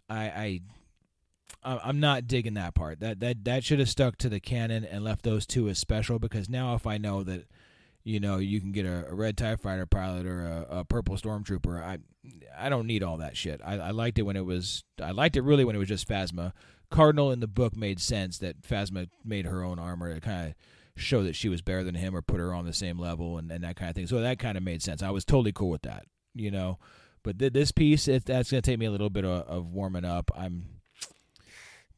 I, 0.08 0.24
I 0.24 0.60
I'm 1.66 1.98
not 1.98 2.28
digging 2.28 2.54
that 2.54 2.74
part. 2.74 3.00
That 3.00 3.20
that 3.20 3.44
that 3.44 3.64
should 3.64 3.80
have 3.80 3.88
stuck 3.88 4.16
to 4.18 4.28
the 4.28 4.40
canon 4.40 4.84
and 4.84 5.02
left 5.02 5.22
those 5.22 5.46
two 5.46 5.68
as 5.68 5.78
special 5.78 6.18
because 6.18 6.48
now 6.48 6.74
if 6.74 6.86
I 6.86 6.96
know 6.96 7.24
that 7.24 7.46
you 8.04 8.20
know 8.20 8.38
you 8.38 8.60
can 8.60 8.70
get 8.70 8.86
a, 8.86 9.06
a 9.08 9.14
red 9.14 9.36
Tie 9.36 9.56
Fighter 9.56 9.86
pilot 9.86 10.26
or 10.26 10.46
a, 10.46 10.78
a, 10.78 10.84
purple 10.84 11.16
stormtrooper, 11.16 11.82
I 11.82 11.98
I 12.56 12.68
don't 12.68 12.86
need 12.86 13.02
all 13.02 13.16
that 13.18 13.36
shit. 13.36 13.60
I, 13.64 13.78
I 13.78 13.90
liked 13.90 14.18
it 14.18 14.22
when 14.22 14.36
it 14.36 14.44
was 14.44 14.84
I 15.02 15.10
liked 15.10 15.36
it 15.36 15.42
really 15.42 15.64
when 15.64 15.74
it 15.74 15.80
was 15.80 15.88
just 15.88 16.08
Phasma. 16.08 16.52
Cardinal 16.88 17.32
in 17.32 17.40
the 17.40 17.48
book 17.48 17.76
made 17.76 18.00
sense 18.00 18.38
that 18.38 18.62
Phasma 18.62 19.08
made 19.24 19.44
her 19.44 19.64
own 19.64 19.80
armor 19.80 20.20
kind 20.20 20.48
of 20.48 20.54
show 20.96 21.22
that 21.22 21.36
she 21.36 21.48
was 21.48 21.62
better 21.62 21.84
than 21.84 21.94
him 21.94 22.16
or 22.16 22.22
put 22.22 22.40
her 22.40 22.54
on 22.54 22.64
the 22.64 22.72
same 22.72 22.98
level 22.98 23.38
and, 23.38 23.50
and 23.52 23.62
that 23.62 23.76
kind 23.76 23.90
of 23.90 23.94
thing. 23.94 24.06
So 24.06 24.20
that 24.20 24.38
kind 24.38 24.56
of 24.56 24.64
made 24.64 24.82
sense. 24.82 25.02
I 25.02 25.10
was 25.10 25.24
totally 25.24 25.52
cool 25.52 25.70
with 25.70 25.82
that, 25.82 26.06
you 26.34 26.50
know. 26.50 26.78
But 27.22 27.38
th- 27.38 27.52
this 27.52 27.72
piece, 27.72 28.08
it, 28.08 28.24
that's 28.24 28.50
going 28.50 28.62
to 28.62 28.70
take 28.70 28.78
me 28.78 28.86
a 28.86 28.90
little 28.90 29.10
bit 29.10 29.24
of, 29.24 29.46
of 29.46 29.72
warming 29.72 30.04
up. 30.04 30.30
I'm 30.36 30.66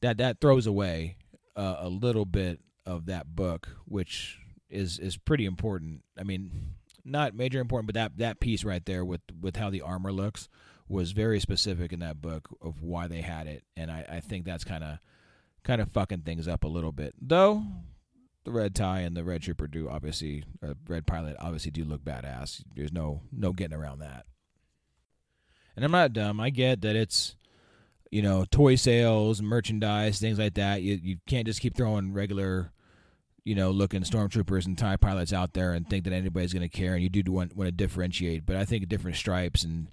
that 0.01 0.19
that 0.19 0.41
throws 0.41 0.67
away 0.67 1.17
uh, 1.57 1.77
a 1.79 1.89
little 1.89 2.25
bit 2.25 2.61
of 2.87 3.07
that 3.07 3.35
book, 3.35 3.69
which 3.85 4.39
is 4.71 4.99
is 4.99 5.17
pretty 5.17 5.45
important. 5.45 6.03
I 6.19 6.23
mean, 6.23 6.75
not 7.05 7.35
major 7.35 7.61
important, 7.61 7.87
but 7.87 7.95
that 7.95 8.19
that 8.19 8.41
piece 8.41 8.65
right 8.65 8.85
there 8.85 9.05
with 9.05 9.21
with 9.41 9.57
how 9.57 9.71
the 9.71 9.83
armor 9.83 10.13
looks 10.13 10.49
was 10.89 11.13
very 11.13 11.39
specific 11.41 11.93
in 11.93 12.01
that 12.01 12.21
book 12.21 12.49
of 12.63 12.83
why 12.83 13.07
they 13.07 13.21
had 13.21 13.47
it, 13.47 13.63
and 13.77 13.91
I, 13.91 14.07
I 14.09 14.21
think 14.21 14.45
that's 14.45 14.65
kind 14.65 14.83
of 14.83 14.99
kind 15.63 15.81
of 15.81 15.93
fucking 15.93 16.23
things 16.23 16.49
up 16.49 16.65
a 16.65 16.69
little 16.69 16.93
bit. 16.93 17.15
Though 17.21 17.63
the 18.49 18.59
red 18.59 18.75
tie 18.75 19.01
and 19.01 19.17
the 19.17 19.25
red 19.25 19.43
trooper 19.43 19.67
do 19.67 19.89
obviously, 19.89 20.45
uh, 20.67 20.75
red 20.89 21.07
pilot 21.07 21.37
obviously 21.39 21.71
do 21.71 21.85
look 21.85 22.03
badass. 22.03 22.63
There's 22.75 22.93
no 22.93 23.23
no 23.31 23.53
getting 23.53 23.77
around 23.77 24.01
that. 24.01 24.25
And 25.77 25.85
I'm 25.85 25.93
not 25.93 26.13
dumb. 26.13 26.41
I 26.41 26.51
get 26.51 26.81
that 26.81 26.97
it's 26.97 27.37
you 28.11 28.23
know, 28.23 28.47
toy 28.51 28.75
sales, 28.75 29.43
merchandise, 29.43 30.19
things 30.19 30.39
like 30.39 30.55
that. 30.55 30.83
You 30.83 30.99
you 31.03 31.17
can't 31.27 31.47
just 31.47 31.61
keep 31.61 31.77
throwing 31.77 32.15
regular, 32.15 32.73
you 33.45 33.55
know, 33.55 33.71
looking 33.71 34.03
stormtroopers 34.03 34.65
and 34.65 34.79
tie 34.79 34.97
pilots 34.97 35.33
out 35.33 35.53
there 35.53 35.75
and 35.75 35.89
think 35.89 36.05
that 36.05 36.15
anybody's 36.15 36.55
going 36.55 36.69
to 36.69 36.75
care. 36.75 36.95
And 36.95 37.03
you 37.03 37.11
do 37.11 37.31
want 37.31 37.55
want 37.55 37.69
to 37.69 37.73
differentiate, 37.73 38.47
but 38.47 38.57
I 38.57 38.65
think 38.65 38.89
different 38.89 39.19
stripes 39.19 39.63
and 39.63 39.91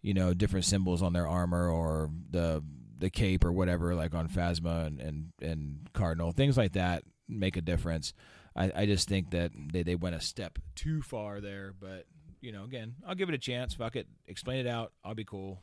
you 0.00 0.14
know 0.14 0.32
different 0.32 0.64
symbols 0.64 1.02
on 1.02 1.12
their 1.12 1.26
armor 1.26 1.68
or 1.68 2.08
the 2.30 2.62
the 2.98 3.10
cape 3.10 3.44
or 3.44 3.52
whatever, 3.52 3.96
like 3.96 4.14
on 4.14 4.28
Phasma 4.28 4.86
and 4.86 5.00
and, 5.00 5.32
and 5.42 5.90
Cardinal, 5.92 6.30
things 6.30 6.56
like 6.56 6.72
that 6.74 7.02
make 7.28 7.56
a 7.56 7.60
difference. 7.60 8.12
I, 8.54 8.72
I 8.74 8.86
just 8.86 9.08
think 9.08 9.30
that 9.30 9.52
they, 9.72 9.82
they 9.82 9.94
went 9.94 10.14
a 10.14 10.20
step 10.20 10.58
too 10.74 11.02
far 11.02 11.40
there, 11.40 11.74
but 11.78 12.06
you 12.40 12.52
know, 12.52 12.64
again, 12.64 12.94
I'll 13.06 13.14
give 13.14 13.28
it 13.28 13.34
a 13.34 13.38
chance. 13.38 13.74
Fuck 13.74 13.96
it, 13.96 14.06
explain 14.26 14.64
it 14.64 14.68
out. 14.68 14.92
I'll 15.04 15.14
be 15.14 15.24
cool. 15.24 15.62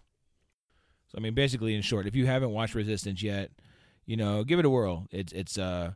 So 1.08 1.18
I 1.18 1.22
mean, 1.22 1.34
basically, 1.34 1.76
in 1.76 1.82
short, 1.82 2.08
if 2.08 2.16
you 2.16 2.26
haven't 2.26 2.52
watched 2.52 2.76
Resistance 2.76 3.22
yet, 3.22 3.52
you 4.06 4.18
know, 4.18 4.44
give 4.44 4.60
it 4.60 4.66
a 4.66 4.70
whirl. 4.70 5.08
It's 5.12 5.32
it's 5.32 5.58
uh, 5.58 5.94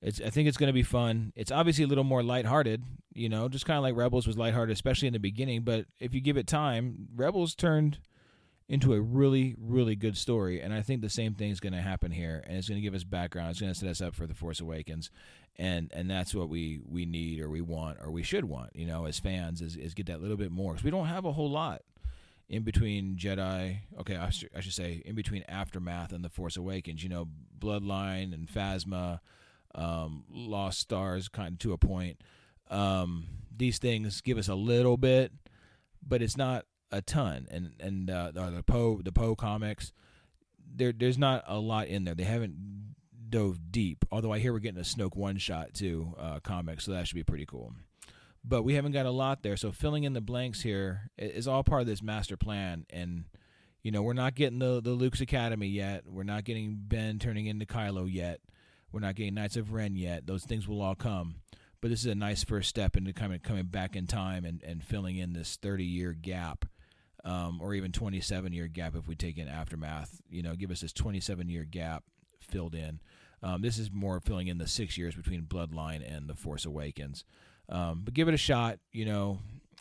it's 0.00 0.20
I 0.20 0.30
think 0.30 0.48
it's 0.48 0.56
going 0.56 0.68
to 0.68 0.74
be 0.74 0.82
fun. 0.82 1.32
It's 1.34 1.50
obviously 1.50 1.84
a 1.84 1.88
little 1.88 2.04
more 2.04 2.22
lighthearted, 2.22 2.84
you 3.14 3.28
know, 3.28 3.48
just 3.48 3.66
kind 3.66 3.78
of 3.78 3.82
like 3.82 3.96
Rebels 3.96 4.26
was 4.26 4.38
lighthearted, 4.38 4.74
especially 4.74 5.08
in 5.08 5.14
the 5.14 5.18
beginning. 5.18 5.62
But 5.62 5.86
if 5.98 6.14
you 6.14 6.20
give 6.20 6.36
it 6.36 6.46
time, 6.46 7.08
Rebels 7.16 7.54
turned 7.54 7.98
into 8.68 8.92
a 8.92 9.00
really 9.00 9.54
really 9.58 9.96
good 9.96 10.16
story, 10.16 10.60
and 10.60 10.74
I 10.74 10.82
think 10.82 11.00
the 11.00 11.08
same 11.08 11.34
thing 11.34 11.50
is 11.50 11.60
going 11.60 11.72
to 11.72 11.80
happen 11.80 12.10
here, 12.10 12.42
and 12.46 12.56
it's 12.56 12.68
going 12.68 12.80
to 12.80 12.82
give 12.82 12.94
us 12.94 13.04
background. 13.04 13.50
It's 13.50 13.60
going 13.60 13.72
to 13.72 13.78
set 13.78 13.88
us 13.88 14.00
up 14.00 14.14
for 14.14 14.26
the 14.26 14.34
Force 14.34 14.60
Awakens, 14.60 15.10
and 15.56 15.90
and 15.94 16.10
that's 16.10 16.34
what 16.34 16.48
we 16.48 16.80
we 16.86 17.06
need 17.06 17.40
or 17.40 17.48
we 17.48 17.60
want 17.60 17.98
or 18.02 18.10
we 18.10 18.22
should 18.22 18.44
want, 18.44 18.74
you 18.74 18.86
know, 18.86 19.06
as 19.06 19.18
fans, 19.18 19.60
is 19.60 19.76
is 19.76 19.94
get 19.94 20.06
that 20.06 20.20
little 20.20 20.36
bit 20.36 20.52
more 20.52 20.72
because 20.72 20.84
we 20.84 20.90
don't 20.90 21.06
have 21.06 21.24
a 21.24 21.32
whole 21.32 21.50
lot 21.50 21.82
in 22.48 22.62
between 22.62 23.16
Jedi. 23.16 23.78
Okay, 24.00 24.16
I 24.16 24.30
should, 24.30 24.50
I 24.56 24.60
should 24.60 24.74
say 24.74 25.02
in 25.04 25.14
between 25.14 25.44
Aftermath 25.48 26.12
and 26.12 26.24
The 26.24 26.30
Force 26.30 26.56
Awakens. 26.56 27.02
You 27.02 27.08
know, 27.08 27.28
Bloodline 27.58 28.32
and 28.32 28.48
Phasma, 28.48 29.20
um, 29.74 30.24
Lost 30.30 30.80
Stars, 30.80 31.28
kind 31.28 31.54
of 31.54 31.58
to 31.60 31.72
a 31.72 31.78
point. 31.78 32.20
Um, 32.70 33.26
these 33.54 33.78
things 33.78 34.20
give 34.20 34.38
us 34.38 34.48
a 34.48 34.54
little 34.54 34.96
bit, 34.96 35.32
but 36.06 36.22
it's 36.22 36.36
not 36.36 36.64
a 36.90 37.02
ton. 37.02 37.46
And 37.50 37.72
and 37.80 38.10
uh, 38.10 38.32
the 38.32 38.62
Poe 38.66 39.00
the 39.02 39.12
Poe 39.12 39.34
comics, 39.34 39.92
there 40.74 40.92
there's 40.92 41.18
not 41.18 41.44
a 41.46 41.58
lot 41.58 41.88
in 41.88 42.04
there. 42.04 42.14
They 42.14 42.24
haven't 42.24 42.94
dove 43.30 43.70
deep. 43.70 44.04
Although 44.10 44.32
I 44.32 44.38
hear 44.38 44.52
we're 44.52 44.58
getting 44.58 44.80
a 44.80 44.84
Snoke 44.84 45.16
one 45.16 45.36
shot 45.36 45.74
too 45.74 46.14
uh, 46.18 46.40
so 46.78 46.92
that 46.92 47.06
should 47.06 47.14
be 47.14 47.24
pretty 47.24 47.46
cool. 47.46 47.72
But 48.44 48.62
we 48.62 48.74
haven't 48.74 48.92
got 48.92 49.04
a 49.04 49.10
lot 49.10 49.42
there, 49.42 49.56
so 49.56 49.72
filling 49.72 50.04
in 50.04 50.14
the 50.14 50.20
blanks 50.20 50.62
here 50.62 51.10
is 51.18 51.46
all 51.46 51.64
part 51.64 51.82
of 51.82 51.86
this 51.86 52.02
master 52.02 52.36
plan. 52.36 52.86
And 52.88 53.24
you 53.82 53.90
know, 53.90 54.02
we're 54.02 54.12
not 54.12 54.34
getting 54.34 54.58
the 54.58 54.80
the 54.80 54.92
Luke's 54.92 55.20
Academy 55.20 55.68
yet. 55.68 56.04
We're 56.06 56.22
not 56.22 56.44
getting 56.44 56.78
Ben 56.80 57.18
turning 57.18 57.46
into 57.46 57.66
Kylo 57.66 58.10
yet. 58.10 58.40
We're 58.90 59.00
not 59.00 59.16
getting 59.16 59.34
Knights 59.34 59.56
of 59.56 59.72
Ren 59.72 59.96
yet. 59.96 60.26
Those 60.26 60.44
things 60.44 60.66
will 60.66 60.80
all 60.80 60.94
come. 60.94 61.36
But 61.80 61.90
this 61.90 62.00
is 62.00 62.06
a 62.06 62.14
nice 62.14 62.42
first 62.42 62.68
step 62.68 62.96
into 62.96 63.12
coming 63.12 63.38
coming 63.40 63.66
back 63.66 63.94
in 63.94 64.06
time 64.06 64.44
and, 64.44 64.62
and 64.62 64.82
filling 64.82 65.16
in 65.16 65.32
this 65.32 65.56
30 65.56 65.84
year 65.84 66.12
gap, 66.12 66.64
um, 67.24 67.60
or 67.60 67.74
even 67.74 67.92
27 67.92 68.52
year 68.52 68.68
gap 68.68 68.94
if 68.94 69.08
we 69.08 69.14
take 69.14 69.38
in 69.38 69.48
aftermath. 69.48 70.20
You 70.30 70.42
know, 70.42 70.54
give 70.54 70.70
us 70.70 70.80
this 70.80 70.92
27 70.92 71.48
year 71.48 71.64
gap 71.64 72.04
filled 72.40 72.74
in. 72.74 73.00
Um, 73.42 73.62
this 73.62 73.78
is 73.78 73.90
more 73.92 74.20
filling 74.20 74.48
in 74.48 74.58
the 74.58 74.66
six 74.66 74.98
years 74.98 75.14
between 75.14 75.42
Bloodline 75.42 76.02
and 76.04 76.28
The 76.28 76.34
Force 76.34 76.64
Awakens. 76.64 77.24
Um, 77.68 78.02
but 78.04 78.14
give 78.14 78.28
it 78.28 78.34
a 78.34 78.38
shot. 78.38 78.78
You 78.92 79.04
know, 79.04 79.38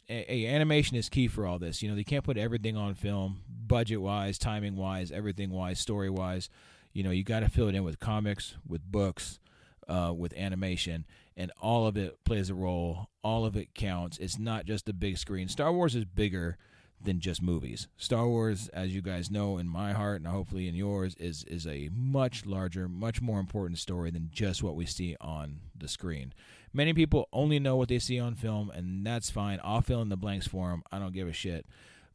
a, 0.10 0.32
a, 0.32 0.47
animation 0.47 0.97
is 0.97 1.10
key 1.10 1.28
for 1.28 1.45
all 1.45 1.58
this. 1.58 1.82
You 1.82 1.89
know, 1.89 1.95
they 1.95 2.04
can't 2.04 2.23
put 2.23 2.38
everything 2.38 2.78
on 2.78 2.93
film, 2.93 3.41
budget 3.47 4.02
wise, 4.02 4.38
timing 4.38 4.76
wise, 4.76 5.12
everything 5.12 5.50
wise, 5.50 5.80
story 5.80 6.10
wise. 6.10 6.50
You 6.93 7.04
know, 7.04 7.12
you 7.12 7.23
got 7.23 7.41
to 7.41 7.50
fill 7.50 7.67
it 7.67 7.76
in 7.76 7.84
with 7.84 8.00
comics, 8.00 8.56
with 8.67 8.84
books, 8.84 9.39
uh, 9.88 10.13
with 10.15 10.34
animation, 10.36 11.06
and 11.36 11.52
all 11.62 11.88
of 11.88 11.97
it 11.97 12.23
plays 12.26 12.50
a 12.50 12.56
role. 12.56 13.10
All 13.23 13.45
of 13.45 13.56
it 13.56 13.73
counts. 13.73 14.17
It's 14.17 14.38
not 14.38 14.65
just 14.65 14.86
the 14.86 14.93
big 14.93 15.17
screen. 15.17 15.47
Star 15.47 15.71
Wars 15.71 15.95
is 15.95 16.06
bigger 16.06 16.58
than 17.01 17.19
just 17.19 17.41
movies. 17.41 17.88
Star 17.97 18.27
Wars, 18.27 18.69
as 18.69 18.93
you 18.93 19.01
guys 19.01 19.29
know, 19.29 19.57
in 19.57 19.67
my 19.67 19.93
heart 19.93 20.17
and 20.17 20.27
hopefully 20.27 20.67
in 20.67 20.75
yours, 20.75 21.15
is 21.15 21.43
is 21.45 21.67
a 21.67 21.89
much 21.93 22.45
larger, 22.45 22.88
much 22.88 23.21
more 23.21 23.39
important 23.39 23.79
story 23.79 24.12
than 24.12 24.29
just 24.31 24.63
what 24.63 24.75
we 24.75 24.86
see 24.86 25.15
on 25.21 25.60
the 25.77 25.88
screen. 25.88 26.33
Many 26.73 26.93
people 26.93 27.27
only 27.31 27.60
know 27.60 27.75
what 27.75 27.89
they 27.89 27.99
see 27.99 28.19
on 28.19 28.36
film, 28.36 28.69
and 28.69 29.05
that's 29.05 29.29
fine. 29.29 29.60
I'll 29.63 29.81
fill 29.81 30.01
in 30.01 30.10
the 30.10 30.17
blanks 30.17 30.47
for 30.47 30.69
them. 30.69 30.83
I 30.91 30.99
don't 30.99 31.13
give 31.13 31.27
a 31.27 31.33
shit. 31.33 31.65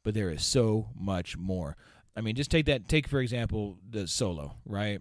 But 0.04 0.14
there 0.14 0.30
is 0.30 0.44
so 0.44 0.88
much 0.98 1.36
more. 1.36 1.76
I 2.16 2.20
mean, 2.20 2.34
just 2.34 2.50
take 2.50 2.66
that. 2.66 2.88
Take 2.88 3.08
for 3.08 3.20
example 3.20 3.78
the 3.88 4.06
Solo, 4.06 4.56
right? 4.66 5.00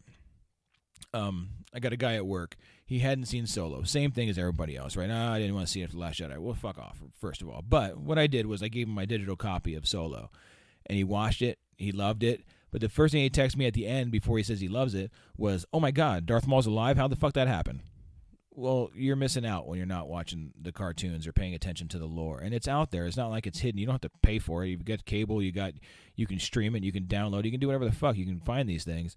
Um, 1.13 1.49
I 1.73 1.79
got 1.79 1.93
a 1.93 1.97
guy 1.97 2.15
at 2.15 2.25
work. 2.25 2.57
He 2.85 2.99
hadn't 2.99 3.25
seen 3.25 3.47
Solo. 3.47 3.83
Same 3.83 4.11
thing 4.11 4.29
as 4.29 4.37
everybody 4.37 4.75
else, 4.75 4.95
right? 4.95 5.07
Nah, 5.07 5.33
I 5.33 5.39
didn't 5.39 5.55
want 5.55 5.67
to 5.67 5.71
see 5.71 5.81
it 5.81 5.85
after 5.85 5.95
the 5.95 6.01
Last 6.01 6.19
Jedi. 6.19 6.37
Well, 6.37 6.53
fuck 6.53 6.77
off, 6.77 7.01
first 7.19 7.41
of 7.41 7.49
all. 7.49 7.63
But 7.67 7.97
what 7.97 8.19
I 8.19 8.27
did 8.27 8.45
was 8.45 8.61
I 8.61 8.67
gave 8.67 8.87
him 8.87 8.93
my 8.93 9.05
digital 9.05 9.35
copy 9.35 9.75
of 9.75 9.87
Solo, 9.87 10.29
and 10.85 10.97
he 10.97 11.03
watched 11.03 11.41
it. 11.41 11.59
He 11.77 11.91
loved 11.91 12.23
it. 12.23 12.43
But 12.71 12.81
the 12.81 12.89
first 12.89 13.11
thing 13.11 13.21
he 13.21 13.29
texted 13.29 13.57
me 13.57 13.65
at 13.65 13.73
the 13.73 13.87
end 13.87 14.11
before 14.11 14.37
he 14.37 14.43
says 14.43 14.61
he 14.61 14.67
loves 14.67 14.93
it 14.93 15.11
was, 15.37 15.65
"Oh 15.73 15.79
my 15.79 15.91
God, 15.91 16.25
Darth 16.25 16.47
Maul's 16.47 16.67
alive! 16.67 16.97
How 16.97 17.07
the 17.07 17.15
fuck 17.15 17.33
that 17.33 17.47
happened?" 17.47 17.81
Well, 18.53 18.91
you're 18.93 19.15
missing 19.15 19.45
out 19.45 19.67
when 19.67 19.77
you're 19.77 19.87
not 19.87 20.09
watching 20.09 20.51
the 20.61 20.73
cartoons 20.73 21.25
or 21.25 21.31
paying 21.31 21.53
attention 21.53 21.87
to 21.89 21.99
the 21.99 22.05
lore. 22.05 22.39
And 22.39 22.53
it's 22.53 22.67
out 22.67 22.91
there. 22.91 23.05
It's 23.05 23.15
not 23.15 23.29
like 23.29 23.47
it's 23.47 23.59
hidden. 23.59 23.79
You 23.79 23.85
don't 23.85 23.93
have 23.93 24.01
to 24.01 24.19
pay 24.21 24.39
for 24.39 24.65
it. 24.65 24.67
You've 24.67 24.83
got 24.83 25.05
cable. 25.05 25.41
You 25.41 25.53
got 25.53 25.73
you 26.15 26.27
can 26.27 26.39
stream 26.39 26.75
it. 26.75 26.83
You 26.83 26.91
can 26.91 27.05
download. 27.05 27.45
You 27.45 27.51
can 27.51 27.61
do 27.61 27.67
whatever 27.67 27.85
the 27.85 27.93
fuck. 27.93 28.17
You 28.17 28.25
can 28.25 28.41
find 28.41 28.67
these 28.67 28.83
things 28.83 29.15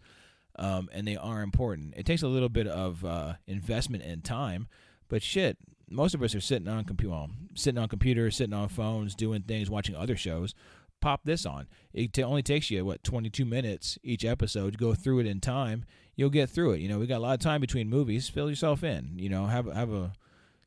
um, 0.58 0.88
and 0.92 1.06
they 1.06 1.16
are 1.16 1.42
important. 1.42 1.94
It 1.96 2.06
takes 2.06 2.22
a 2.22 2.28
little 2.28 2.48
bit 2.48 2.66
of 2.66 3.04
uh, 3.04 3.34
investment 3.46 4.04
and 4.04 4.24
time, 4.24 4.68
but 5.08 5.22
shit, 5.22 5.58
most 5.88 6.14
of 6.14 6.22
us 6.22 6.34
are 6.34 6.40
sitting 6.40 6.68
on 6.68 6.84
computer, 6.84 7.10
well, 7.10 7.30
sitting 7.54 7.78
on 7.78 7.88
computers, 7.88 8.36
sitting 8.36 8.54
on 8.54 8.68
phones, 8.68 9.14
doing 9.14 9.42
things, 9.42 9.70
watching 9.70 9.94
other 9.94 10.16
shows. 10.16 10.54
Pop 11.00 11.20
this 11.24 11.44
on. 11.44 11.66
It 11.92 12.14
t- 12.14 12.22
only 12.22 12.42
takes 12.42 12.70
you 12.70 12.84
what 12.84 13.04
22 13.04 13.44
minutes 13.44 13.98
each 14.02 14.24
episode. 14.24 14.72
To 14.72 14.78
go 14.78 14.94
through 14.94 15.20
it 15.20 15.26
in 15.26 15.40
time. 15.40 15.84
You'll 16.16 16.30
get 16.30 16.48
through 16.48 16.72
it. 16.72 16.80
You 16.80 16.88
know, 16.88 16.98
we 16.98 17.06
got 17.06 17.18
a 17.18 17.26
lot 17.26 17.34
of 17.34 17.40
time 17.40 17.60
between 17.60 17.90
movies. 17.90 18.28
Fill 18.28 18.48
yourself 18.48 18.82
in. 18.84 19.12
You 19.16 19.28
know, 19.28 19.46
have 19.46 19.66
have 19.66 19.92
a 19.92 20.12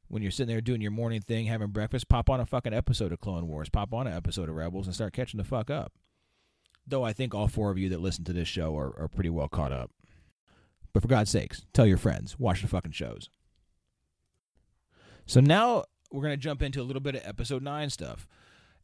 when 0.09 0.21
you're 0.21 0.31
sitting 0.31 0.53
there 0.53 0.61
doing 0.61 0.81
your 0.81 0.91
morning 0.91 1.21
thing, 1.21 1.47
having 1.47 1.69
breakfast, 1.69 2.07
pop 2.07 2.29
on 2.29 2.39
a 2.39 2.45
fucking 2.45 2.73
episode 2.73 3.11
of 3.11 3.19
Clone 3.19 3.47
Wars, 3.47 3.69
pop 3.69 3.93
on 3.93 4.07
an 4.07 4.13
episode 4.13 4.49
of 4.49 4.55
Rebels, 4.55 4.85
and 4.85 4.93
start 4.93 5.13
catching 5.13 5.37
the 5.37 5.43
fuck 5.43 5.69
up 5.69 5.91
though 6.87 7.03
I 7.03 7.13
think 7.13 7.35
all 7.35 7.47
four 7.47 7.69
of 7.69 7.77
you 7.77 7.89
that 7.89 8.01
listen 8.01 8.23
to 8.25 8.33
this 8.33 8.47
show 8.47 8.77
are, 8.77 8.97
are 8.99 9.07
pretty 9.07 9.29
well 9.29 9.47
caught 9.47 9.71
up. 9.71 9.91
But 10.93 11.01
for 11.01 11.09
God's 11.09 11.29
sakes, 11.29 11.65
tell 11.73 11.85
your 11.85 11.97
friends, 11.97 12.39
watch 12.39 12.61
the 12.61 12.67
fucking 12.67 12.93
shows. 12.93 13.29
So 15.25 15.41
now 15.41 15.83
we're 16.11 16.21
going 16.21 16.33
to 16.33 16.37
jump 16.37 16.61
into 16.61 16.81
a 16.81 16.83
little 16.83 17.01
bit 17.01 17.15
of 17.15 17.21
episode 17.25 17.61
9 17.61 17.89
stuff. 17.89 18.27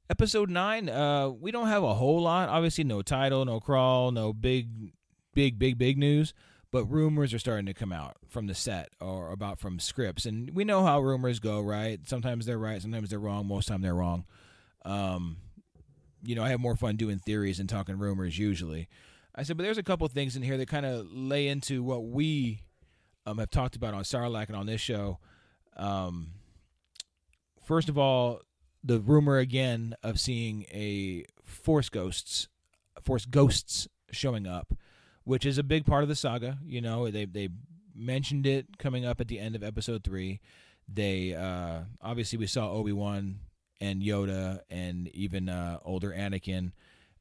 Episode 0.09 0.49
9, 0.49 0.89
uh, 0.89 1.29
we 1.29 1.51
don't 1.51 1.69
have 1.69 1.83
a 1.83 1.93
whole 1.93 2.21
lot. 2.21 2.49
Obviously, 2.49 2.83
no 2.83 3.01
title, 3.01 3.45
no 3.45 3.59
crawl, 3.59 4.11
no 4.11 4.33
big, 4.33 4.91
big, 5.33 5.57
big, 5.57 5.77
big 5.77 5.97
news. 5.97 6.33
But 6.71 6.85
rumors 6.85 7.33
are 7.33 7.39
starting 7.39 7.67
to 7.67 7.73
come 7.73 7.93
out 7.93 8.17
from 8.27 8.47
the 8.47 8.55
set 8.55 8.89
or 8.99 9.31
about 9.31 9.59
from 9.59 9.79
scripts. 9.79 10.25
And 10.25 10.49
we 10.51 10.65
know 10.65 10.83
how 10.83 10.99
rumors 10.99 11.39
go, 11.39 11.61
right? 11.61 11.99
Sometimes 12.05 12.45
they're 12.45 12.57
right, 12.57 12.81
sometimes 12.81 13.09
they're 13.09 13.19
wrong, 13.19 13.47
most 13.47 13.67
time 13.67 13.81
they're 13.81 13.95
wrong. 13.95 14.25
Um, 14.83 15.37
you 16.23 16.35
know, 16.35 16.43
I 16.43 16.49
have 16.49 16.59
more 16.59 16.75
fun 16.75 16.95
doing 16.95 17.19
theories 17.19 17.59
and 17.59 17.67
talking 17.67 17.97
rumors 17.97 18.37
usually. 18.37 18.87
I 19.35 19.43
said, 19.43 19.57
but 19.57 19.63
there's 19.63 19.77
a 19.77 19.83
couple 19.83 20.07
things 20.07 20.35
in 20.35 20.43
here 20.43 20.57
that 20.57 20.67
kind 20.67 20.85
of 20.85 21.11
lay 21.11 21.47
into 21.47 21.83
what 21.83 22.05
we 22.05 22.61
um, 23.25 23.39
have 23.39 23.49
talked 23.49 23.75
about 23.75 23.93
on 23.93 24.03
Sarlacc 24.03 24.47
and 24.47 24.55
on 24.55 24.67
this 24.67 24.81
show. 24.81 25.19
Um, 25.75 26.31
first 27.65 27.89
of 27.89 27.97
all, 27.97 28.41
the 28.83 28.99
rumor 28.99 29.37
again 29.37 29.95
of 30.03 30.19
seeing 30.19 30.63
a 30.71 31.25
Force 31.43 31.89
Ghosts, 31.89 32.47
Force 33.01 33.25
Ghosts 33.25 33.87
showing 34.11 34.45
up, 34.45 34.73
which 35.23 35.45
is 35.45 35.57
a 35.57 35.63
big 35.63 35.85
part 35.85 36.03
of 36.03 36.09
the 36.09 36.15
saga. 36.15 36.59
You 36.65 36.81
know, 36.81 37.09
they 37.09 37.25
they 37.25 37.49
mentioned 37.95 38.45
it 38.45 38.77
coming 38.77 39.05
up 39.05 39.21
at 39.21 39.27
the 39.27 39.39
end 39.39 39.55
of 39.55 39.63
Episode 39.63 40.03
three. 40.03 40.41
They 40.87 41.33
uh, 41.33 41.81
obviously 42.01 42.37
we 42.37 42.47
saw 42.47 42.69
Obi 42.71 42.91
Wan 42.91 43.39
and 43.83 44.01
Yoda 44.01 44.61
and 44.69 45.09
even 45.13 45.49
uh, 45.49 45.77
older 45.83 46.11
Anakin 46.11 46.71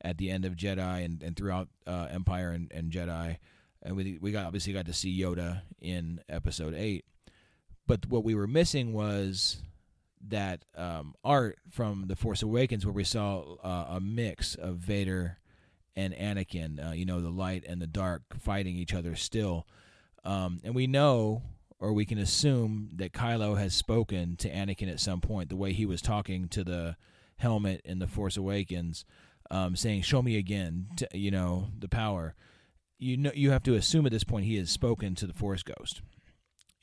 at 0.00 0.16
the 0.16 0.30
end 0.30 0.44
of 0.44 0.54
Jedi 0.54 1.04
and, 1.04 1.20
and 1.20 1.36
throughout 1.36 1.68
uh, 1.88 2.06
Empire 2.10 2.52
and, 2.52 2.70
and 2.72 2.92
Jedi. 2.92 3.38
And 3.82 3.96
we 3.96 4.16
we 4.20 4.30
got 4.30 4.46
obviously 4.46 4.72
got 4.72 4.86
to 4.86 4.92
see 4.92 5.20
Yoda 5.20 5.62
in 5.80 6.20
Episode 6.28 6.74
Eight, 6.74 7.04
but 7.88 8.06
what 8.06 8.22
we 8.22 8.36
were 8.36 8.46
missing 8.46 8.92
was 8.92 9.60
that 10.28 10.64
um, 10.76 11.16
art 11.24 11.58
from 11.68 12.04
the 12.06 12.14
Force 12.14 12.42
Awakens, 12.42 12.86
where 12.86 12.92
we 12.92 13.02
saw 13.02 13.56
uh, 13.64 13.96
a 13.96 14.00
mix 14.00 14.54
of 14.54 14.76
Vader 14.76 15.38
and 15.96 16.14
Anakin. 16.14 16.90
Uh, 16.90 16.92
you 16.92 17.04
know, 17.04 17.20
the 17.20 17.28
light 17.28 17.64
and 17.66 17.82
the 17.82 17.88
dark 17.88 18.22
fighting 18.38 18.76
each 18.76 18.94
other 18.94 19.16
still, 19.16 19.66
um, 20.24 20.60
and 20.62 20.76
we 20.76 20.86
know 20.86 21.42
or 21.82 21.92
we 21.92 22.06
can 22.06 22.16
assume 22.16 22.90
that 22.94 23.12
Kylo 23.12 23.58
has 23.58 23.74
spoken 23.74 24.36
to 24.36 24.48
Anakin 24.48 24.88
at 24.88 25.00
some 25.00 25.20
point, 25.20 25.48
the 25.48 25.56
way 25.56 25.72
he 25.72 25.84
was 25.84 26.00
talking 26.00 26.46
to 26.50 26.62
the 26.62 26.96
helmet 27.38 27.80
in 27.84 27.98
the 27.98 28.06
Force 28.06 28.36
Awakens, 28.36 29.04
um, 29.50 29.74
saying, 29.74 30.02
"Show 30.02 30.22
me 30.22 30.36
again," 30.36 30.86
to, 30.96 31.08
you 31.12 31.32
know, 31.32 31.72
the 31.76 31.88
power. 31.88 32.36
You 33.00 33.16
know, 33.16 33.32
you 33.34 33.50
have 33.50 33.64
to 33.64 33.74
assume 33.74 34.06
at 34.06 34.12
this 34.12 34.22
point 34.22 34.46
he 34.46 34.54
has 34.58 34.70
spoken 34.70 35.16
to 35.16 35.26
the 35.26 35.32
Force 35.32 35.64
Ghost, 35.64 36.02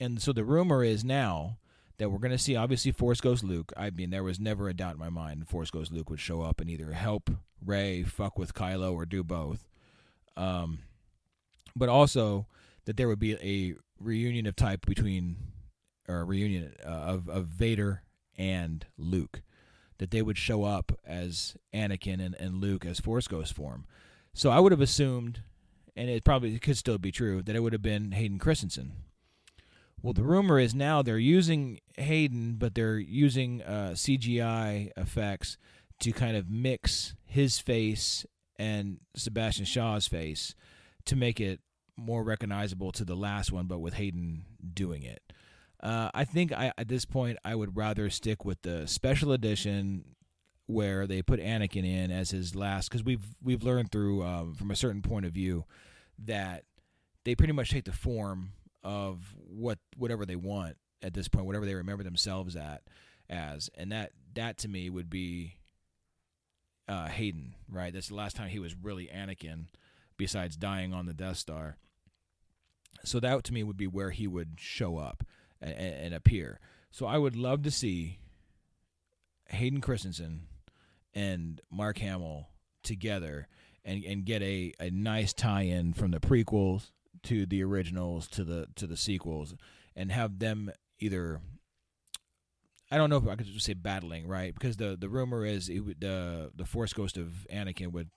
and 0.02 0.22
so 0.22 0.34
the 0.34 0.44
rumor 0.44 0.84
is 0.84 1.06
now 1.06 1.60
that 1.98 2.10
we're 2.10 2.20
going 2.20 2.32
to 2.32 2.38
see 2.38 2.58
obviously 2.58 2.92
Force 2.92 3.22
Ghost 3.22 3.42
Luke. 3.42 3.72
I 3.78 3.92
mean, 3.92 4.10
there 4.10 4.24
was 4.24 4.38
never 4.38 4.68
a 4.68 4.74
doubt 4.74 4.96
in 4.96 5.00
my 5.00 5.10
mind 5.10 5.48
Force 5.48 5.72
Ghost 5.72 5.94
Luke 5.94 6.10
would 6.10 6.20
show 6.20 6.42
up 6.42 6.60
and 6.60 6.70
either 6.70 6.92
help 6.92 7.30
Rey, 7.66 8.04
fuck 8.04 8.38
with 8.38 8.54
Kylo, 8.54 8.94
or 8.94 9.06
do 9.06 9.24
both. 9.24 9.66
Um, 10.36 10.80
but 11.74 11.88
also 11.88 12.48
that 12.84 12.98
there 12.98 13.08
would 13.08 13.20
be 13.20 13.36
a 13.36 13.76
reunion 14.00 14.46
of 14.46 14.56
type 14.56 14.86
between 14.86 15.38
or 16.08 16.26
reunion 16.26 16.74
uh, 16.86 16.90
of 16.90 17.30
of 17.30 17.46
Vader 17.46 18.04
and 18.38 18.86
Luke 18.98 19.42
that 20.00 20.12
they 20.12 20.22
would 20.22 20.38
show 20.38 20.64
up 20.64 20.98
as 21.06 21.56
Anakin 21.74 22.26
and, 22.26 22.34
and 22.36 22.62
Luke 22.62 22.86
as 22.86 23.00
Force 23.00 23.28
Ghost 23.28 23.54
form. 23.54 23.86
So 24.34 24.50
I 24.50 24.60
would 24.60 24.72
have 24.72 24.82
assumed, 24.82 25.42
and 25.96 26.10
it 26.10 26.24
probably 26.24 26.58
could 26.58 26.78
still 26.78 26.98
be 26.98 27.12
true, 27.12 27.42
that 27.44 27.56
it 27.56 27.60
would 27.60 27.74
have 27.74 27.82
been 27.82 28.14
Hayden 28.14 28.40
Christensen. 28.40 28.94
Well, 30.02 30.14
the 30.14 30.24
rumor 30.24 30.58
is 30.58 30.74
now 30.74 31.02
they're 31.02 31.18
using 31.18 31.82
Hayden, 31.98 32.56
but 32.58 32.74
they're 32.74 32.98
using 32.98 33.62
uh, 33.62 33.92
CGI 33.94 34.92
effects 34.96 35.58
to 36.00 36.14
kind 36.14 36.38
of 36.38 36.50
mix 36.50 37.16
his 37.26 37.60
face 37.60 38.26
and 38.58 39.00
Sebastian 39.16 39.66
Shaw's 39.66 40.08
face 40.08 40.56
to 41.06 41.18
make 41.18 41.42
it 41.42 41.60
more 42.00 42.24
recognizable 42.24 42.92
to 42.94 43.06
the 43.06 43.16
last 43.16 43.52
one, 43.52 43.68
but 43.68 43.80
with 43.80 43.96
Hayden 43.96 44.46
doing 44.74 45.04
it. 45.04 45.22
Uh, 45.82 46.10
I 46.14 46.26
think 46.26 46.52
I, 46.52 46.74
at 46.78 46.88
this 46.88 47.06
point 47.06 47.38
I 47.46 47.56
would 47.56 47.78
rather 47.78 48.10
stick 48.10 48.44
with 48.44 48.62
the 48.64 48.86
special 48.88 49.32
edition 49.32 50.04
where 50.66 51.08
they 51.08 51.22
put 51.22 51.40
Anakin 51.40 51.86
in 51.86 52.12
as 52.12 52.32
his 52.32 52.54
last 52.56 52.90
because 52.90 53.04
we've 53.04 53.26
we've 53.42 53.64
learned 53.64 53.92
through 53.92 54.24
um, 54.24 54.54
from 54.56 54.72
a 54.72 54.76
certain 54.76 55.02
point 55.02 55.26
of 55.26 55.32
view 55.32 55.66
that 56.26 56.64
they 57.24 57.34
pretty 57.34 57.54
much 57.54 57.72
take 57.72 57.86
the 57.86 57.92
form 57.92 58.52
of 58.84 59.36
what 59.36 59.80
whatever 59.96 60.26
they 60.26 60.36
want 60.36 60.78
at 61.02 61.14
this 61.14 61.28
point, 61.28 61.46
whatever 61.46 61.66
they 61.66 61.76
remember 61.76 62.04
themselves 62.04 62.56
at 62.56 62.82
as, 63.30 63.70
and 63.76 63.92
that 63.92 64.12
that 64.34 64.58
to 64.60 64.68
me 64.68 64.90
would 64.90 65.10
be 65.10 65.56
uh, 66.88 67.08
Hayden, 67.08 67.56
right? 67.72 67.94
That's 67.94 68.10
the 68.10 68.16
last 68.16 68.36
time 68.36 68.50
he 68.50 68.60
was 68.60 68.76
really 68.76 69.08
Anakin 69.08 69.66
besides 70.18 70.58
dying 70.58 70.94
on 70.94 71.06
the 71.06 71.14
Death 71.14 71.38
Star. 71.38 71.78
So 73.04 73.20
that 73.20 73.44
to 73.46 73.54
me 73.54 73.64
would 73.64 73.78
be 73.78 73.88
where 73.88 74.12
he 74.12 74.28
would 74.28 74.58
show 74.58 74.98
up 74.98 75.24
and, 75.62 75.74
and 75.74 76.14
appear. 76.14 76.60
So 76.92 77.06
I 77.06 77.18
would 77.18 77.36
love 77.36 77.64
to 77.64 77.72
see 77.72 78.20
Hayden 79.48 79.82
Christensen 79.82 80.48
and 81.14 81.62
Mark 81.72 82.00
Hamill 82.00 82.50
together 82.84 83.48
and, 83.84 84.04
and 84.04 84.26
get 84.26 84.42
a, 84.42 84.74
a 84.80 84.90
nice 84.90 85.34
tie 85.34 85.64
in 85.64 85.94
from 85.94 86.12
the 86.12 86.20
prequels 86.20 86.92
to 87.24 87.46
the 87.46 87.64
originals 87.64 88.28
to 88.30 88.44
the 88.44 88.68
to 88.76 88.88
the 88.88 88.96
sequels 88.96 89.54
and 89.96 90.12
have 90.12 90.40
them 90.40 90.72
either 91.00 91.42
I 92.92 92.98
don't 92.98 93.10
know 93.10 93.18
if 93.18 93.28
I 93.28 93.36
could 93.36 93.46
just 93.46 93.66
say 93.66 93.74
battling, 93.74 94.28
right? 94.28 94.54
Because 94.54 94.78
the 94.78 94.98
the 95.00 95.10
rumor 95.10 95.46
is 95.46 95.70
it 95.70 95.80
would, 95.80 96.02
the 96.02 96.52
the 96.56 96.66
Force 96.66 96.94
Ghost 96.94 97.18
of 97.18 97.46
Anakin 97.52 97.92
would 97.92 98.10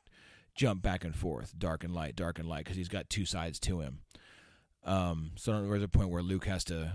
jump 0.55 0.83
back 0.83 1.05
and 1.05 1.15
forth, 1.15 1.59
dark 1.59 1.85
and 1.85 1.95
light, 1.95 2.17
dark 2.17 2.39
and 2.39 2.49
light, 2.49 2.65
because 2.65 2.77
he's 2.77 2.89
got 2.89 3.11
two 3.11 3.25
sides 3.25 3.59
to 3.61 3.81
him. 3.81 4.01
Um, 4.85 5.33
so 5.37 5.67
there's 5.67 5.83
a 5.83 5.89
point 5.89 6.11
where 6.11 6.23
Luke 6.23 6.47
has 6.47 6.65
to 6.65 6.95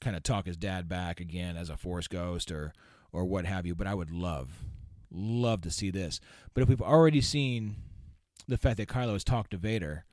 kind 0.00 0.16
of 0.16 0.22
talk 0.22 0.46
his 0.46 0.56
dad 0.56 0.88
back 0.88 1.20
again 1.20 1.56
as 1.56 1.70
a 1.70 1.76
Force 1.76 2.08
Ghost 2.08 2.50
or 2.50 2.72
or 3.12 3.24
what 3.24 3.44
have 3.44 3.66
you. 3.66 3.74
But 3.74 3.86
I 3.86 3.94
would 3.94 4.10
love 4.10 4.50
love 5.10 5.62
to 5.62 5.70
see 5.70 5.90
this. 5.90 6.20
But 6.54 6.62
if 6.62 6.68
we've 6.68 6.82
already 6.82 7.20
seen 7.20 7.76
the 8.48 8.58
fact 8.58 8.78
that 8.78 8.88
Kylo 8.88 9.12
has 9.12 9.24
talked 9.24 9.52
to 9.52 9.56
Vader, 9.56 10.04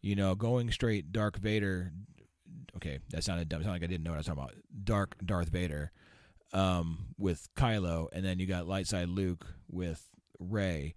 you 0.00 0.14
know, 0.14 0.34
going 0.34 0.70
straight 0.70 1.12
Dark 1.12 1.38
Vader. 1.38 1.92
Okay, 2.76 2.98
that 3.10 3.22
sounded 3.22 3.48
dumb. 3.48 3.60
It 3.60 3.64
sounded 3.64 3.80
like 3.80 3.88
I 3.88 3.92
didn't 3.92 4.04
know 4.04 4.10
what 4.10 4.16
I 4.16 4.18
was 4.18 4.26
talking 4.26 4.42
about. 4.42 4.54
Dark 4.84 5.16
Darth 5.24 5.48
Vader 5.48 5.92
um, 6.52 7.14
with 7.18 7.48
Kylo, 7.56 8.08
and 8.12 8.24
then 8.24 8.38
you 8.38 8.46
got 8.46 8.66
light 8.66 8.86
side 8.86 9.08
Luke 9.08 9.46
with 9.70 10.08
Rey. 10.38 10.94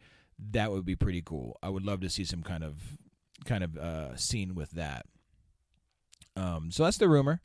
That 0.52 0.72
would 0.72 0.86
be 0.86 0.96
pretty 0.96 1.22
cool. 1.22 1.58
I 1.62 1.70
would 1.70 1.84
love 1.84 2.02
to 2.02 2.10
see 2.10 2.26
some 2.26 2.44
kind 2.44 2.64
of 2.64 2.98
kind 3.46 3.64
of 3.64 3.78
uh, 3.78 4.16
scene 4.16 4.56
with 4.56 4.72
that. 4.72 5.06
Um, 6.36 6.72
so 6.72 6.84
that's 6.84 6.98
the 6.98 7.10
rumor. 7.10 7.42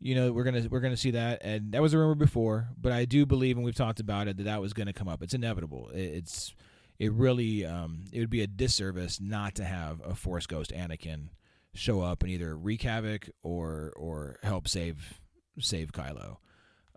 You 0.00 0.14
know, 0.16 0.32
we're 0.32 0.44
gonna 0.44 0.66
we're 0.68 0.80
gonna 0.80 0.96
see 0.96 1.12
that, 1.12 1.42
and 1.44 1.72
that 1.72 1.82
was 1.82 1.94
a 1.94 1.98
rumor 1.98 2.16
before, 2.16 2.68
but 2.80 2.90
I 2.90 3.04
do 3.04 3.24
believe, 3.24 3.56
and 3.56 3.64
we've 3.64 3.74
talked 3.74 4.00
about 4.00 4.26
it, 4.26 4.36
that 4.38 4.44
that 4.44 4.60
was 4.60 4.72
gonna 4.72 4.92
come 4.92 5.08
up. 5.08 5.22
It's 5.22 5.34
inevitable. 5.34 5.90
It's 5.94 6.54
it 6.98 7.12
really 7.12 7.64
um, 7.64 8.04
it 8.12 8.18
would 8.18 8.30
be 8.30 8.42
a 8.42 8.46
disservice 8.46 9.20
not 9.20 9.54
to 9.56 9.64
have 9.64 10.00
a 10.04 10.14
Force 10.14 10.46
Ghost 10.46 10.72
Anakin 10.72 11.28
show 11.74 12.00
up 12.00 12.22
and 12.22 12.32
either 12.32 12.56
wreak 12.56 12.82
havoc 12.82 13.28
or 13.42 13.92
or 13.96 14.38
help 14.42 14.66
save 14.66 15.20
save 15.58 15.92
Kylo 15.92 16.38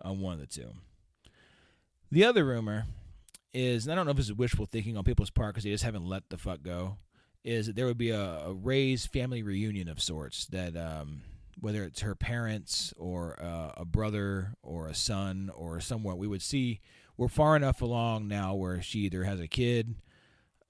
on 0.02 0.20
one 0.20 0.34
of 0.34 0.40
the 0.40 0.46
two. 0.46 0.70
The 2.10 2.24
other 2.24 2.44
rumor 2.44 2.86
is, 3.52 3.86
and 3.86 3.92
I 3.92 3.96
don't 3.96 4.06
know 4.06 4.12
if 4.12 4.18
is 4.18 4.32
wishful 4.32 4.66
thinking 4.66 4.96
on 4.96 5.04
people's 5.04 5.30
part 5.30 5.54
because 5.54 5.64
they 5.64 5.70
just 5.70 5.84
haven't 5.84 6.06
let 6.06 6.28
the 6.30 6.38
fuck 6.38 6.62
go, 6.62 6.98
is 7.46 7.66
that 7.66 7.76
there 7.76 7.86
would 7.86 7.96
be 7.96 8.10
a, 8.10 8.42
a 8.46 8.52
Rey's 8.52 9.06
family 9.06 9.42
reunion 9.42 9.88
of 9.88 10.02
sorts 10.02 10.46
that. 10.46 10.76
Um, 10.76 11.22
whether 11.58 11.84
it's 11.84 12.02
her 12.02 12.14
parents 12.14 12.92
or 12.98 13.42
uh, 13.42 13.72
a 13.78 13.84
brother 13.86 14.52
or 14.62 14.88
a 14.88 14.94
son 14.94 15.50
or 15.54 15.80
someone, 15.80 16.18
we 16.18 16.26
would 16.26 16.42
see 16.42 16.80
we're 17.16 17.28
far 17.28 17.56
enough 17.56 17.80
along 17.80 18.28
now 18.28 18.54
where 18.54 18.82
she 18.82 19.00
either 19.00 19.24
has 19.24 19.40
a 19.40 19.48
kid, 19.48 19.94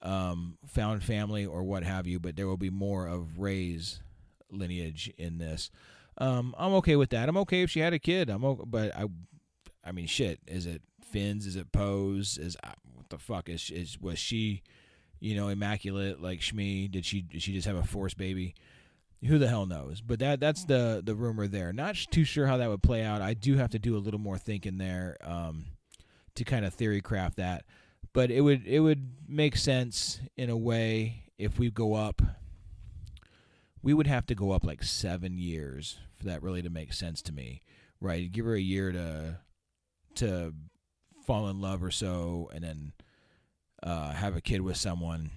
um, 0.01 0.57
found 0.65 1.03
family, 1.03 1.45
or 1.45 1.63
what 1.63 1.83
have 1.83 2.07
you. 2.07 2.19
But 2.19 2.35
there 2.35 2.47
will 2.47 2.57
be 2.57 2.69
more 2.69 3.05
of 3.05 3.39
Rey's 3.39 4.01
lineage 4.49 5.11
in 5.17 5.39
this. 5.39 5.69
Um, 6.17 6.55
I'm 6.57 6.73
okay 6.75 6.95
with 6.95 7.09
that. 7.09 7.27
I'm 7.27 7.37
okay 7.37 7.63
if 7.63 7.69
she 7.69 7.81
had 7.81 7.93
a 7.93 7.99
kid. 7.99 8.29
I'm 8.29 8.45
okay, 8.45 8.63
but 8.65 8.95
I, 8.95 9.05
I 9.83 9.91
mean, 9.91 10.07
shit. 10.07 10.39
Is 10.47 10.65
it 10.65 10.81
Finn's? 11.11 11.45
Is 11.45 11.55
it 11.55 11.71
Poe's? 11.71 12.37
Is 12.37 12.55
uh, 12.63 12.71
what 12.93 13.09
the 13.09 13.17
fuck 13.17 13.49
is 13.49 13.69
is 13.69 13.99
was 13.99 14.17
she, 14.19 14.63
you 15.19 15.35
know, 15.35 15.47
immaculate 15.49 16.21
like 16.21 16.39
Shmi? 16.39 16.89
Did 16.89 17.05
she 17.05 17.21
did 17.21 17.41
she 17.41 17.53
just 17.53 17.67
have 17.67 17.75
a 17.75 17.83
force 17.83 18.13
baby? 18.13 18.55
Who 19.25 19.39
the 19.39 19.47
hell 19.47 19.65
knows? 19.65 20.01
But 20.01 20.19
that 20.19 20.39
that's 20.39 20.65
the 20.65 21.01
the 21.03 21.15
rumor 21.15 21.47
there. 21.47 21.73
Not 21.73 21.95
too 22.11 22.23
sure 22.23 22.45
how 22.45 22.57
that 22.57 22.69
would 22.69 22.83
play 22.83 23.03
out. 23.03 23.21
I 23.21 23.33
do 23.33 23.55
have 23.55 23.71
to 23.71 23.79
do 23.79 23.95
a 23.95 23.99
little 23.99 24.19
more 24.19 24.37
thinking 24.37 24.77
there 24.77 25.17
um, 25.23 25.65
to 26.35 26.43
kind 26.43 26.65
of 26.65 26.73
theory 26.73 27.01
craft 27.01 27.37
that. 27.37 27.65
But 28.13 28.31
it 28.31 28.41
would 28.41 28.65
it 28.65 28.79
would 28.79 29.11
make 29.27 29.55
sense 29.55 30.19
in 30.35 30.49
a 30.49 30.57
way 30.57 31.23
if 31.37 31.57
we 31.57 31.71
go 31.71 31.95
up. 31.95 32.21
We 33.81 33.93
would 33.93 34.07
have 34.07 34.25
to 34.27 34.35
go 34.35 34.51
up 34.51 34.63
like 34.63 34.83
seven 34.83 35.37
years 35.37 35.97
for 36.17 36.25
that 36.25 36.43
really 36.43 36.61
to 36.61 36.69
make 36.69 36.93
sense 36.93 37.21
to 37.23 37.31
me, 37.31 37.61
right? 38.01 38.31
Give 38.31 38.45
her 38.45 38.55
a 38.55 38.61
year 38.61 38.91
to 38.91 39.39
to 40.15 40.53
fall 41.25 41.47
in 41.49 41.59
love 41.59 41.83
or 41.83 41.91
so, 41.91 42.49
and 42.53 42.63
then 42.63 42.93
uh, 43.83 44.11
have 44.11 44.35
a 44.35 44.41
kid 44.41 44.61
with 44.61 44.77
someone, 44.77 45.31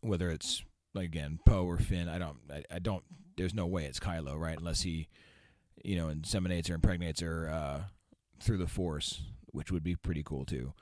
whether 0.00 0.30
it's 0.30 0.62
like 0.94 1.06
again 1.06 1.38
Poe 1.46 1.64
or 1.64 1.78
Finn. 1.78 2.08
I 2.08 2.18
don't. 2.18 2.38
I, 2.50 2.64
I, 2.70 2.78
don't. 2.78 3.04
There's 3.36 3.54
no 3.54 3.66
way 3.66 3.84
it's 3.84 4.00
Kylo, 4.00 4.38
right? 4.38 4.58
Unless 4.58 4.82
he, 4.82 5.08
you 5.84 5.96
know, 5.96 6.06
inseminates 6.06 6.70
or 6.70 6.74
impregnates 6.74 7.20
her 7.20 7.48
uh, 7.48 7.80
through 8.40 8.58
the 8.58 8.66
Force, 8.66 9.22
which 9.46 9.70
would 9.70 9.82
be 9.82 9.96
pretty 9.96 10.22
cool 10.22 10.44
too. 10.44 10.72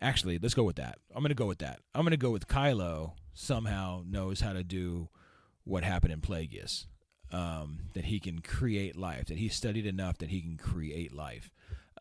Actually, 0.00 0.38
let's 0.38 0.54
go 0.54 0.64
with 0.64 0.76
that. 0.76 0.98
I'm 1.14 1.22
gonna 1.22 1.34
go 1.34 1.46
with 1.46 1.58
that. 1.58 1.80
I'm 1.94 2.04
gonna 2.04 2.16
go 2.16 2.30
with 2.30 2.48
Kylo. 2.48 3.12
Somehow 3.34 4.02
knows 4.06 4.40
how 4.40 4.52
to 4.52 4.62
do 4.62 5.08
what 5.64 5.84
happened 5.84 6.12
in 6.12 6.20
Plagueis. 6.20 6.86
Um, 7.32 7.78
that 7.94 8.04
he 8.04 8.20
can 8.20 8.40
create 8.40 8.94
life. 8.94 9.26
That 9.26 9.38
he 9.38 9.48
studied 9.48 9.86
enough 9.86 10.18
that 10.18 10.28
he 10.28 10.42
can 10.42 10.58
create 10.58 11.14
life. 11.14 11.50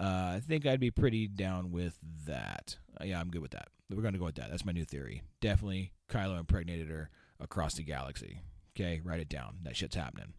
Uh, 0.02 0.34
I 0.36 0.42
think 0.46 0.66
I'd 0.66 0.80
be 0.80 0.90
pretty 0.90 1.28
down 1.28 1.72
with 1.72 1.96
that. 2.26 2.78
Uh, 3.00 3.04
yeah, 3.04 3.20
I'm 3.20 3.30
good 3.30 3.42
with 3.42 3.52
that. 3.52 3.68
We're 3.90 4.02
gonna 4.02 4.18
go 4.18 4.26
with 4.26 4.36
that. 4.36 4.50
That's 4.50 4.66
my 4.66 4.72
new 4.72 4.86
theory. 4.86 5.22
Definitely, 5.42 5.92
Kylo 6.10 6.40
impregnated 6.40 6.90
her 6.90 7.10
across 7.40 7.76
the 7.76 7.84
galaxy. 7.84 8.40
Okay, 8.76 9.02
write 9.04 9.20
it 9.20 9.30
down. 9.30 9.58
That 9.64 9.76
shit's 9.76 9.96
happening. 9.96 10.34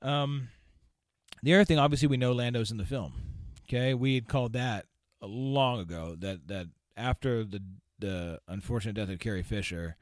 Um, 0.00 0.48
the 1.42 1.54
other 1.54 1.64
thing, 1.64 1.78
obviously, 1.78 2.08
we 2.08 2.16
know 2.16 2.32
Lando's 2.32 2.70
in 2.70 2.78
the 2.78 2.86
film. 2.86 3.12
Okay, 3.68 3.92
we 3.92 4.14
had 4.14 4.28
called 4.28 4.54
that 4.54 4.86
long 5.20 5.80
ago. 5.80 6.16
That 6.18 6.48
that 6.48 6.68
after 6.96 7.44
the 7.44 7.62
the 7.98 8.40
unfortunate 8.48 8.94
death 8.94 9.10
of 9.10 9.18
Carrie 9.18 9.42
Fisher, 9.42 9.96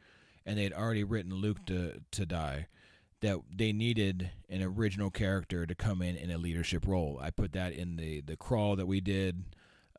and 0.47 0.57
they 0.57 0.63
had 0.63 0.73
already 0.73 1.03
written 1.03 1.35
Luke 1.35 1.65
to 1.67 2.01
to 2.13 2.27
die, 2.27 2.69
that 3.21 3.39
they 3.55 3.73
needed 3.73 4.31
an 4.49 4.63
original 4.63 5.11
character 5.11 5.67
to 5.67 5.75
come 5.75 6.03
in 6.03 6.17
in 6.17 6.31
a 6.31 6.39
leadership 6.39 6.87
role. 6.87 7.19
I 7.21 7.31
put 7.31 7.53
that 7.53 7.73
in 7.73 7.97
the 7.97 8.21
the 8.21 8.37
crawl 8.37 8.77
that 8.77 8.87
we 8.87 9.01
did 9.01 9.45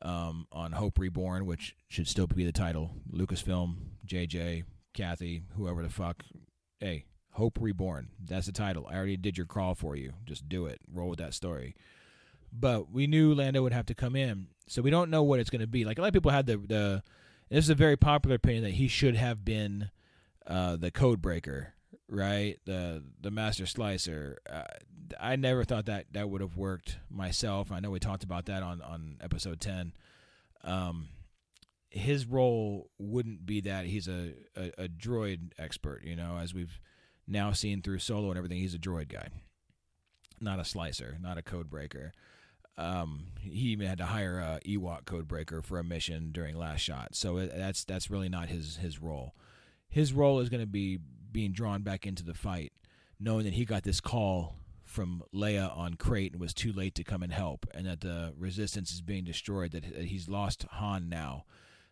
um, 0.02 0.46
on 0.52 0.72
Hope 0.72 0.98
Reborn, 0.98 1.46
which 1.46 1.76
should 1.88 2.08
still 2.08 2.26
be 2.26 2.44
the 2.44 2.52
title. 2.52 2.92
Lucasfilm, 3.12 3.76
JJ, 4.06 4.64
Kathy, 4.94 5.42
whoever 5.56 5.82
the 5.82 5.90
fuck. 5.90 6.24
Hey, 6.78 7.04
Hope 7.32 7.58
Reborn. 7.60 8.08
That's 8.24 8.46
the 8.46 8.52
title. 8.52 8.88
I 8.90 8.96
already 8.96 9.16
did 9.16 9.36
your 9.36 9.46
crawl 9.46 9.74
for 9.74 9.96
you. 9.96 10.12
Just 10.24 10.48
do 10.48 10.66
it. 10.66 10.80
Roll 10.92 11.10
with 11.10 11.18
that 11.18 11.34
story. 11.34 11.74
But 12.52 12.90
we 12.90 13.06
knew 13.06 13.34
Lando 13.34 13.62
would 13.62 13.72
have 13.72 13.86
to 13.86 13.94
come 13.94 14.16
in, 14.16 14.48
so 14.66 14.82
we 14.82 14.90
don't 14.90 15.10
know 15.10 15.22
what 15.22 15.38
it's 15.38 15.50
going 15.50 15.60
to 15.60 15.68
be. 15.68 15.84
Like 15.84 15.98
a 15.98 16.02
lot 16.02 16.08
of 16.08 16.14
people 16.14 16.32
had 16.32 16.46
the 16.46 16.56
the. 16.56 17.02
This 17.48 17.64
is 17.64 17.70
a 17.70 17.74
very 17.74 17.96
popular 17.96 18.36
opinion 18.36 18.62
that 18.62 18.74
he 18.74 18.86
should 18.86 19.16
have 19.16 19.44
been 19.44 19.90
uh, 20.46 20.76
the 20.76 20.92
code 20.92 21.20
breaker, 21.20 21.74
right? 22.10 22.58
The 22.66 23.02
the 23.20 23.30
master 23.30 23.66
slicer. 23.66 24.38
Uh, 24.50 24.64
I 25.18 25.36
never 25.36 25.64
thought 25.64 25.86
that 25.86 26.06
that 26.12 26.28
would 26.28 26.40
have 26.40 26.56
worked 26.56 26.98
myself. 27.08 27.72
I 27.72 27.80
know 27.80 27.90
we 27.90 28.00
talked 28.00 28.24
about 28.24 28.46
that 28.46 28.62
on 28.62 28.82
on 28.82 29.16
episode 29.20 29.60
ten. 29.60 29.92
Um, 30.62 31.08
his 31.88 32.26
role 32.26 32.90
wouldn't 32.98 33.46
be 33.46 33.62
that 33.62 33.86
he's 33.86 34.06
a, 34.06 34.34
a, 34.56 34.84
a 34.84 34.88
droid 34.88 35.52
expert, 35.58 36.02
you 36.04 36.14
know, 36.14 36.38
as 36.40 36.54
we've 36.54 36.80
now 37.26 37.52
seen 37.52 37.82
through 37.82 37.98
Solo 37.98 38.28
and 38.28 38.36
everything. 38.36 38.58
He's 38.58 38.74
a 38.74 38.78
droid 38.78 39.08
guy, 39.08 39.28
not 40.40 40.60
a 40.60 40.64
slicer, 40.64 41.16
not 41.20 41.38
a 41.38 41.42
code 41.42 41.70
breaker. 41.70 42.12
Um, 42.76 43.26
he 43.40 43.68
even 43.70 43.86
had 43.86 43.98
to 43.98 44.06
hire 44.06 44.38
a 44.38 44.60
Ewok 44.66 45.04
code 45.04 45.28
breaker 45.28 45.62
for 45.62 45.78
a 45.78 45.84
mission 45.84 46.30
during 46.32 46.56
Last 46.56 46.80
Shot, 46.80 47.14
so 47.14 47.46
that's 47.46 47.84
that's 47.84 48.10
really 48.10 48.28
not 48.28 48.48
his 48.48 48.76
his 48.76 49.00
role. 49.00 49.34
His 49.88 50.12
role 50.12 50.38
is 50.38 50.48
going 50.48 50.62
to 50.62 50.68
be 50.68 51.00
being 51.32 51.52
drawn 51.52 51.82
back 51.82 52.06
into 52.06 52.24
the 52.24 52.34
fight, 52.34 52.72
knowing 53.18 53.44
that 53.44 53.54
he 53.54 53.64
got 53.64 53.82
this 53.82 54.00
call 54.00 54.56
from 54.84 55.22
Leia 55.32 55.76
on 55.76 55.94
Crait 55.94 56.32
and 56.32 56.40
was 56.40 56.52
too 56.52 56.72
late 56.72 56.94
to 56.96 57.04
come 57.04 57.22
and 57.22 57.32
help, 57.32 57.66
and 57.72 57.86
that 57.86 58.00
the 58.00 58.34
Resistance 58.36 58.92
is 58.92 59.00
being 59.00 59.24
destroyed. 59.24 59.72
That 59.72 59.84
he's 59.84 60.28
lost 60.28 60.66
Han 60.70 61.08
now, 61.08 61.44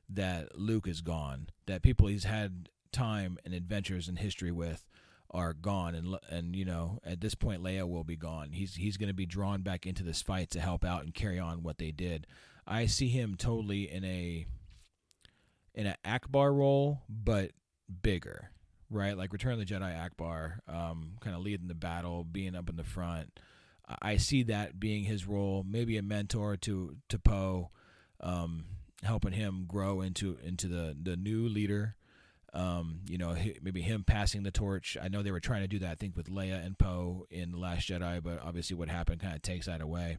that 0.09 0.59
Luke 0.59 0.89
is 0.89 1.01
gone, 1.01 1.49
that 1.66 1.82
people 1.82 2.09
he's 2.09 2.24
had 2.24 2.68
time 2.93 3.39
and 3.45 3.55
adventures 3.55 4.09
and 4.09 4.18
history 4.18 4.51
with 4.51 4.86
are 5.30 5.53
gone 5.53 5.95
and 5.95 6.16
and 6.30 6.57
you 6.57 6.64
know 6.64 6.99
at 7.05 7.20
this 7.20 7.34
point 7.34 7.62
Leia 7.62 7.89
will 7.89 8.05
be 8.05 8.16
gone. 8.16 8.51
He's 8.53 8.74
he's 8.74 8.97
going 8.97 9.09
to 9.09 9.14
be 9.14 9.26
drawn 9.26 9.62
back 9.62 9.86
into 9.86 10.03
this 10.03 10.22
fight 10.22 10.51
to 10.51 10.61
help 10.61 10.84
out 10.84 11.03
and 11.05 11.12
carry 11.14 11.39
on 11.39 11.62
what 11.62 11.78
they 11.78 11.91
did. 11.91 12.26
I 12.66 12.86
see 12.86 13.09
him 13.09 13.34
totally 13.36 13.91
in 13.91 14.05
a 14.05 14.47
in 15.74 15.86
an 15.86 15.97
Ackbar 16.05 16.55
role 16.55 17.03
but 17.09 17.53
bigger, 18.03 18.51
right? 18.91 19.16
Like 19.16 19.32
Return 19.32 19.53
of 19.53 19.59
the 19.59 19.64
Jedi 19.64 19.95
Ackbar, 19.95 20.59
um, 20.68 21.12
kind 21.20 21.36
of 21.36 21.43
leading 21.43 21.68
the 21.68 21.74
battle, 21.74 22.24
being 22.24 22.55
up 22.55 22.68
in 22.68 22.76
the 22.76 22.84
front. 22.84 23.39
I 24.03 24.18
see 24.18 24.45
that 24.45 24.78
being 24.78 25.05
his 25.05 25.26
role, 25.26 25.64
maybe 25.66 25.97
a 25.97 26.03
mentor 26.03 26.57
to 26.59 26.97
to 27.09 27.18
Poe. 27.18 27.70
Um, 28.20 28.64
helping 29.05 29.32
him 29.32 29.64
grow 29.66 30.01
into 30.01 30.39
into 30.43 30.68
the 30.68 30.97
the 31.01 31.16
new 31.16 31.49
leader. 31.49 31.95
Um, 32.55 33.01
you 33.07 33.18
know, 33.18 33.36
maybe 33.62 33.82
him 33.82 34.05
passing 34.05 34.43
the 34.43 34.51
torch. 34.51 34.97
I 35.01 35.09
know 35.09 35.22
they 35.22 35.30
were 35.30 35.41
trying 35.41 35.62
to 35.62 35.68
do 35.68 35.80
that. 35.80 35.91
I 35.91 35.95
think 35.95 36.16
with 36.16 36.30
Leia 36.30 36.64
and 36.64 36.78
Poe 36.78 37.26
in 37.30 37.53
the 37.53 37.59
Last 37.59 37.89
Jedi, 37.89 38.22
but 38.22 38.41
obviously 38.43 38.74
what 38.74 38.89
happened 38.89 39.20
kind 39.20 39.36
of 39.36 39.43
takes 39.43 39.66
that 39.66 39.82
away. 39.82 40.16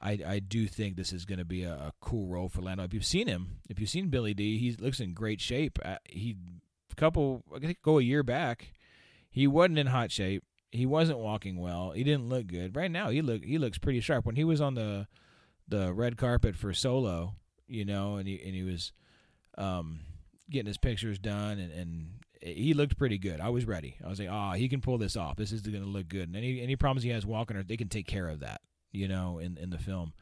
I, 0.00 0.18
I 0.26 0.38
do 0.38 0.66
think 0.66 0.96
this 0.96 1.12
is 1.12 1.24
going 1.24 1.38
to 1.38 1.44
be 1.44 1.62
a, 1.62 1.72
a, 1.72 1.92
cool 2.00 2.26
role 2.26 2.48
for 2.48 2.60
Lando. 2.60 2.82
If 2.82 2.92
you've 2.92 3.04
seen 3.04 3.26
him, 3.26 3.58
if 3.70 3.78
you've 3.78 3.88
seen 3.88 4.08
Billy 4.08 4.34
Dee, 4.34 4.58
he 4.58 4.72
looks 4.72 5.00
in 5.00 5.14
great 5.14 5.40
shape. 5.40 5.78
Uh, 5.82 5.96
he 6.04 6.36
couple, 6.94 7.42
I 7.54 7.58
think, 7.58 7.82
go 7.82 7.98
a 7.98 8.02
year 8.02 8.22
back, 8.22 8.72
he 9.30 9.46
wasn't 9.46 9.78
in 9.78 9.88
hot 9.88 10.10
shape. 10.10 10.44
He 10.70 10.86
wasn't 10.86 11.18
walking 11.18 11.58
well. 11.58 11.92
He 11.92 12.02
didn't 12.02 12.28
look 12.28 12.46
good. 12.48 12.74
Right 12.74 12.90
now, 12.90 13.10
he 13.10 13.22
look 13.22 13.44
he 13.44 13.58
looks 13.58 13.78
pretty 13.78 14.00
sharp. 14.00 14.26
When 14.26 14.36
he 14.36 14.44
was 14.44 14.60
on 14.60 14.74
the 14.74 15.06
the 15.68 15.92
red 15.92 16.16
carpet 16.16 16.56
for 16.56 16.72
Solo, 16.72 17.36
you 17.68 17.84
know, 17.84 18.16
and 18.16 18.26
he 18.26 18.42
and 18.44 18.54
he 18.54 18.64
was 18.64 18.92
um, 19.56 20.00
getting 20.50 20.66
his 20.66 20.78
pictures 20.78 21.18
done, 21.20 21.60
and, 21.60 21.72
and 21.72 22.08
he 22.40 22.74
looked 22.74 22.98
pretty 22.98 23.18
good. 23.18 23.40
I 23.40 23.50
was 23.50 23.66
ready. 23.66 23.96
I 24.04 24.08
was 24.08 24.18
like, 24.18 24.28
oh, 24.30 24.52
he 24.52 24.68
can 24.68 24.80
pull 24.80 24.98
this 24.98 25.16
off. 25.16 25.36
This 25.36 25.52
is 25.52 25.60
going 25.62 25.84
to 25.84 25.88
look 25.88 26.08
good. 26.08 26.28
And 26.28 26.36
any 26.36 26.60
any 26.60 26.74
problems 26.74 27.04
he 27.04 27.10
has 27.10 27.24
walking, 27.24 27.56
or 27.56 27.62
they 27.62 27.76
can 27.76 27.88
take 27.88 28.08
care 28.08 28.28
of 28.28 28.40
that 28.40 28.60
you 28.94 29.08
know, 29.08 29.38
in 29.38 29.58
in 29.58 29.68
the 29.68 29.78
film. 29.78 30.14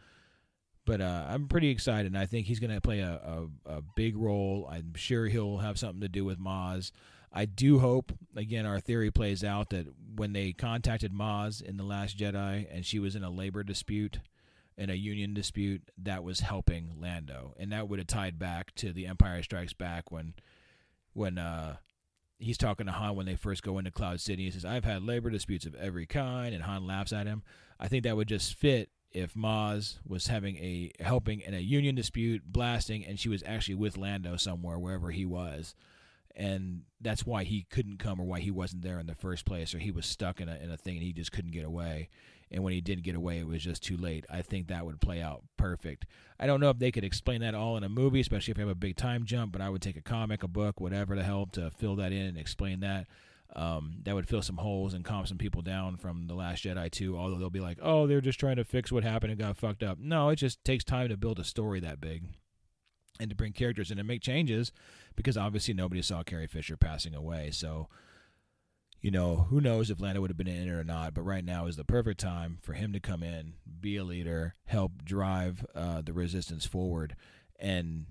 But 0.84 1.00
uh, 1.00 1.26
I'm 1.28 1.46
pretty 1.46 1.70
excited, 1.70 2.06
and 2.06 2.18
I 2.18 2.26
think 2.26 2.46
he's 2.46 2.58
going 2.58 2.74
to 2.74 2.80
play 2.80 3.00
a, 3.00 3.20
a, 3.66 3.76
a 3.76 3.82
big 3.94 4.16
role. 4.16 4.68
I'm 4.70 4.94
sure 4.94 5.26
he'll 5.26 5.58
have 5.58 5.78
something 5.78 6.00
to 6.00 6.08
do 6.08 6.24
with 6.24 6.40
Maz. 6.40 6.90
I 7.32 7.44
do 7.44 7.78
hope, 7.78 8.12
again, 8.36 8.66
our 8.66 8.80
theory 8.80 9.10
plays 9.10 9.44
out 9.44 9.70
that 9.70 9.86
when 10.16 10.32
they 10.32 10.52
contacted 10.52 11.12
Maz 11.12 11.62
in 11.62 11.76
The 11.76 11.84
Last 11.84 12.18
Jedi 12.18 12.66
and 12.70 12.84
she 12.84 12.98
was 12.98 13.16
in 13.16 13.22
a 13.22 13.30
labor 13.30 13.62
dispute, 13.62 14.18
in 14.76 14.90
a 14.90 14.94
union 14.94 15.34
dispute, 15.34 15.82
that 15.98 16.24
was 16.24 16.40
helping 16.40 16.96
Lando. 17.00 17.54
And 17.58 17.72
that 17.72 17.88
would 17.88 17.98
have 17.98 18.08
tied 18.08 18.38
back 18.38 18.74
to 18.76 18.92
The 18.92 19.06
Empire 19.06 19.42
Strikes 19.42 19.72
Back 19.72 20.10
when 20.10 20.34
when 21.14 21.38
uh, 21.38 21.76
he's 22.38 22.58
talking 22.58 22.86
to 22.86 22.92
Han 22.92 23.14
when 23.16 23.26
they 23.26 23.36
first 23.36 23.62
go 23.62 23.78
into 23.78 23.90
Cloud 23.90 24.20
City. 24.20 24.44
He 24.44 24.50
says, 24.50 24.64
I've 24.64 24.84
had 24.84 25.02
labor 25.02 25.30
disputes 25.30 25.66
of 25.66 25.74
every 25.74 26.06
kind, 26.06 26.54
and 26.54 26.64
Han 26.64 26.86
laughs 26.86 27.12
at 27.12 27.26
him. 27.26 27.42
I 27.78 27.88
think 27.88 28.04
that 28.04 28.16
would 28.16 28.28
just 28.28 28.54
fit 28.54 28.90
if 29.14 29.34
Maz 29.34 29.98
was 30.06 30.26
having 30.26 30.56
a 30.56 30.90
helping 31.00 31.40
in 31.40 31.54
a 31.54 31.58
union 31.58 31.94
dispute, 31.94 32.42
blasting, 32.46 33.04
and 33.04 33.18
she 33.18 33.28
was 33.28 33.42
actually 33.46 33.74
with 33.74 33.96
Lando 33.96 34.36
somewhere, 34.36 34.78
wherever 34.78 35.10
he 35.10 35.24
was. 35.24 35.74
And 36.34 36.82
that's 37.00 37.26
why 37.26 37.44
he 37.44 37.66
couldn't 37.70 37.98
come 37.98 38.18
or 38.18 38.24
why 38.24 38.40
he 38.40 38.50
wasn't 38.50 38.82
there 38.82 38.98
in 38.98 39.06
the 39.06 39.14
first 39.14 39.44
place, 39.44 39.74
or 39.74 39.78
he 39.78 39.90
was 39.90 40.06
stuck 40.06 40.40
in 40.40 40.48
a, 40.48 40.56
in 40.56 40.70
a 40.70 40.78
thing 40.78 40.96
and 40.96 41.04
he 41.04 41.12
just 41.12 41.32
couldn't 41.32 41.50
get 41.50 41.64
away. 41.64 42.08
And 42.50 42.62
when 42.62 42.72
he 42.72 42.80
did 42.80 43.02
get 43.02 43.14
away, 43.14 43.38
it 43.38 43.46
was 43.46 43.62
just 43.62 43.82
too 43.82 43.96
late. 43.96 44.26
I 44.30 44.42
think 44.42 44.68
that 44.68 44.84
would 44.84 45.00
play 45.00 45.22
out 45.22 45.42
perfect. 45.56 46.06
I 46.38 46.46
don't 46.46 46.60
know 46.60 46.70
if 46.70 46.78
they 46.78 46.92
could 46.92 47.04
explain 47.04 47.40
that 47.40 47.54
all 47.54 47.76
in 47.76 47.84
a 47.84 47.88
movie, 47.88 48.20
especially 48.20 48.52
if 48.52 48.58
you 48.58 48.62
have 48.66 48.72
a 48.72 48.74
big 48.74 48.96
time 48.96 49.24
jump, 49.24 49.52
but 49.52 49.62
I 49.62 49.70
would 49.70 49.82
take 49.82 49.96
a 49.96 50.02
comic, 50.02 50.42
a 50.42 50.48
book, 50.48 50.80
whatever 50.80 51.14
to 51.14 51.22
help 51.22 51.52
to 51.52 51.70
fill 51.70 51.96
that 51.96 52.12
in 52.12 52.26
and 52.26 52.38
explain 52.38 52.80
that. 52.80 53.06
Um, 53.54 53.98
that 54.04 54.14
would 54.14 54.28
fill 54.28 54.40
some 54.40 54.56
holes 54.56 54.94
and 54.94 55.04
calm 55.04 55.26
some 55.26 55.36
people 55.36 55.60
down 55.60 55.98
from 55.98 56.26
The 56.26 56.34
Last 56.34 56.64
Jedi 56.64 56.90
too. 56.90 57.18
Although 57.18 57.38
they'll 57.38 57.50
be 57.50 57.60
like, 57.60 57.78
oh, 57.82 58.06
they're 58.06 58.20
just 58.20 58.40
trying 58.40 58.56
to 58.56 58.64
fix 58.64 58.90
what 58.90 59.04
happened 59.04 59.30
and 59.30 59.40
got 59.40 59.56
fucked 59.56 59.82
up. 59.82 59.98
No, 60.00 60.30
it 60.30 60.36
just 60.36 60.64
takes 60.64 60.84
time 60.84 61.08
to 61.08 61.16
build 61.16 61.38
a 61.38 61.44
story 61.44 61.80
that 61.80 62.00
big 62.00 62.24
and 63.20 63.28
to 63.28 63.36
bring 63.36 63.52
characters 63.52 63.90
in 63.90 63.98
and 63.98 64.08
make 64.08 64.22
changes 64.22 64.72
because 65.16 65.36
obviously 65.36 65.74
nobody 65.74 66.00
saw 66.00 66.22
Carrie 66.22 66.46
Fisher 66.46 66.78
passing 66.78 67.14
away. 67.14 67.50
So 67.50 67.88
you 69.02 69.10
know, 69.10 69.48
who 69.50 69.60
knows 69.60 69.90
if 69.90 70.00
Lando 70.00 70.20
would 70.20 70.30
have 70.30 70.36
been 70.36 70.46
in 70.46 70.68
it 70.68 70.70
or 70.70 70.84
not, 70.84 71.12
but 71.12 71.22
right 71.22 71.44
now 71.44 71.66
is 71.66 71.76
the 71.76 71.84
perfect 71.84 72.20
time 72.20 72.58
for 72.62 72.72
him 72.72 72.92
to 72.92 73.00
come 73.00 73.24
in, 73.24 73.54
be 73.80 73.96
a 73.96 74.04
leader, 74.04 74.54
help 74.64 75.04
drive 75.04 75.66
uh, 75.74 76.02
the 76.02 76.12
resistance 76.12 76.64
forward, 76.64 77.16
and, 77.58 78.06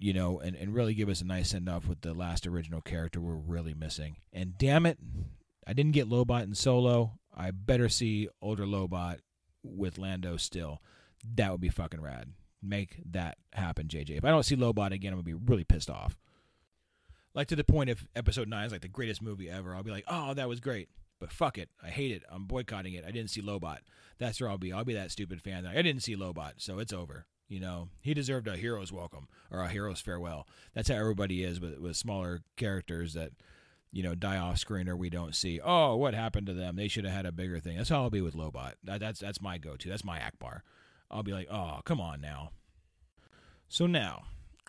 you 0.00 0.14
know, 0.14 0.40
and, 0.40 0.56
and 0.56 0.74
really 0.74 0.94
give 0.94 1.10
us 1.10 1.20
a 1.20 1.26
nice 1.26 1.50
send 1.50 1.68
off 1.68 1.86
with 1.86 2.00
the 2.00 2.14
last 2.14 2.46
original 2.46 2.80
character 2.80 3.20
we're 3.20 3.34
really 3.34 3.74
missing. 3.74 4.16
And 4.32 4.56
damn 4.56 4.86
it, 4.86 4.98
I 5.66 5.74
didn't 5.74 5.92
get 5.92 6.08
Lobot 6.08 6.42
in 6.42 6.54
solo. 6.54 7.18
I 7.36 7.50
better 7.50 7.88
see 7.90 8.28
older 8.40 8.64
Lobot 8.64 9.18
with 9.62 9.98
Lando 9.98 10.38
still. 10.38 10.80
That 11.34 11.52
would 11.52 11.60
be 11.60 11.68
fucking 11.68 12.00
rad. 12.00 12.32
Make 12.62 12.96
that 13.10 13.36
happen, 13.52 13.88
JJ. 13.88 14.16
If 14.16 14.24
I 14.24 14.30
don't 14.30 14.42
see 14.42 14.56
Lobot 14.56 14.90
again, 14.90 15.12
I'm 15.12 15.18
to 15.18 15.22
be 15.22 15.34
really 15.34 15.64
pissed 15.64 15.90
off. 15.90 16.18
Like 17.34 17.48
to 17.48 17.56
the 17.56 17.62
point 17.62 17.90
if 17.90 18.06
episode 18.16 18.48
nine 18.48 18.66
is 18.66 18.72
like 18.72 18.80
the 18.80 18.88
greatest 18.88 19.20
movie 19.20 19.50
ever, 19.50 19.74
I'll 19.74 19.82
be 19.82 19.90
like, 19.90 20.04
oh, 20.08 20.32
that 20.32 20.48
was 20.48 20.60
great. 20.60 20.88
But 21.20 21.30
fuck 21.30 21.58
it, 21.58 21.68
I 21.82 21.88
hate 21.88 22.10
it. 22.10 22.22
I'm 22.30 22.46
boycotting 22.46 22.94
it. 22.94 23.04
I 23.06 23.10
didn't 23.10 23.30
see 23.30 23.42
Lobot. 23.42 23.78
That's 24.18 24.40
where 24.40 24.48
I'll 24.48 24.56
be. 24.56 24.72
I'll 24.72 24.84
be 24.84 24.94
that 24.94 25.10
stupid 25.10 25.42
fan 25.42 25.64
that 25.64 25.76
I 25.76 25.82
didn't 25.82 26.02
see 26.02 26.16
Lobot, 26.16 26.54
so 26.56 26.78
it's 26.78 26.94
over. 26.94 27.26
You 27.50 27.58
know, 27.58 27.88
he 28.00 28.14
deserved 28.14 28.46
a 28.46 28.56
hero's 28.56 28.92
welcome 28.92 29.26
or 29.50 29.60
a 29.60 29.68
hero's 29.68 30.00
farewell. 30.00 30.46
That's 30.72 30.88
how 30.88 30.94
everybody 30.94 31.42
is 31.42 31.60
with 31.60 31.78
with 31.78 31.96
smaller 31.96 32.42
characters 32.56 33.14
that 33.14 33.32
you 33.90 34.04
know 34.04 34.14
die 34.14 34.36
off 34.36 34.58
screen 34.58 34.88
or 34.88 34.96
we 34.96 35.10
don't 35.10 35.34
see. 35.34 35.60
Oh, 35.62 35.96
what 35.96 36.14
happened 36.14 36.46
to 36.46 36.54
them? 36.54 36.76
They 36.76 36.86
should 36.86 37.04
have 37.04 37.12
had 37.12 37.26
a 37.26 37.32
bigger 37.32 37.58
thing. 37.58 37.76
That's 37.76 37.88
how 37.88 38.02
I'll 38.02 38.10
be 38.10 38.20
with 38.20 38.36
Lobot. 38.36 38.74
That, 38.84 39.00
that's 39.00 39.18
that's 39.18 39.42
my 39.42 39.58
go 39.58 39.74
to. 39.74 39.88
That's 39.88 40.04
my 40.04 40.20
Ackbar. 40.20 40.60
I'll 41.10 41.24
be 41.24 41.32
like, 41.32 41.48
oh, 41.50 41.80
come 41.84 42.00
on 42.00 42.20
now. 42.20 42.52
So 43.68 43.88
now 43.88 44.22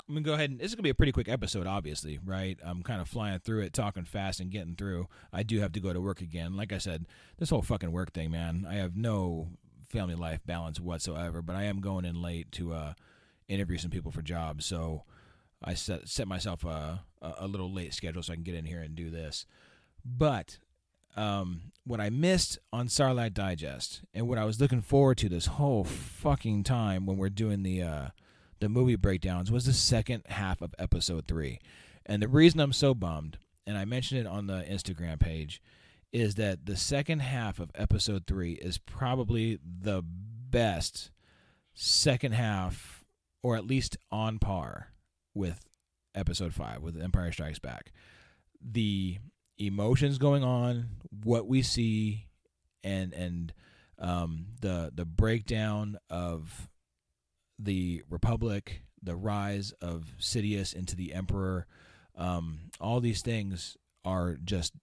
I'm 0.09 0.15
gonna 0.15 0.25
go 0.25 0.33
ahead 0.33 0.49
and 0.49 0.59
this 0.59 0.71
is 0.71 0.75
gonna 0.75 0.83
be 0.83 0.89
a 0.89 0.95
pretty 0.95 1.11
quick 1.11 1.29
episode, 1.29 1.67
obviously, 1.67 2.19
right? 2.25 2.57
I'm 2.65 2.81
kind 2.81 2.99
of 2.99 3.07
flying 3.07 3.39
through 3.39 3.61
it, 3.61 3.73
talking 3.73 4.05
fast 4.05 4.39
and 4.39 4.49
getting 4.49 4.75
through. 4.75 5.07
I 5.31 5.43
do 5.43 5.59
have 5.59 5.71
to 5.73 5.79
go 5.79 5.93
to 5.93 6.01
work 6.01 6.21
again. 6.21 6.57
Like 6.57 6.73
I 6.73 6.79
said, 6.79 7.05
this 7.37 7.51
whole 7.51 7.61
fucking 7.61 7.91
work 7.91 8.11
thing, 8.11 8.31
man. 8.31 8.65
I 8.67 8.75
have 8.75 8.95
no 8.97 9.49
family 9.91 10.15
life 10.15 10.39
balance 10.45 10.79
whatsoever, 10.79 11.41
but 11.41 11.55
I 11.55 11.63
am 11.63 11.81
going 11.81 12.05
in 12.05 12.21
late 12.21 12.51
to 12.53 12.73
uh, 12.73 12.93
interview 13.47 13.77
some 13.77 13.91
people 13.91 14.11
for 14.11 14.21
jobs, 14.21 14.65
so 14.65 15.03
I 15.63 15.73
set 15.75 16.07
set 16.07 16.27
myself 16.27 16.63
a 16.63 17.03
a 17.21 17.47
little 17.47 17.71
late 17.71 17.93
schedule 17.93 18.23
so 18.23 18.33
I 18.33 18.35
can 18.35 18.43
get 18.43 18.55
in 18.55 18.65
here 18.65 18.81
and 18.81 18.95
do 18.95 19.09
this. 19.09 19.45
But 20.03 20.57
um, 21.15 21.71
what 21.85 21.99
I 21.99 22.09
missed 22.09 22.57
on 22.71 22.87
Sarlacc 22.87 23.33
Digest 23.33 24.01
and 24.13 24.27
what 24.27 24.37
I 24.37 24.45
was 24.45 24.59
looking 24.59 24.81
forward 24.81 25.17
to 25.19 25.29
this 25.29 25.45
whole 25.45 25.83
fucking 25.83 26.63
time 26.63 27.05
when 27.05 27.17
we're 27.17 27.29
doing 27.29 27.63
the 27.63 27.83
uh, 27.83 28.07
the 28.59 28.69
movie 28.69 28.95
breakdowns 28.95 29.51
was 29.51 29.65
the 29.65 29.73
second 29.73 30.23
half 30.27 30.61
of 30.61 30.73
episode 30.79 31.27
three. 31.27 31.59
And 32.05 32.21
the 32.21 32.27
reason 32.27 32.59
I'm 32.59 32.73
so 32.73 32.93
bummed, 32.93 33.37
and 33.67 33.77
I 33.77 33.85
mentioned 33.85 34.21
it 34.21 34.27
on 34.27 34.47
the 34.47 34.63
Instagram 34.63 35.19
page, 35.19 35.61
is 36.11 36.35
that 36.35 36.65
the 36.65 36.75
second 36.75 37.19
half 37.19 37.59
of 37.59 37.71
episode 37.75 38.25
three 38.27 38.53
is 38.53 38.77
probably 38.77 39.59
the 39.63 40.03
best 40.03 41.11
second 41.73 42.33
half, 42.33 43.03
or 43.41 43.55
at 43.55 43.65
least 43.65 43.97
on 44.11 44.37
par 44.39 44.91
with 45.33 45.65
episode 46.13 46.53
five, 46.53 46.81
with 46.81 47.01
Empire 47.01 47.31
Strikes 47.31 47.59
Back. 47.59 47.91
The 48.61 49.17
emotions 49.57 50.17
going 50.17 50.43
on, 50.43 50.87
what 51.23 51.47
we 51.47 51.61
see, 51.61 52.27
and 52.83 53.13
and 53.13 53.53
um, 53.97 54.47
the 54.59 54.91
the 54.93 55.05
breakdown 55.05 55.97
of 56.09 56.69
the 57.57 58.03
Republic, 58.09 58.83
the 59.01 59.15
rise 59.15 59.71
of 59.81 60.15
Sidious 60.19 60.73
into 60.73 60.95
the 60.95 61.13
Emperor, 61.13 61.67
um, 62.17 62.71
all 62.79 62.99
these 62.99 63.21
things 63.21 63.77
are 64.03 64.37
just 64.43 64.73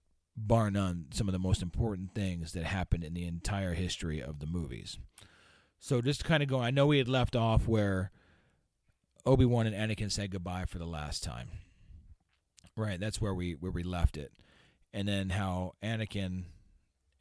bar 0.46 0.70
none 0.70 1.06
some 1.10 1.28
of 1.28 1.32
the 1.32 1.38
most 1.38 1.62
important 1.62 2.14
things 2.14 2.52
that 2.52 2.64
happened 2.64 3.04
in 3.04 3.14
the 3.14 3.26
entire 3.26 3.74
history 3.74 4.22
of 4.22 4.40
the 4.40 4.46
movies. 4.46 4.98
So 5.80 6.00
just 6.00 6.24
kind 6.24 6.42
of 6.42 6.48
go, 6.48 6.60
I 6.60 6.70
know 6.70 6.86
we 6.86 6.98
had 6.98 7.08
left 7.08 7.36
off 7.36 7.68
where 7.68 8.10
Obi 9.24 9.44
Wan 9.44 9.66
and 9.66 9.76
Anakin 9.76 10.10
said 10.10 10.30
goodbye 10.30 10.64
for 10.66 10.78
the 10.78 10.86
last 10.86 11.22
time. 11.22 11.48
Right, 12.76 13.00
that's 13.00 13.20
where 13.20 13.34
we 13.34 13.52
where 13.52 13.72
we 13.72 13.82
left 13.82 14.16
it, 14.16 14.32
and 14.92 15.08
then 15.08 15.30
how 15.30 15.74
Anakin 15.82 16.44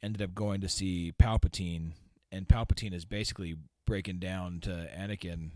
ended 0.02 0.22
up 0.22 0.32
going 0.32 0.60
to 0.60 0.68
see 0.68 1.12
Palpatine, 1.20 1.92
and 2.30 2.46
Palpatine 2.46 2.94
is 2.94 3.04
basically 3.04 3.56
breaking 3.84 4.18
down 4.18 4.60
to 4.60 4.88
Anakin, 4.96 5.50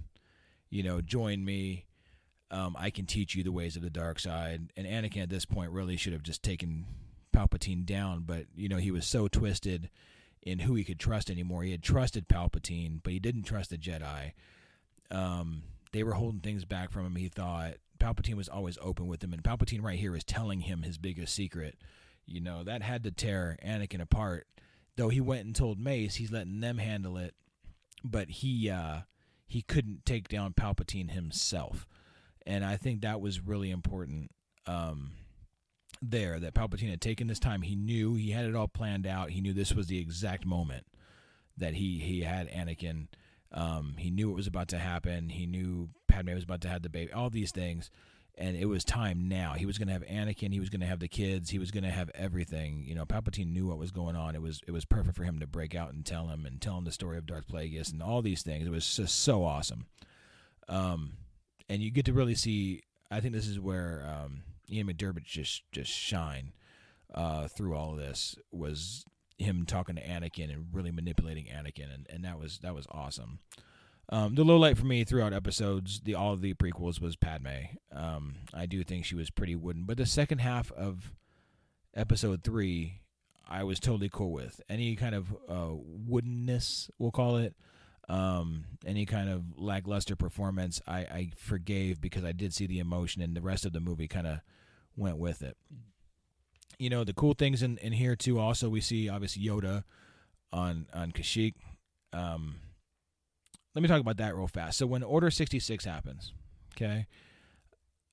you 0.70 0.82
know, 0.82 1.00
join 1.00 1.44
me. 1.44 1.84
Um, 2.50 2.76
I 2.78 2.90
can 2.90 3.06
teach 3.06 3.34
you 3.34 3.42
the 3.42 3.52
ways 3.52 3.76
of 3.76 3.82
the 3.82 3.90
dark 3.90 4.18
side. 4.18 4.70
And 4.76 4.86
Anakin 4.86 5.22
at 5.22 5.30
this 5.30 5.44
point 5.44 5.70
really 5.70 5.96
should 5.96 6.12
have 6.12 6.22
just 6.22 6.42
taken 6.42 6.86
Palpatine 7.32 7.84
down, 7.84 8.22
but 8.26 8.46
you 8.54 8.68
know 8.68 8.76
he 8.76 8.90
was 8.90 9.06
so 9.06 9.28
twisted 9.28 9.90
in 10.42 10.60
who 10.60 10.74
he 10.74 10.84
could 10.84 10.98
trust 10.98 11.30
anymore. 11.30 11.62
He 11.62 11.70
had 11.70 11.82
trusted 11.82 12.28
Palpatine, 12.28 13.00
but 13.02 13.12
he 13.12 13.18
didn't 13.18 13.44
trust 13.44 13.70
the 13.70 13.78
Jedi. 13.78 14.32
Um, 15.10 15.62
they 15.92 16.02
were 16.02 16.14
holding 16.14 16.40
things 16.40 16.64
back 16.64 16.90
from 16.90 17.06
him. 17.06 17.16
He 17.16 17.28
thought 17.28 17.74
Palpatine 18.00 18.36
was 18.36 18.48
always 18.48 18.78
open 18.80 19.06
with 19.06 19.22
him, 19.22 19.32
and 19.32 19.42
Palpatine 19.42 19.82
right 19.82 19.98
here 19.98 20.16
is 20.16 20.24
telling 20.24 20.60
him 20.60 20.82
his 20.82 20.98
biggest 20.98 21.34
secret. 21.34 21.76
You 22.26 22.40
know 22.40 22.64
that 22.64 22.82
had 22.82 23.04
to 23.04 23.10
tear 23.10 23.58
Anakin 23.64 24.00
apart. 24.00 24.46
Though 24.96 25.08
he 25.08 25.20
went 25.20 25.46
and 25.46 25.56
told 25.56 25.78
Mace, 25.78 26.16
he's 26.16 26.30
letting 26.30 26.60
them 26.60 26.76
handle 26.76 27.16
it 27.16 27.34
but 28.04 28.28
he 28.28 28.70
uh, 28.70 29.00
he 29.46 29.62
couldn't 29.62 30.04
take 30.04 30.28
down 30.28 30.54
Palpatine 30.54 31.10
himself, 31.10 31.86
and 32.46 32.64
I 32.64 32.76
think 32.76 33.02
that 33.02 33.20
was 33.20 33.40
really 33.40 33.70
important. 33.70 34.30
Um, 34.66 35.12
there 36.02 36.40
that 36.40 36.54
Palpatine 36.54 36.90
had 36.90 37.00
taken 37.00 37.28
this 37.28 37.38
time. 37.38 37.62
He 37.62 37.76
knew 37.76 38.14
he 38.14 38.32
had 38.32 38.44
it 38.44 38.56
all 38.56 38.68
planned 38.68 39.06
out. 39.06 39.30
He 39.30 39.40
knew 39.40 39.52
this 39.52 39.72
was 39.72 39.86
the 39.86 40.00
exact 40.00 40.44
moment 40.44 40.84
that 41.56 41.74
he 41.74 41.98
he 41.98 42.22
had 42.22 42.50
Anakin. 42.50 43.06
Um, 43.52 43.94
he 43.98 44.10
knew 44.10 44.30
it 44.30 44.36
was 44.36 44.46
about 44.46 44.68
to 44.68 44.78
happen. 44.78 45.28
He 45.28 45.46
knew 45.46 45.90
Padme 46.08 46.34
was 46.34 46.44
about 46.44 46.62
to 46.62 46.68
have 46.68 46.82
the 46.82 46.88
baby. 46.88 47.12
All 47.12 47.30
these 47.30 47.52
things, 47.52 47.90
and 48.36 48.56
it 48.56 48.64
was 48.64 48.84
time 48.84 49.28
now. 49.28 49.52
He 49.52 49.66
was 49.66 49.78
going 49.78 49.88
to 49.88 49.92
have 49.92 50.06
Anakin. 50.06 50.52
He 50.52 50.60
was 50.60 50.70
going 50.70 50.80
to 50.80 50.86
have 50.86 51.00
the 51.00 51.08
kids. 51.08 51.50
He 51.50 51.58
was 51.58 51.70
going 51.70 51.84
to 51.84 51.90
have 51.90 52.10
everything. 52.14 52.84
You 52.86 52.94
know, 52.94 53.04
Palpatine 53.04 53.52
knew 53.52 53.66
what 53.66 53.78
was 53.78 53.90
going 53.90 54.16
on. 54.16 54.34
It 54.34 54.42
was 54.42 54.60
it 54.66 54.72
was 54.72 54.84
perfect 54.84 55.16
for 55.16 55.24
him 55.24 55.38
to 55.40 55.46
break 55.46 55.74
out 55.74 55.92
and 55.92 56.04
tell 56.04 56.28
him 56.28 56.46
and 56.46 56.60
tell 56.60 56.78
him 56.78 56.84
the 56.84 56.92
story 56.92 57.18
of 57.18 57.26
Darth 57.26 57.46
Plagueis 57.46 57.92
and 57.92 58.02
all 58.02 58.22
these 58.22 58.42
things. 58.42 58.66
It 58.66 58.70
was 58.70 58.96
just 58.96 59.20
so 59.20 59.44
awesome. 59.44 59.86
Um, 60.68 61.12
and 61.68 61.82
you 61.82 61.90
get 61.90 62.06
to 62.06 62.12
really 62.12 62.34
see. 62.34 62.82
I 63.10 63.20
think 63.20 63.34
this 63.34 63.46
is 63.46 63.60
where 63.60 64.08
um, 64.08 64.42
Ian 64.70 64.86
McDiarmid 64.88 65.24
just 65.24 65.62
just 65.72 65.90
shine 65.90 66.52
uh, 67.14 67.48
through 67.48 67.76
all 67.76 67.92
of 67.92 67.98
this 67.98 68.36
was 68.50 69.04
him 69.38 69.66
talking 69.66 69.96
to 69.96 70.02
Anakin 70.02 70.52
and 70.52 70.66
really 70.72 70.90
manipulating 70.90 71.46
Anakin, 71.46 71.92
and, 71.92 72.06
and 72.08 72.24
that 72.24 72.38
was 72.38 72.58
that 72.62 72.74
was 72.74 72.86
awesome. 72.90 73.38
Um, 74.08 74.34
the 74.34 74.44
low 74.44 74.58
light 74.58 74.76
for 74.76 74.84
me 74.84 75.04
throughout 75.04 75.32
episodes, 75.32 76.00
the 76.00 76.14
all 76.14 76.32
of 76.32 76.42
the 76.42 76.54
prequels 76.54 77.00
was 77.00 77.16
Padme. 77.16 77.78
Um, 77.92 78.34
I 78.52 78.66
do 78.66 78.82
think 78.82 79.04
she 79.04 79.14
was 79.14 79.30
pretty 79.30 79.54
wooden, 79.54 79.84
but 79.84 79.96
the 79.96 80.06
second 80.06 80.38
half 80.38 80.70
of 80.72 81.12
episode 81.94 82.42
three, 82.44 83.00
I 83.48 83.64
was 83.64 83.80
totally 83.80 84.10
cool 84.10 84.32
with. 84.32 84.60
Any 84.68 84.96
kind 84.96 85.14
of 85.14 85.32
uh, 85.48 85.70
woodenness, 86.08 86.90
we'll 86.98 87.10
call 87.10 87.36
it, 87.36 87.54
um, 88.08 88.64
any 88.84 89.06
kind 89.06 89.28
of 89.28 89.42
lackluster 89.56 90.16
performance, 90.16 90.80
I, 90.86 90.98
I 90.98 91.30
forgave 91.36 92.00
because 92.00 92.24
I 92.24 92.32
did 92.32 92.52
see 92.52 92.66
the 92.66 92.78
emotion, 92.78 93.22
and 93.22 93.36
the 93.36 93.40
rest 93.40 93.64
of 93.64 93.72
the 93.72 93.80
movie 93.80 94.08
kind 94.08 94.26
of 94.26 94.40
went 94.96 95.18
with 95.18 95.42
it. 95.42 95.56
You 96.78 96.90
know, 96.90 97.04
the 97.04 97.12
cool 97.12 97.34
things 97.34 97.62
in, 97.62 97.78
in 97.78 97.92
here 97.92 98.16
too. 98.16 98.38
Also, 98.38 98.68
we 98.68 98.80
see 98.80 99.08
obviously 99.08 99.44
Yoda 99.44 99.84
on 100.52 100.86
on 100.92 101.12
Kashyyyk. 101.12 101.54
Um, 102.12 102.56
let 103.74 103.82
me 103.82 103.88
talk 103.88 104.00
about 104.00 104.16
that 104.18 104.34
real 104.34 104.48
fast. 104.48 104.78
So 104.78 104.86
when 104.86 105.02
Order 105.02 105.30
66 105.30 105.84
happens, 105.84 106.32
okay, 106.74 107.06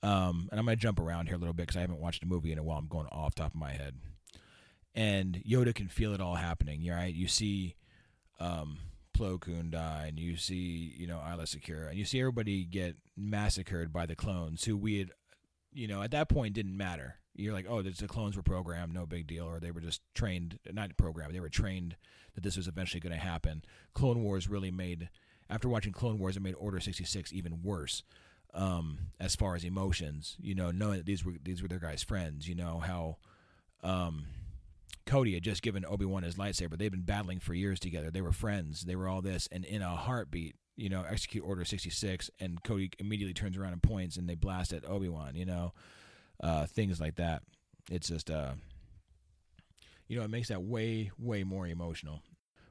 um, 0.04 0.48
and 0.52 0.60
I'm 0.60 0.66
gonna 0.66 0.76
jump 0.76 1.00
around 1.00 1.28
here 1.28 1.36
a 1.36 1.40
little 1.40 1.54
bit 1.54 1.64
because 1.64 1.78
I 1.78 1.82
haven't 1.82 2.00
watched 2.00 2.22
the 2.22 2.28
movie 2.28 2.52
in 2.52 2.60
a 2.60 2.64
while. 2.64 2.78
I'm 2.78 2.88
going 2.88 3.08
off 3.08 3.34
top 3.34 3.54
of 3.54 3.60
my 3.60 3.72
head, 3.72 3.96
and 4.94 5.42
Yoda 5.50 5.74
can 5.74 5.88
feel 5.88 6.14
it 6.14 6.22
all 6.22 6.36
happening. 6.36 6.86
Right? 6.88 7.14
You 7.14 7.28
see, 7.28 7.76
um, 8.40 8.78
Plo 9.20 9.40
Koon 9.40 9.70
die, 9.70 10.06
and 10.08 10.20
you 10.20 10.38
see, 10.38 10.96
you 10.98 11.08
know, 11.08 11.18
Aayla 11.18 11.44
Secura, 11.44 11.90
and 11.90 11.98
you 11.98 12.06
see 12.06 12.20
everybody 12.20 12.64
get 12.64 12.96
massacred 13.18 13.92
by 13.92 14.06
the 14.06 14.16
clones 14.16 14.64
who 14.64 14.78
we 14.78 15.00
had, 15.00 15.12
you 15.74 15.88
know, 15.88 16.02
at 16.02 16.12
that 16.12 16.30
point 16.30 16.54
didn't 16.54 16.78
matter. 16.78 17.16
You're 17.36 17.54
like, 17.54 17.66
oh, 17.70 17.82
the 17.82 18.08
clones 18.08 18.36
were 18.36 18.44
programmed, 18.44 18.94
no 18.94 19.06
big 19.06 19.28
deal, 19.28 19.46
or 19.46 19.60
they 19.60 19.72
were 19.72 19.82
just 19.82 20.02
trained, 20.14 20.60
not 20.72 20.96
programmed, 20.98 21.36
they 21.36 21.40
were 21.40 21.50
trained 21.50 21.96
that 22.36 22.44
this 22.44 22.58
was 22.58 22.68
eventually 22.68 23.00
going 23.00 23.14
to 23.14 23.20
happen. 23.20 23.64
Clone 23.94 24.24
Wars 24.24 24.50
really 24.50 24.72
made 24.72 25.10
after 25.50 25.68
watching 25.68 25.94
Clone 25.94 26.20
Wars, 26.20 26.38
it 26.38 26.42
made 26.42 26.56
Order 26.56 26.80
66 26.80 27.34
even 27.34 27.64
worse 27.64 28.04
um, 28.54 29.00
as 29.20 29.36
far 29.36 29.56
as 29.56 29.64
emotions. 29.64 30.38
You 30.40 30.56
know, 30.56 30.72
knowing 30.72 30.98
that 30.98 31.06
these 31.06 31.26
were 31.26 31.34
these 31.44 31.62
were 31.62 31.68
their 31.68 31.80
guys' 31.80 32.04
friends. 32.04 32.48
You 32.48 32.56
know 32.56 32.80
how 32.80 33.18
um, 33.84 34.26
Cody 35.10 35.34
had 35.34 35.44
just 35.44 35.64
given 35.64 35.84
Obi 35.86 36.06
Wan 36.06 36.22
his 36.22 36.36
lightsaber. 36.36 36.78
They'd 36.78 36.92
been 36.92 37.02
battling 37.02 37.40
for 37.40 37.56
years 37.56 37.80
together. 37.80 38.12
They 38.12 38.22
were 38.22 38.32
friends. 38.32 38.84
They 38.84 38.96
were 38.96 39.10
all 39.10 39.24
this, 39.24 39.50
and 39.52 39.66
in 39.66 39.82
a 39.82 39.96
heartbeat, 39.96 40.56
you 40.78 40.88
know, 40.88 41.04
execute 41.10 41.44
Order 41.44 41.66
66, 41.66 42.30
and 42.40 42.64
Cody 42.64 42.92
immediately 43.00 43.34
turns 43.34 43.58
around 43.58 43.74
and 43.74 43.82
points, 43.82 44.18
and 44.18 44.30
they 44.30 44.36
blast 44.36 44.72
at 44.72 44.88
Obi 44.88 45.10
Wan. 45.10 45.36
You 45.36 45.46
know, 45.46 45.74
uh, 46.44 46.68
things 46.68 47.02
like 47.02 47.16
that. 47.16 47.42
It's 47.90 48.10
just, 48.10 48.30
uh, 48.30 48.52
you 50.08 50.20
know, 50.20 50.24
it 50.24 50.30
makes 50.30 50.50
that 50.50 50.62
way, 50.62 51.10
way 51.18 51.44
more 51.44 51.66
emotional. 51.66 52.22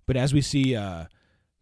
But 0.07 0.17
as 0.17 0.33
we 0.33 0.41
see 0.41 0.77
uh, 0.77 1.07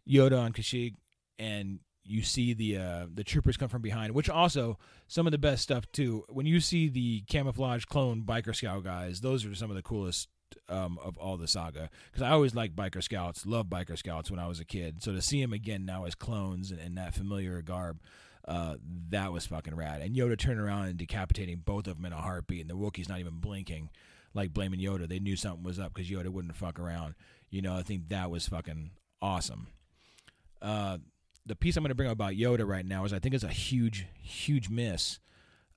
Yoda 0.07 0.39
on 0.39 0.53
Kashyyyk 0.53 0.93
and 1.39 1.79
you 2.05 2.21
see 2.21 2.53
the 2.53 2.77
uh, 2.77 3.07
the 3.13 3.23
troopers 3.23 3.57
come 3.57 3.67
from 3.67 3.81
behind, 3.81 4.13
which 4.13 4.29
also 4.29 4.77
some 5.07 5.27
of 5.27 5.31
the 5.31 5.37
best 5.37 5.63
stuff 5.63 5.91
too. 5.91 6.23
When 6.29 6.45
you 6.45 6.59
see 6.61 6.87
the 6.87 7.21
camouflage 7.27 7.85
clone 7.85 8.21
biker 8.21 8.55
scout 8.55 8.83
guys, 8.83 9.21
those 9.21 9.45
are 9.45 9.53
some 9.55 9.69
of 9.69 9.75
the 9.75 9.81
coolest 9.81 10.29
um, 10.69 10.99
of 11.03 11.17
all 11.17 11.37
the 11.37 11.47
saga. 11.47 11.89
Because 12.11 12.21
I 12.21 12.31
always 12.31 12.55
liked 12.55 12.75
biker 12.75 13.03
scouts, 13.03 13.45
loved 13.45 13.69
biker 13.69 13.97
scouts 13.97 14.29
when 14.31 14.39
I 14.39 14.47
was 14.47 14.59
a 14.59 14.65
kid. 14.65 15.03
So 15.03 15.13
to 15.13 15.21
see 15.21 15.41
him 15.41 15.53
again 15.53 15.85
now 15.85 16.05
as 16.05 16.15
clones 16.15 16.71
and, 16.71 16.97
that 16.97 17.13
familiar 17.13 17.61
garb, 17.61 18.01
uh, 18.47 18.75
that 19.09 19.31
was 19.31 19.45
fucking 19.45 19.75
rad. 19.75 20.01
And 20.01 20.15
Yoda 20.15 20.37
turning 20.37 20.59
around 20.59 20.85
and 20.85 20.97
decapitating 20.97 21.63
both 21.65 21.87
of 21.87 21.97
them 21.97 22.05
in 22.05 22.13
a 22.13 22.21
heartbeat, 22.21 22.61
and 22.61 22.69
the 22.69 22.77
Wookiee's 22.77 23.09
not 23.09 23.19
even 23.19 23.39
blinking, 23.39 23.89
like 24.33 24.53
blaming 24.53 24.79
Yoda. 24.79 25.07
They 25.07 25.19
knew 25.19 25.35
something 25.35 25.63
was 25.63 25.79
up 25.79 25.93
because 25.93 26.09
Yoda 26.09 26.29
wouldn't 26.29 26.55
fuck 26.55 26.79
around. 26.79 27.15
You 27.49 27.61
know, 27.61 27.75
I 27.75 27.83
think 27.83 28.09
that 28.09 28.31
was 28.31 28.47
fucking 28.47 28.91
awesome. 29.21 29.67
Uh, 30.61 30.97
the 31.45 31.55
piece 31.55 31.77
I'm 31.77 31.83
going 31.83 31.89
to 31.89 31.95
bring 31.95 32.09
up 32.09 32.13
about 32.13 32.33
Yoda 32.33 32.67
right 32.67 32.85
now 32.85 33.05
is 33.05 33.13
I 33.13 33.19
think 33.19 33.35
it's 33.35 33.43
a 33.43 33.49
huge, 33.49 34.05
huge 34.21 34.69
miss. 34.69 35.19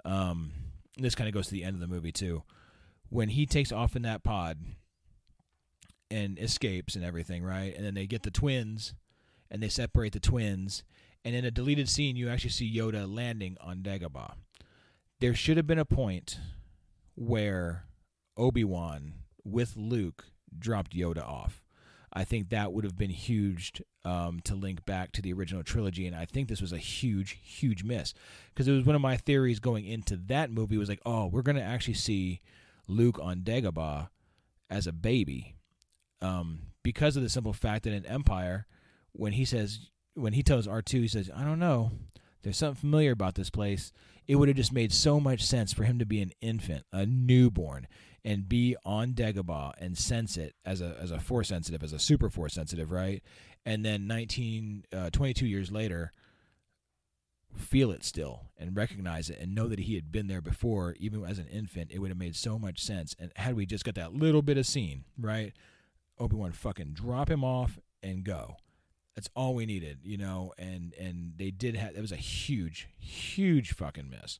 Um, 0.05 0.53
this 0.97 1.15
kind 1.15 1.29
of 1.29 1.35
goes 1.35 1.47
to 1.47 1.53
the 1.53 1.65
end 1.65 1.75
of 1.75 1.81
the 1.81 1.87
movie 1.87 2.13
too. 2.13 2.43
When 3.11 3.29
he 3.31 3.45
takes 3.45 3.73
off 3.73 3.97
in 3.97 4.03
that 4.03 4.25
pod 4.25 4.59
and 6.11 6.39
escapes 6.39 6.95
and 6.95 7.05
everything, 7.05 7.45
right? 7.45 7.75
And 7.77 7.85
then 7.85 7.95
they 7.95 8.07
get 8.07 8.23
the 8.23 8.31
twins 8.31 8.95
and 9.51 9.63
they 9.63 9.69
separate 9.69 10.13
the 10.13 10.21
twins. 10.21 10.83
And 11.25 11.35
in 11.35 11.45
a 11.45 11.51
deleted 11.51 11.89
scene, 11.89 12.17
you 12.17 12.29
actually 12.29 12.51
see 12.51 12.75
Yoda 12.75 13.13
landing 13.13 13.57
on 13.61 13.83
Dagobah. 13.83 14.35
There 15.21 15.35
should 15.35 15.57
have 15.57 15.67
been 15.67 15.79
a 15.79 15.85
point 15.85 16.39
where 17.15 17.85
Obi 18.37 18.65
Wan 18.65 19.15
with 19.45 19.77
Luke 19.77 20.27
dropped 20.59 20.97
Yoda 20.97 21.23
off. 21.23 21.63
I 22.13 22.25
think 22.25 22.49
that 22.49 22.73
would 22.73 22.85
have 22.85 22.99
been 22.99 23.11
huge 23.11 23.83
um, 24.05 24.41
to 24.45 24.55
link 24.55 24.85
back 24.85 25.13
to 25.13 25.23
the 25.23 25.33
original 25.33 25.63
trilogy, 25.63 26.07
and 26.07 26.17
I 26.17 26.25
think 26.25 26.49
this 26.49 26.61
was 26.61 26.73
a 26.73 26.79
huge, 26.79 27.39
huge 27.43 27.85
miss 27.85 28.15
because 28.49 28.67
it 28.67 28.73
was 28.73 28.85
one 28.85 28.97
of 28.97 29.03
my 29.03 29.17
theories 29.17 29.61
going 29.61 29.87
into 29.87 30.17
that 30.17 30.51
movie 30.51 30.77
was 30.77 30.89
like, 30.89 31.03
oh, 31.07 31.27
we're 31.27 31.43
gonna 31.43 31.61
actually 31.61 31.95
see 31.95 32.41
Luke 32.91 33.19
on 33.21 33.41
Dagobah 33.41 34.09
as 34.69 34.87
a 34.87 34.93
baby, 34.93 35.57
um, 36.21 36.61
because 36.83 37.17
of 37.17 37.23
the 37.23 37.29
simple 37.29 37.53
fact 37.53 37.85
that 37.85 37.93
in 37.93 38.07
Empire, 38.07 38.67
when 39.13 39.33
he 39.33 39.45
says 39.45 39.91
when 40.15 40.33
he 40.33 40.43
tells 40.43 40.67
R 40.67 40.83
two, 40.83 41.01
he 41.03 41.09
says, 41.09 41.31
I 41.35 41.45
don't 41.45 41.59
know, 41.59 41.93
there's 42.43 42.57
something 42.57 42.81
familiar 42.81 43.13
about 43.13 43.35
this 43.35 43.51
place. 43.51 43.93
It 44.27 44.37
would 44.37 44.49
have 44.49 44.57
just 44.57 44.73
made 44.73 44.93
so 44.93 45.19
much 45.19 45.43
sense 45.43 45.73
for 45.73 45.85
him 45.85 45.99
to 45.99 46.07
be 46.07 46.21
an 46.21 46.33
infant, 46.41 46.85
a 46.93 47.05
newborn 47.07 47.87
and 48.25 48.49
be 48.49 48.77
on 48.85 49.13
Dagobah 49.13 49.73
and 49.79 49.97
sense 49.97 50.37
it 50.37 50.55
as 50.65 50.81
a 50.81 50.97
as 51.01 51.11
a 51.11 51.19
force 51.19 51.49
sensitive, 51.49 51.83
as 51.83 51.93
a 51.93 51.99
super 51.99 52.29
force 52.29 52.55
sensitive, 52.55 52.91
right? 52.91 53.23
And 53.67 53.85
then 53.85 54.07
19, 54.07 54.85
uh, 54.93 55.11
22 55.11 55.47
years 55.47 55.71
later, 55.71 56.13
feel 57.57 57.91
it 57.91 58.05
still 58.05 58.47
and 58.59 58.77
recognize 58.77 59.31
it 59.31 59.39
and 59.41 59.55
know 59.55 59.69
that 59.69 59.81
he 59.81 59.95
had 59.95 60.13
been 60.13 60.29
there 60.29 60.41
before, 60.41 60.95
even 60.99 61.25
as 61.25 61.39
an 61.39 61.47
infant. 61.49 61.91
It 61.91 61.99
would 61.99 62.11
have 62.11 62.19
made 62.19 62.37
so 62.37 62.59
much 62.59 62.81
sense. 62.81 63.15
And 63.19 63.33
had 63.37 63.55
we 63.55 63.67
just 63.67 63.85
got 63.85 63.95
that 63.97 64.15
little 64.15 64.43
bit 64.43 64.59
of 64.59 64.67
scene, 64.67 65.05
right? 65.19 65.53
Obi 66.19 66.37
Wan 66.37 66.53
fucking 66.53 66.93
drop 66.93 67.31
him 67.31 67.45
off 67.45 67.79
and 68.03 68.25
go. 68.25 68.57
That's 69.15 69.29
all 69.35 69.55
we 69.55 69.67
needed, 69.67 69.99
you 70.03 70.17
know. 70.17 70.53
And 70.59 70.95
and 70.95 71.33
they 71.37 71.51
did 71.51 71.77
have. 71.77 71.97
It 71.97 72.01
was 72.01 72.13
a 72.13 72.17
huge, 72.17 72.89
huge 72.99 73.75
fucking 73.75 74.09
miss. 74.09 74.39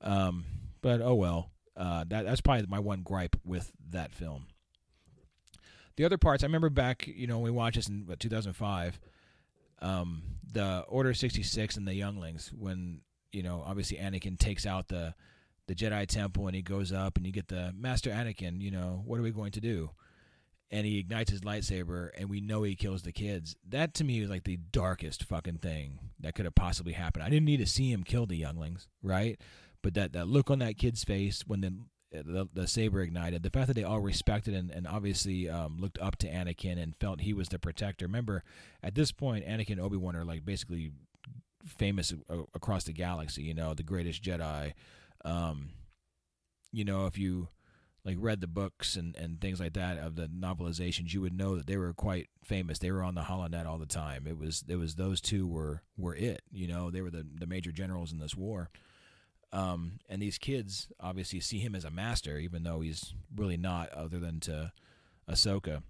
Um, 0.00 0.44
but 0.82 1.00
oh 1.00 1.14
well. 1.14 1.50
Uh, 1.76 2.04
that 2.08 2.24
that's 2.24 2.40
probably 2.40 2.64
my 2.68 2.78
one 2.78 3.02
gripe 3.02 3.36
with 3.44 3.72
that 3.90 4.14
film. 4.14 4.46
The 5.96 6.04
other 6.04 6.18
parts, 6.18 6.42
I 6.42 6.46
remember 6.46 6.70
back, 6.70 7.06
you 7.06 7.26
know, 7.26 7.38
when 7.38 7.44
we 7.44 7.50
watched 7.50 7.76
this 7.76 7.88
in 7.88 8.04
what, 8.06 8.20
2005, 8.20 8.98
um, 9.80 10.22
the 10.52 10.84
Order 10.88 11.14
66 11.14 11.76
and 11.76 11.86
the 11.86 11.94
Younglings, 11.94 12.50
when 12.56 13.00
you 13.32 13.42
know, 13.42 13.62
obviously 13.66 13.98
Anakin 13.98 14.38
takes 14.38 14.66
out 14.66 14.88
the 14.88 15.14
the 15.66 15.74
Jedi 15.74 16.06
Temple 16.06 16.46
and 16.46 16.54
he 16.54 16.62
goes 16.62 16.92
up 16.92 17.16
and 17.16 17.26
you 17.26 17.32
get 17.32 17.48
the 17.48 17.72
Master 17.76 18.10
Anakin. 18.10 18.60
You 18.60 18.70
know, 18.70 19.02
what 19.04 19.18
are 19.18 19.22
we 19.22 19.30
going 19.30 19.52
to 19.52 19.60
do? 19.60 19.90
And 20.70 20.86
he 20.86 20.98
ignites 20.98 21.30
his 21.30 21.42
lightsaber, 21.42 22.10
and 22.18 22.28
we 22.28 22.40
know 22.40 22.64
he 22.64 22.74
kills 22.74 23.02
the 23.02 23.12
kids. 23.12 23.54
That 23.68 23.94
to 23.94 24.04
me 24.04 24.20
was 24.20 24.30
like 24.30 24.42
the 24.42 24.56
darkest 24.56 25.22
fucking 25.22 25.58
thing 25.58 26.00
that 26.18 26.34
could 26.34 26.44
have 26.44 26.56
possibly 26.56 26.92
happened. 26.92 27.22
I 27.22 27.28
didn't 27.28 27.44
need 27.44 27.58
to 27.58 27.66
see 27.66 27.92
him 27.92 28.02
kill 28.02 28.26
the 28.26 28.36
younglings, 28.36 28.88
right? 29.00 29.40
But 29.82 29.94
that, 29.94 30.12
that 30.14 30.26
look 30.26 30.50
on 30.50 30.58
that 30.58 30.76
kid's 30.76 31.04
face 31.04 31.44
when 31.46 31.60
the 31.60 31.74
the, 32.24 32.48
the 32.52 32.66
saber 32.66 33.00
ignited, 33.02 33.42
the 33.42 33.50
fact 33.50 33.66
that 33.68 33.74
they 33.74 33.84
all 33.84 34.00
respected 34.00 34.54
and, 34.54 34.70
and 34.70 34.86
obviously 34.86 35.48
um, 35.48 35.78
looked 35.78 35.98
up 36.00 36.16
to 36.16 36.30
Anakin 36.30 36.80
and 36.80 36.96
felt 36.96 37.20
he 37.20 37.32
was 37.32 37.48
the 37.48 37.58
protector. 37.58 38.06
Remember, 38.06 38.44
at 38.82 38.94
this 38.94 39.12
point, 39.12 39.46
Anakin 39.46 39.72
and 39.72 39.80
Obi 39.80 39.96
Wan 39.96 40.16
are 40.16 40.24
like 40.24 40.44
basically 40.44 40.92
famous 41.66 42.12
across 42.54 42.84
the 42.84 42.92
galaxy. 42.92 43.42
You 43.42 43.54
know, 43.54 43.74
the 43.74 43.82
greatest 43.82 44.22
Jedi. 44.22 44.72
Um, 45.24 45.70
you 46.72 46.84
know, 46.84 47.06
if 47.06 47.18
you 47.18 47.48
like 48.04 48.16
read 48.20 48.40
the 48.40 48.46
books 48.46 48.94
and, 48.94 49.16
and 49.16 49.40
things 49.40 49.58
like 49.58 49.72
that 49.72 49.98
of 49.98 50.14
the 50.14 50.28
novelizations, 50.28 51.12
you 51.12 51.20
would 51.20 51.36
know 51.36 51.56
that 51.56 51.66
they 51.66 51.76
were 51.76 51.92
quite 51.92 52.28
famous. 52.44 52.78
They 52.78 52.92
were 52.92 53.02
on 53.02 53.16
the 53.16 53.22
holonet 53.22 53.66
all 53.66 53.78
the 53.78 53.86
time. 53.86 54.26
It 54.26 54.38
was 54.38 54.64
it 54.68 54.76
was 54.76 54.94
those 54.94 55.20
two 55.20 55.46
were 55.46 55.82
were 55.98 56.14
it. 56.14 56.42
You 56.52 56.68
know, 56.68 56.90
they 56.90 57.00
were 57.00 57.10
the 57.10 57.26
the 57.38 57.46
major 57.46 57.72
generals 57.72 58.12
in 58.12 58.18
this 58.18 58.36
war. 58.36 58.70
Um, 59.52 60.00
and 60.08 60.20
these 60.20 60.38
kids 60.38 60.88
obviously 61.00 61.40
see 61.40 61.58
him 61.58 61.74
as 61.74 61.84
a 61.84 61.90
master, 61.90 62.38
even 62.38 62.62
though 62.62 62.80
he's 62.80 63.14
really 63.34 63.56
not, 63.56 63.90
other 63.90 64.18
than 64.18 64.40
to 64.40 64.72
Ahsoka. 65.30 65.82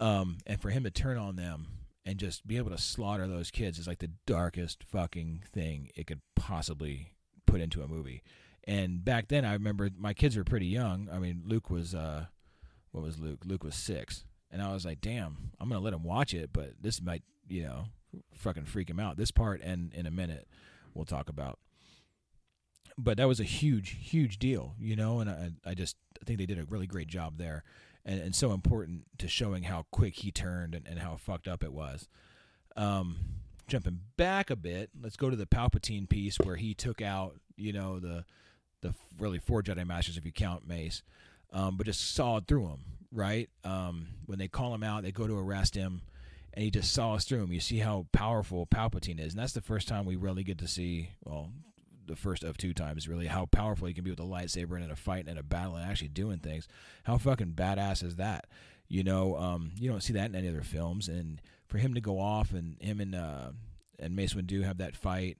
Um, 0.00 0.38
and 0.46 0.60
for 0.60 0.70
him 0.70 0.84
to 0.84 0.90
turn 0.90 1.18
on 1.18 1.36
them 1.36 1.66
and 2.06 2.18
just 2.18 2.46
be 2.46 2.56
able 2.56 2.70
to 2.70 2.78
slaughter 2.78 3.26
those 3.26 3.50
kids 3.50 3.78
is 3.78 3.86
like 3.86 3.98
the 3.98 4.12
darkest 4.26 4.84
fucking 4.84 5.42
thing 5.52 5.90
it 5.94 6.06
could 6.06 6.20
possibly 6.36 7.12
put 7.46 7.60
into 7.60 7.82
a 7.82 7.88
movie. 7.88 8.22
And 8.64 9.04
back 9.04 9.28
then, 9.28 9.44
I 9.44 9.54
remember 9.54 9.90
my 9.96 10.14
kids 10.14 10.36
were 10.36 10.44
pretty 10.44 10.66
young. 10.66 11.08
I 11.12 11.18
mean, 11.18 11.42
Luke 11.44 11.70
was 11.70 11.94
uh, 11.94 12.26
what 12.92 13.02
was 13.02 13.18
Luke? 13.18 13.40
Luke 13.44 13.64
was 13.64 13.74
six, 13.74 14.24
and 14.50 14.62
I 14.62 14.72
was 14.72 14.84
like, 14.84 15.00
damn, 15.00 15.50
I'm 15.58 15.68
gonna 15.68 15.80
let 15.80 15.94
him 15.94 16.04
watch 16.04 16.34
it, 16.34 16.50
but 16.52 16.74
this 16.80 17.00
might, 17.02 17.22
you 17.48 17.62
know, 17.62 17.86
fucking 18.34 18.66
freak 18.66 18.90
him 18.90 19.00
out. 19.00 19.16
This 19.16 19.30
part, 19.30 19.60
and 19.62 19.92
in 19.94 20.06
a 20.06 20.10
minute, 20.10 20.46
we'll 20.94 21.04
talk 21.04 21.28
about. 21.28 21.58
But 23.00 23.16
that 23.18 23.28
was 23.28 23.38
a 23.38 23.44
huge, 23.44 23.96
huge 24.00 24.40
deal, 24.40 24.74
you 24.80 24.96
know, 24.96 25.20
and 25.20 25.30
I, 25.30 25.52
I 25.64 25.74
just 25.74 25.96
I 26.20 26.24
think 26.24 26.40
they 26.40 26.46
did 26.46 26.58
a 26.58 26.64
really 26.64 26.88
great 26.88 27.06
job 27.06 27.38
there, 27.38 27.62
and, 28.04 28.20
and 28.20 28.34
so 28.34 28.52
important 28.52 29.02
to 29.18 29.28
showing 29.28 29.62
how 29.62 29.86
quick 29.92 30.16
he 30.16 30.32
turned 30.32 30.74
and, 30.74 30.86
and 30.86 30.98
how 30.98 31.16
fucked 31.16 31.46
up 31.46 31.62
it 31.62 31.72
was. 31.72 32.08
Um, 32.76 33.16
jumping 33.68 34.00
back 34.16 34.50
a 34.50 34.56
bit, 34.56 34.90
let's 35.00 35.16
go 35.16 35.30
to 35.30 35.36
the 35.36 35.46
Palpatine 35.46 36.08
piece 36.08 36.38
where 36.40 36.56
he 36.56 36.74
took 36.74 37.00
out, 37.00 37.36
you 37.56 37.72
know, 37.72 38.00
the 38.00 38.24
the 38.80 38.94
really 39.18 39.38
four 39.38 39.62
Jedi 39.62 39.86
Masters 39.86 40.16
if 40.16 40.24
you 40.24 40.32
count 40.32 40.66
Mace, 40.66 41.02
um, 41.52 41.76
but 41.76 41.86
just 41.86 42.14
sawed 42.14 42.46
through 42.46 42.66
him. 42.66 42.80
Right 43.10 43.48
um, 43.64 44.08
when 44.26 44.38
they 44.38 44.48
call 44.48 44.74
him 44.74 44.82
out, 44.82 45.02
they 45.02 45.12
go 45.12 45.26
to 45.26 45.38
arrest 45.38 45.74
him, 45.74 46.02
and 46.52 46.62
he 46.64 46.70
just 46.70 46.92
saws 46.92 47.24
through 47.24 47.44
him. 47.44 47.52
You 47.52 47.60
see 47.60 47.78
how 47.78 48.06
powerful 48.12 48.66
Palpatine 48.66 49.18
is, 49.18 49.32
and 49.32 49.42
that's 49.42 49.54
the 49.54 49.62
first 49.62 49.88
time 49.88 50.04
we 50.04 50.16
really 50.16 50.42
get 50.42 50.58
to 50.58 50.68
see. 50.68 51.10
Well, 51.24 51.50
the 52.08 52.16
first 52.16 52.42
of 52.44 52.56
two 52.56 52.74
times 52.74 53.08
really 53.08 53.26
how 53.26 53.46
powerful 53.46 53.86
he 53.86 53.94
can 53.94 54.04
be 54.04 54.10
with 54.10 54.20
a 54.20 54.24
lightsaber 54.24 54.74
and 54.74 54.84
in 54.84 54.90
a 54.90 54.96
fight 54.96 55.20
and 55.20 55.30
in 55.30 55.38
a 55.38 55.42
battle 55.42 55.76
and 55.76 55.88
actually 55.88 56.08
doing 56.08 56.38
things. 56.38 56.66
How 57.04 57.18
fucking 57.18 57.52
badass 57.52 58.02
is 58.02 58.16
that? 58.16 58.46
You 58.88 59.04
know, 59.04 59.36
um, 59.36 59.72
you 59.78 59.90
don't 59.90 60.02
see 60.02 60.14
that 60.14 60.30
in 60.30 60.34
any 60.34 60.48
other 60.48 60.62
films, 60.62 61.08
and 61.08 61.42
for 61.66 61.76
him 61.76 61.94
to 61.94 62.00
go 62.00 62.18
off 62.18 62.52
and 62.52 62.80
him 62.80 63.00
and 63.00 63.14
uh, 63.14 63.50
and 63.98 64.16
Mace 64.16 64.34
Windu 64.34 64.64
have 64.64 64.78
that 64.78 64.96
fight 64.96 65.38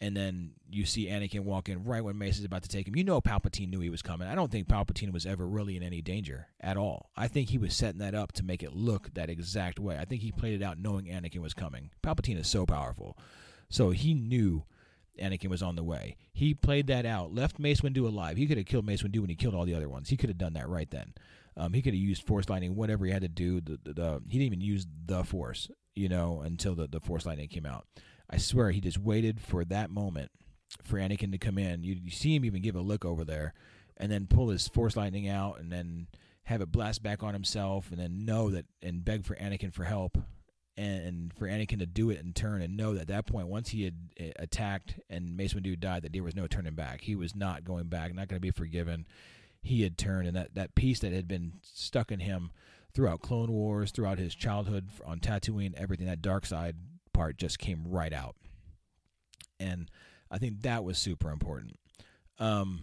and 0.00 0.16
then 0.16 0.52
you 0.68 0.84
see 0.84 1.08
Anakin 1.08 1.40
walk 1.40 1.68
in 1.68 1.84
right 1.84 2.04
when 2.04 2.18
Mace 2.18 2.38
is 2.38 2.44
about 2.44 2.62
to 2.64 2.68
take 2.68 2.86
him. 2.86 2.96
You 2.96 3.04
know 3.04 3.20
Palpatine 3.20 3.70
knew 3.70 3.80
he 3.80 3.90
was 3.90 4.02
coming. 4.02 4.28
I 4.28 4.34
don't 4.34 4.50
think 4.50 4.68
Palpatine 4.68 5.12
was 5.12 5.24
ever 5.24 5.46
really 5.46 5.76
in 5.76 5.82
any 5.82 6.02
danger 6.02 6.48
at 6.60 6.76
all. 6.76 7.10
I 7.16 7.28
think 7.28 7.48
he 7.48 7.58
was 7.58 7.74
setting 7.74 8.00
that 8.00 8.14
up 8.14 8.32
to 8.32 8.44
make 8.44 8.62
it 8.62 8.74
look 8.74 9.14
that 9.14 9.30
exact 9.30 9.78
way. 9.78 9.96
I 9.98 10.04
think 10.04 10.22
he 10.22 10.32
played 10.32 10.60
it 10.60 10.64
out 10.64 10.78
knowing 10.78 11.06
Anakin 11.06 11.40
was 11.40 11.54
coming. 11.54 11.90
Palpatine 12.02 12.38
is 12.38 12.48
so 12.48 12.66
powerful. 12.66 13.16
So 13.70 13.90
he 13.90 14.12
knew 14.12 14.64
Anakin 15.20 15.48
was 15.48 15.62
on 15.62 15.76
the 15.76 15.82
way. 15.82 16.16
He 16.32 16.54
played 16.54 16.86
that 16.88 17.06
out, 17.06 17.34
left 17.34 17.58
Mace 17.58 17.80
Windu 17.80 18.06
alive. 18.06 18.36
He 18.36 18.46
could 18.46 18.56
have 18.56 18.66
killed 18.66 18.86
Mace 18.86 19.02
Windu 19.02 19.20
when 19.20 19.30
he 19.30 19.36
killed 19.36 19.54
all 19.54 19.64
the 19.64 19.74
other 19.74 19.88
ones. 19.88 20.08
He 20.08 20.16
could 20.16 20.30
have 20.30 20.38
done 20.38 20.54
that 20.54 20.68
right 20.68 20.90
then. 20.90 21.14
Um, 21.56 21.72
he 21.72 21.80
could 21.80 21.94
have 21.94 22.02
used 22.02 22.26
Force 22.26 22.48
Lightning, 22.48 22.76
whatever 22.76 23.06
he 23.06 23.12
had 23.12 23.22
to 23.22 23.28
do. 23.28 23.60
The, 23.60 23.78
the, 23.82 23.92
the, 23.94 24.22
he 24.28 24.38
didn't 24.38 24.46
even 24.46 24.60
use 24.60 24.86
the 25.06 25.24
Force, 25.24 25.70
you 25.94 26.08
know, 26.08 26.42
until 26.44 26.74
the, 26.74 26.86
the 26.86 27.00
Force 27.00 27.24
Lightning 27.24 27.48
came 27.48 27.66
out. 27.66 27.86
I 28.28 28.38
swear 28.38 28.70
he 28.70 28.80
just 28.80 28.98
waited 28.98 29.40
for 29.40 29.64
that 29.64 29.90
moment 29.90 30.30
for 30.82 30.98
Anakin 30.98 31.32
to 31.32 31.38
come 31.38 31.58
in. 31.58 31.82
You, 31.82 31.96
you 32.02 32.10
see 32.10 32.34
him 32.34 32.44
even 32.44 32.60
give 32.60 32.76
a 32.76 32.80
look 32.80 33.04
over 33.04 33.24
there, 33.24 33.54
and 33.96 34.10
then 34.10 34.26
pull 34.26 34.50
his 34.50 34.68
Force 34.68 34.96
lightning 34.96 35.28
out, 35.28 35.58
and 35.60 35.72
then 35.72 36.08
have 36.44 36.60
it 36.60 36.72
blast 36.72 37.02
back 37.02 37.22
on 37.22 37.32
himself, 37.32 37.90
and 37.90 37.98
then 37.98 38.24
know 38.24 38.50
that 38.50 38.66
and 38.82 39.04
beg 39.04 39.24
for 39.24 39.36
Anakin 39.36 39.72
for 39.72 39.84
help, 39.84 40.18
and, 40.76 41.32
for 41.34 41.46
Anakin 41.46 41.78
to 41.78 41.86
do 41.86 42.10
it 42.10 42.20
in 42.20 42.32
turn, 42.32 42.62
and 42.62 42.76
know 42.76 42.94
that 42.94 43.02
at 43.02 43.08
that 43.08 43.26
point, 43.26 43.48
once 43.48 43.70
he 43.70 43.84
had 43.84 43.94
uh, 44.20 44.24
attacked 44.38 44.94
and 45.08 45.36
Mace 45.36 45.54
Windu 45.54 45.78
died, 45.78 46.02
that 46.02 46.12
there 46.12 46.22
was 46.22 46.36
no 46.36 46.46
turning 46.46 46.74
back. 46.74 47.00
He 47.00 47.16
was 47.16 47.34
not 47.34 47.64
going 47.64 47.84
back, 47.84 48.14
not 48.14 48.28
going 48.28 48.36
to 48.36 48.40
be 48.40 48.50
forgiven. 48.50 49.06
He 49.62 49.82
had 49.82 49.96
turned, 49.98 50.28
and 50.28 50.36
that 50.36 50.54
that 50.54 50.74
piece 50.74 51.00
that 51.00 51.12
had 51.12 51.26
been 51.26 51.54
stuck 51.62 52.12
in 52.12 52.20
him 52.20 52.50
throughout 52.94 53.20
Clone 53.20 53.50
Wars, 53.52 53.90
throughout 53.90 54.18
his 54.18 54.34
childhood 54.34 54.88
on 55.04 55.20
Tatooine, 55.20 55.74
everything 55.76 56.06
that 56.06 56.22
dark 56.22 56.46
side 56.46 56.76
part 57.12 57.36
just 57.36 57.58
came 57.58 57.84
right 57.86 58.12
out. 58.12 58.36
And 59.58 59.90
I 60.30 60.38
think 60.38 60.62
that 60.62 60.84
was 60.84 60.98
super 60.98 61.30
important. 61.30 61.78
Um, 62.38 62.80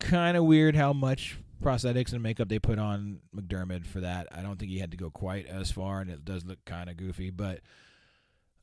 kind 0.00 0.36
of 0.36 0.44
weird 0.44 0.74
how 0.74 0.92
much 0.92 1.38
prosthetics 1.60 2.12
and 2.12 2.22
makeup 2.22 2.48
they 2.48 2.58
put 2.58 2.78
on 2.78 3.20
McDiarmid 3.34 3.86
for 3.86 4.00
that. 4.00 4.26
I 4.32 4.42
don't 4.42 4.58
think 4.58 4.70
he 4.70 4.78
had 4.78 4.90
to 4.92 4.96
go 4.96 5.10
quite 5.10 5.46
as 5.46 5.70
far, 5.70 6.00
and 6.00 6.10
it 6.10 6.24
does 6.24 6.44
look 6.44 6.64
kind 6.64 6.90
of 6.90 6.96
goofy, 6.96 7.30
but 7.30 7.60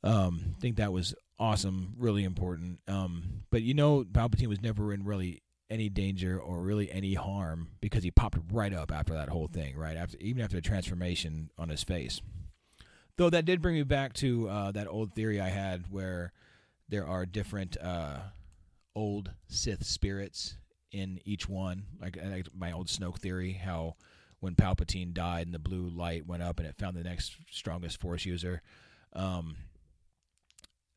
um, 0.02 0.54
I 0.56 0.60
think 0.60 0.76
that 0.76 0.92
was 0.92 1.14
awesome, 1.38 1.94
really 1.98 2.24
important. 2.24 2.80
Um, 2.88 3.42
but 3.50 3.62
you 3.62 3.74
know, 3.74 4.04
Palpatine 4.04 4.48
was 4.48 4.62
never 4.62 4.92
in 4.92 5.04
really 5.04 5.42
any 5.70 5.88
danger 5.88 6.38
or 6.38 6.62
really 6.62 6.90
any 6.90 7.14
harm 7.14 7.68
because 7.80 8.02
he 8.02 8.10
popped 8.10 8.38
right 8.50 8.72
up 8.72 8.90
after 8.92 9.14
that 9.14 9.28
whole 9.28 9.48
thing, 9.48 9.76
right 9.76 9.96
after 9.96 10.16
even 10.18 10.42
after 10.42 10.56
the 10.56 10.62
transformation 10.62 11.50
on 11.58 11.68
his 11.68 11.82
face. 11.82 12.20
Though 13.16 13.30
that 13.30 13.44
did 13.44 13.60
bring 13.60 13.74
me 13.74 13.82
back 13.82 14.12
to 14.14 14.48
uh, 14.48 14.70
that 14.72 14.86
old 14.86 15.12
theory 15.14 15.40
I 15.40 15.48
had 15.48 15.90
where 15.90 16.32
there 16.88 17.06
are 17.06 17.26
different 17.26 17.76
uh, 17.80 18.18
old 18.94 19.32
Sith 19.48 19.84
spirits 19.84 20.56
in 20.92 21.20
each 21.24 21.48
one. 21.48 21.84
Like, 22.00 22.18
like 22.22 22.46
my 22.56 22.72
old 22.72 22.88
Snoke 22.88 23.18
theory, 23.18 23.52
how 23.52 23.96
when 24.40 24.54
Palpatine 24.54 25.12
died 25.12 25.46
and 25.46 25.54
the 25.54 25.58
blue 25.58 25.88
light 25.88 26.26
went 26.26 26.42
up 26.42 26.58
and 26.58 26.68
it 26.68 26.76
found 26.78 26.96
the 26.96 27.04
next 27.04 27.36
strongest 27.50 28.00
Force 28.00 28.24
user, 28.24 28.62
um, 29.12 29.56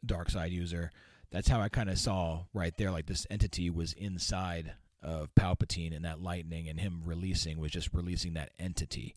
dark 0.06 0.30
side 0.30 0.52
user. 0.52 0.92
That's 1.32 1.48
how 1.48 1.62
I 1.62 1.70
kind 1.70 1.90
of 1.90 1.98
saw 1.98 2.46
right 2.54 2.76
there. 2.78 2.92
Like 2.92 3.06
this 3.06 3.26
entity 3.30 3.70
was 3.70 3.94
inside 3.94 4.74
of 5.02 5.34
Palpatine, 5.34 5.96
and 5.96 6.06
that 6.06 6.22
lightning 6.22 6.70
and 6.70 6.80
him 6.80 7.02
releasing 7.06 7.58
was 7.58 7.72
just 7.72 7.94
releasing 7.94 8.34
that 8.34 8.52
entity. 8.60 9.16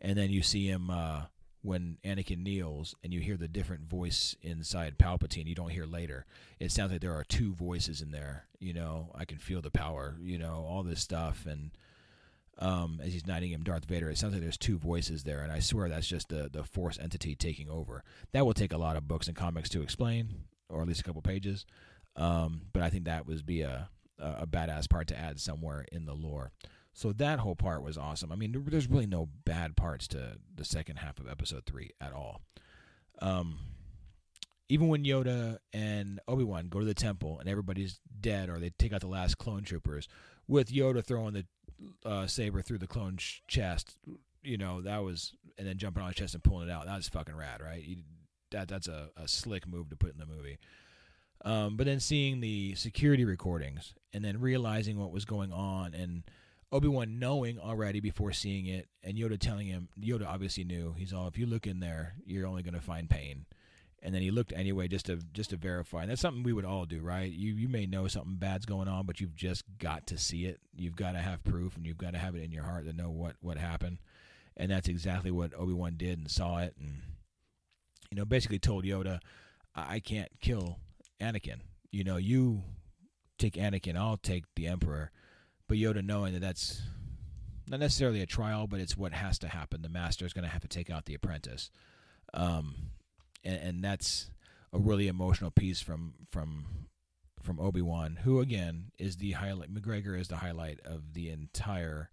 And 0.00 0.16
then 0.16 0.30
you 0.30 0.42
see 0.42 0.68
him 0.68 0.90
uh, 0.90 1.24
when 1.62 1.98
Anakin 2.04 2.42
kneels 2.42 2.94
and 3.02 3.12
you 3.12 3.20
hear 3.20 3.36
the 3.36 3.48
different 3.48 3.88
voice 3.88 4.36
inside 4.42 4.98
Palpatine, 4.98 5.46
you 5.46 5.54
don't 5.54 5.70
hear 5.70 5.86
later. 5.86 6.26
It 6.60 6.70
sounds 6.70 6.92
like 6.92 7.00
there 7.00 7.14
are 7.14 7.24
two 7.24 7.54
voices 7.54 8.00
in 8.00 8.10
there. 8.12 8.46
You 8.58 8.72
know, 8.72 9.10
I 9.14 9.24
can 9.24 9.38
feel 9.38 9.60
the 9.60 9.70
power. 9.70 10.16
You 10.22 10.38
know, 10.38 10.66
all 10.68 10.82
this 10.82 11.00
stuff, 11.00 11.44
and 11.46 11.70
um, 12.58 13.00
as 13.02 13.12
he's 13.12 13.26
knighting 13.26 13.50
him, 13.50 13.62
Darth 13.64 13.84
Vader, 13.84 14.08
it 14.08 14.18
sounds 14.18 14.32
like 14.32 14.42
there's 14.42 14.56
two 14.56 14.78
voices 14.78 15.24
there, 15.24 15.40
and 15.40 15.52
I 15.52 15.58
swear 15.58 15.88
that's 15.88 16.08
just 16.08 16.28
the 16.28 16.48
the 16.50 16.64
Force 16.64 16.98
entity 16.98 17.34
taking 17.34 17.68
over. 17.68 18.04
That 18.32 18.46
will 18.46 18.54
take 18.54 18.72
a 18.72 18.78
lot 18.78 18.96
of 18.96 19.08
books 19.08 19.26
and 19.26 19.36
comics 19.36 19.68
to 19.70 19.82
explain, 19.82 20.34
or 20.68 20.82
at 20.82 20.88
least 20.88 21.00
a 21.00 21.04
couple 21.04 21.22
pages. 21.22 21.66
Um, 22.14 22.62
but 22.72 22.82
I 22.82 22.90
think 22.90 23.04
that 23.04 23.26
would 23.26 23.44
be 23.44 23.62
a 23.62 23.88
a 24.18 24.46
badass 24.46 24.88
part 24.88 25.08
to 25.08 25.18
add 25.18 25.40
somewhere 25.40 25.84
in 25.92 26.06
the 26.06 26.14
lore. 26.14 26.52
So 26.96 27.12
that 27.12 27.40
whole 27.40 27.54
part 27.54 27.82
was 27.82 27.98
awesome. 27.98 28.32
I 28.32 28.36
mean, 28.36 28.64
there's 28.68 28.88
really 28.88 29.06
no 29.06 29.28
bad 29.44 29.76
parts 29.76 30.08
to 30.08 30.38
the 30.54 30.64
second 30.64 30.96
half 30.96 31.18
of 31.20 31.28
episode 31.28 31.66
three 31.66 31.90
at 32.00 32.14
all. 32.14 32.40
Um, 33.20 33.58
even 34.70 34.88
when 34.88 35.04
Yoda 35.04 35.58
and 35.74 36.20
Obi 36.26 36.42
Wan 36.42 36.68
go 36.68 36.80
to 36.80 36.86
the 36.86 36.94
temple 36.94 37.38
and 37.38 37.50
everybody's 37.50 38.00
dead, 38.18 38.48
or 38.48 38.58
they 38.58 38.70
take 38.70 38.94
out 38.94 39.02
the 39.02 39.08
last 39.08 39.36
clone 39.36 39.62
troopers, 39.62 40.08
with 40.48 40.72
Yoda 40.72 41.04
throwing 41.04 41.34
the 41.34 41.46
uh, 42.08 42.26
saber 42.26 42.62
through 42.62 42.78
the 42.78 42.86
clone 42.86 43.18
ch- 43.18 43.42
chest, 43.46 43.92
you 44.42 44.56
know 44.56 44.80
that 44.80 45.04
was, 45.04 45.34
and 45.58 45.68
then 45.68 45.76
jumping 45.76 46.02
on 46.02 46.08
his 46.08 46.16
chest 46.16 46.32
and 46.32 46.42
pulling 46.42 46.70
it 46.70 46.72
out. 46.72 46.86
That 46.86 46.96
was 46.96 47.10
fucking 47.10 47.36
rad, 47.36 47.60
right? 47.60 47.84
You, 47.84 47.96
that 48.52 48.68
that's 48.68 48.88
a, 48.88 49.10
a 49.18 49.28
slick 49.28 49.68
move 49.68 49.90
to 49.90 49.96
put 49.96 50.14
in 50.14 50.18
the 50.18 50.24
movie. 50.24 50.58
Um, 51.44 51.76
but 51.76 51.84
then 51.84 52.00
seeing 52.00 52.40
the 52.40 52.74
security 52.74 53.26
recordings 53.26 53.92
and 54.14 54.24
then 54.24 54.40
realizing 54.40 54.98
what 54.98 55.12
was 55.12 55.26
going 55.26 55.52
on 55.52 55.92
and 55.92 56.22
Obi 56.72 56.88
Wan 56.88 57.18
knowing 57.18 57.58
already 57.58 58.00
before 58.00 58.32
seeing 58.32 58.66
it, 58.66 58.88
and 59.02 59.16
Yoda 59.16 59.38
telling 59.38 59.68
him, 59.68 59.88
Yoda 60.00 60.26
obviously 60.26 60.64
knew. 60.64 60.94
He's 60.98 61.12
all, 61.12 61.28
if 61.28 61.38
you 61.38 61.46
look 61.46 61.66
in 61.66 61.80
there, 61.80 62.14
you're 62.24 62.46
only 62.46 62.62
going 62.62 62.74
to 62.74 62.80
find 62.80 63.08
pain. 63.08 63.46
And 64.02 64.14
then 64.14 64.22
he 64.22 64.30
looked 64.30 64.52
anyway 64.52 64.88
just 64.88 65.06
to 65.06 65.18
just 65.32 65.50
to 65.50 65.56
verify. 65.56 66.02
And 66.02 66.10
that's 66.10 66.20
something 66.20 66.42
we 66.42 66.52
would 66.52 66.64
all 66.66 66.84
do, 66.84 67.00
right? 67.00 67.30
You 67.30 67.54
you 67.54 67.68
may 67.68 67.86
know 67.86 68.06
something 68.08 68.36
bad's 68.36 68.66
going 68.66 68.88
on, 68.88 69.06
but 69.06 69.20
you've 69.20 69.34
just 69.34 69.64
got 69.78 70.06
to 70.08 70.18
see 70.18 70.44
it. 70.44 70.60
You've 70.76 70.96
got 70.96 71.12
to 71.12 71.18
have 71.18 71.42
proof, 71.42 71.76
and 71.76 71.86
you've 71.86 71.98
got 71.98 72.12
to 72.12 72.18
have 72.18 72.36
it 72.36 72.44
in 72.44 72.52
your 72.52 72.62
heart 72.64 72.86
to 72.86 72.92
know 72.92 73.10
what 73.10 73.36
what 73.40 73.56
happened. 73.56 73.98
And 74.56 74.70
that's 74.70 74.88
exactly 74.88 75.30
what 75.30 75.54
Obi 75.58 75.72
Wan 75.72 75.94
did 75.96 76.18
and 76.18 76.30
saw 76.30 76.58
it, 76.58 76.74
and 76.78 77.00
you 78.10 78.16
know 78.16 78.24
basically 78.24 78.58
told 78.58 78.84
Yoda, 78.84 79.18
I, 79.74 79.94
I 79.94 80.00
can't 80.00 80.30
kill 80.40 80.78
Anakin. 81.20 81.60
You 81.90 82.04
know, 82.04 82.16
you 82.16 82.62
take 83.38 83.54
Anakin, 83.54 83.96
I'll 83.96 84.18
take 84.18 84.44
the 84.54 84.66
Emperor 84.66 85.10
but 85.68 85.76
Yoda 85.78 86.04
knowing 86.04 86.32
that 86.34 86.40
that's 86.40 86.82
not 87.68 87.80
necessarily 87.80 88.20
a 88.20 88.26
trial, 88.26 88.66
but 88.66 88.80
it's 88.80 88.96
what 88.96 89.12
has 89.12 89.38
to 89.40 89.48
happen. 89.48 89.82
The 89.82 89.88
master 89.88 90.24
is 90.24 90.32
going 90.32 90.44
to 90.44 90.50
have 90.50 90.62
to 90.62 90.68
take 90.68 90.90
out 90.90 91.06
the 91.06 91.14
apprentice, 91.14 91.70
um, 92.34 92.74
and, 93.44 93.56
and, 93.56 93.84
that's 93.84 94.30
a 94.72 94.78
really 94.78 95.08
emotional 95.08 95.50
piece 95.50 95.80
from 95.80 96.14
from 96.30 96.86
from 97.42 97.60
Obi 97.60 97.82
Wan, 97.82 98.18
who 98.22 98.40
again 98.40 98.92
is 98.98 99.16
the 99.16 99.32
highlight. 99.32 99.72
McGregor 99.72 100.18
is 100.18 100.28
the 100.28 100.36
highlight 100.36 100.80
of 100.84 101.14
the 101.14 101.30
entire 101.30 102.10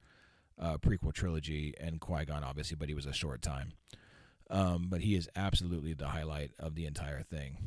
uh, 0.59 0.77
prequel 0.77 1.13
trilogy, 1.13 1.73
and 1.79 1.99
Qui 1.99 2.25
Gon 2.25 2.43
obviously, 2.43 2.75
but 2.75 2.89
he 2.89 2.95
was 2.95 3.05
a 3.05 3.13
short 3.13 3.41
time. 3.41 3.73
Um, 4.49 4.87
but 4.89 5.01
he 5.01 5.15
is 5.15 5.29
absolutely 5.35 5.93
the 5.93 6.07
highlight 6.07 6.51
of 6.59 6.75
the 6.75 6.85
entire 6.85 7.21
thing. 7.21 7.57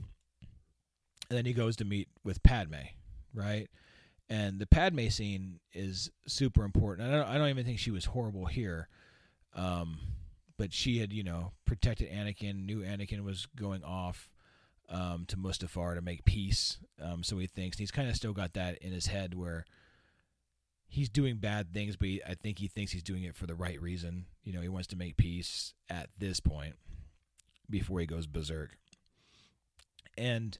And 1.28 1.36
then 1.36 1.46
he 1.46 1.52
goes 1.52 1.76
to 1.76 1.84
meet 1.84 2.08
with 2.22 2.42
Padme, 2.42 2.74
right? 3.34 3.68
And 4.28 4.58
the 4.58 4.66
Padme 4.66 5.08
scene 5.08 5.60
is 5.72 6.10
super 6.26 6.64
important. 6.64 7.08
I 7.08 7.12
don't, 7.12 7.28
I 7.28 7.38
don't 7.38 7.48
even 7.48 7.64
think 7.64 7.78
she 7.78 7.90
was 7.90 8.06
horrible 8.06 8.46
here, 8.46 8.88
um, 9.54 9.98
but 10.56 10.72
she 10.72 10.98
had 10.98 11.12
you 11.12 11.22
know 11.22 11.52
protected 11.64 12.10
Anakin, 12.10 12.66
knew 12.66 12.80
Anakin 12.80 13.22
was 13.22 13.46
going 13.56 13.84
off, 13.84 14.30
um, 14.88 15.24
to 15.28 15.36
Mustafar 15.36 15.94
to 15.94 16.02
make 16.02 16.24
peace. 16.24 16.78
Um, 17.00 17.22
so 17.22 17.38
he 17.38 17.46
thinks 17.46 17.78
he's 17.78 17.90
kind 17.90 18.08
of 18.08 18.16
still 18.16 18.32
got 18.32 18.54
that 18.54 18.78
in 18.78 18.92
his 18.92 19.06
head 19.06 19.34
where 19.34 19.64
he's 20.88 21.08
doing 21.08 21.36
bad 21.36 21.72
things, 21.72 21.96
but 21.96 22.08
he, 22.08 22.22
I 22.24 22.34
think 22.34 22.58
he 22.58 22.68
thinks 22.68 22.92
he's 22.92 23.02
doing 23.02 23.24
it 23.24 23.36
for 23.36 23.46
the 23.46 23.54
right 23.54 23.80
reason. 23.80 24.26
You 24.44 24.52
know, 24.52 24.60
he 24.60 24.68
wants 24.68 24.88
to 24.88 24.96
make 24.96 25.16
peace 25.16 25.74
at 25.90 26.08
this 26.18 26.40
point 26.40 26.74
before 27.68 28.00
he 28.00 28.06
goes 28.06 28.26
berserk. 28.26 28.76
And 30.16 30.56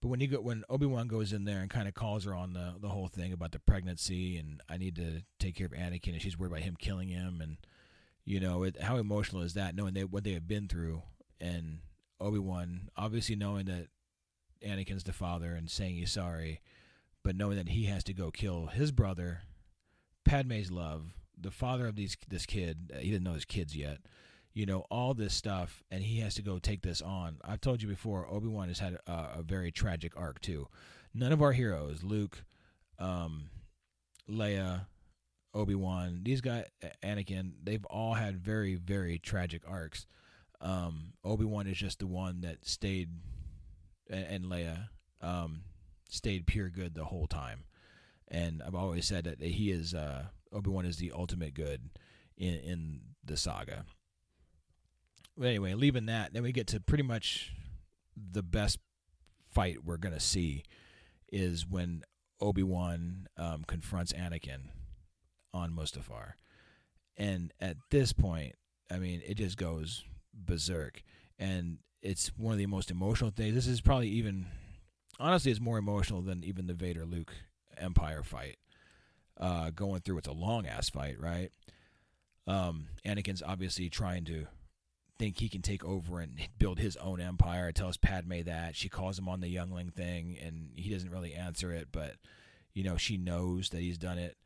but 0.00 0.08
when 0.08 0.20
you 0.20 0.28
go 0.28 0.40
when 0.40 0.64
Obi 0.68 0.86
Wan 0.86 1.08
goes 1.08 1.32
in 1.32 1.44
there 1.44 1.60
and 1.60 1.70
kind 1.70 1.88
of 1.88 1.94
calls 1.94 2.24
her 2.24 2.34
on 2.34 2.52
the 2.52 2.74
the 2.80 2.88
whole 2.88 3.08
thing 3.08 3.32
about 3.32 3.52
the 3.52 3.58
pregnancy 3.58 4.36
and 4.36 4.60
I 4.68 4.76
need 4.76 4.96
to 4.96 5.22
take 5.38 5.56
care 5.56 5.66
of 5.66 5.72
Anakin 5.72 6.12
and 6.12 6.22
she's 6.22 6.38
worried 6.38 6.52
about 6.52 6.62
him 6.62 6.76
killing 6.78 7.08
him 7.08 7.40
and 7.40 7.56
you 8.24 8.40
know 8.40 8.62
it, 8.62 8.80
how 8.80 8.96
emotional 8.96 9.42
is 9.42 9.54
that 9.54 9.74
knowing 9.74 9.94
they 9.94 10.04
what 10.04 10.24
they 10.24 10.32
have 10.32 10.48
been 10.48 10.68
through 10.68 11.02
and 11.40 11.78
Obi 12.20 12.38
Wan 12.38 12.90
obviously 12.96 13.36
knowing 13.36 13.66
that 13.66 13.88
Anakin's 14.64 15.04
the 15.04 15.12
father 15.12 15.54
and 15.54 15.70
saying 15.70 15.96
he's 15.96 16.12
sorry, 16.12 16.60
but 17.22 17.36
knowing 17.36 17.56
that 17.56 17.68
he 17.70 17.84
has 17.84 18.04
to 18.04 18.12
go 18.12 18.30
kill 18.30 18.66
his 18.66 18.92
brother, 18.92 19.42
Padme's 20.24 20.70
love, 20.70 21.14
the 21.38 21.50
father 21.50 21.86
of 21.86 21.96
these 21.96 22.16
this 22.28 22.46
kid. 22.46 22.92
Uh, 22.94 22.98
he 22.98 23.10
didn't 23.10 23.24
know 23.24 23.34
his 23.34 23.44
kids 23.44 23.76
yet 23.76 23.98
you 24.54 24.66
know 24.66 24.84
all 24.90 25.14
this 25.14 25.34
stuff 25.34 25.82
and 25.90 26.02
he 26.02 26.20
has 26.20 26.34
to 26.34 26.42
go 26.42 26.58
take 26.58 26.82
this 26.82 27.00
on. 27.00 27.38
I've 27.44 27.60
told 27.60 27.82
you 27.82 27.88
before 27.88 28.28
obi-wan 28.30 28.68
has 28.68 28.78
had 28.78 28.98
a, 29.06 29.38
a 29.38 29.42
very 29.42 29.70
tragic 29.70 30.12
arc 30.16 30.40
too. 30.40 30.68
None 31.14 31.32
of 31.32 31.42
our 31.42 31.52
heroes 31.52 32.02
luke 32.02 32.44
um, 32.98 33.50
leia 34.28 34.86
obi-wan 35.54 36.20
these 36.24 36.40
guys 36.40 36.64
anakin 37.02 37.52
they've 37.62 37.84
all 37.86 38.14
had 38.14 38.38
very 38.38 38.74
very 38.74 39.18
tragic 39.18 39.62
arcs. 39.66 40.06
Um, 40.60 41.12
obi-wan 41.24 41.66
is 41.66 41.76
just 41.76 42.00
the 42.00 42.06
one 42.06 42.40
that 42.40 42.66
stayed 42.66 43.10
and, 44.10 44.24
and 44.24 44.44
leia 44.46 44.88
um, 45.20 45.62
stayed 46.08 46.46
pure 46.46 46.68
good 46.68 46.94
the 46.94 47.04
whole 47.04 47.26
time. 47.26 47.64
And 48.28 48.62
i've 48.62 48.74
always 48.74 49.06
said 49.06 49.24
that 49.24 49.40
he 49.40 49.70
is 49.70 49.94
uh, 49.94 50.24
obi-wan 50.52 50.84
is 50.84 50.96
the 50.96 51.12
ultimate 51.12 51.54
good 51.54 51.90
in, 52.36 52.54
in 52.54 53.00
the 53.24 53.36
saga 53.36 53.84
anyway, 55.46 55.74
leaving 55.74 56.06
that, 56.06 56.32
then 56.32 56.42
we 56.42 56.52
get 56.52 56.66
to 56.68 56.80
pretty 56.80 57.04
much 57.04 57.52
the 58.16 58.42
best 58.42 58.78
fight 59.52 59.84
we're 59.84 59.96
gonna 59.96 60.20
see 60.20 60.64
is 61.30 61.66
when 61.66 62.02
Obi 62.40 62.62
Wan 62.62 63.26
um, 63.36 63.64
confronts 63.66 64.12
Anakin 64.12 64.68
on 65.52 65.72
Mustafar, 65.72 66.32
and 67.16 67.52
at 67.60 67.76
this 67.90 68.12
point, 68.12 68.54
I 68.90 68.98
mean, 68.98 69.22
it 69.26 69.34
just 69.34 69.56
goes 69.56 70.04
berserk, 70.32 71.02
and 71.38 71.78
it's 72.02 72.28
one 72.36 72.52
of 72.52 72.58
the 72.58 72.66
most 72.66 72.90
emotional 72.90 73.30
things. 73.30 73.54
This 73.54 73.66
is 73.66 73.80
probably 73.80 74.08
even, 74.08 74.46
honestly, 75.18 75.50
it's 75.50 75.60
more 75.60 75.78
emotional 75.78 76.22
than 76.22 76.44
even 76.44 76.66
the 76.66 76.74
Vader 76.74 77.04
Luke 77.04 77.34
Empire 77.76 78.22
fight. 78.22 78.56
Uh, 79.40 79.70
going 79.70 80.00
through 80.00 80.18
it's 80.18 80.26
a 80.28 80.32
long 80.32 80.66
ass 80.66 80.90
fight, 80.90 81.20
right? 81.20 81.50
Um, 82.46 82.86
Anakin's 83.06 83.42
obviously 83.42 83.88
trying 83.88 84.24
to 84.24 84.46
think 85.18 85.38
he 85.38 85.48
can 85.48 85.62
take 85.62 85.84
over 85.84 86.20
and 86.20 86.38
build 86.58 86.78
his 86.78 86.96
own 86.96 87.20
empire. 87.20 87.72
Tells 87.72 87.96
Padme 87.96 88.42
that 88.46 88.76
she 88.76 88.88
calls 88.88 89.18
him 89.18 89.28
on 89.28 89.40
the 89.40 89.48
youngling 89.48 89.90
thing, 89.90 90.38
and 90.42 90.70
he 90.74 90.90
doesn't 90.90 91.10
really 91.10 91.34
answer 91.34 91.72
it, 91.72 91.88
but 91.92 92.16
you 92.74 92.84
know 92.84 92.96
she 92.96 93.16
knows 93.16 93.70
that 93.70 93.80
he's 93.80 93.98
done 93.98 94.18
it. 94.18 94.36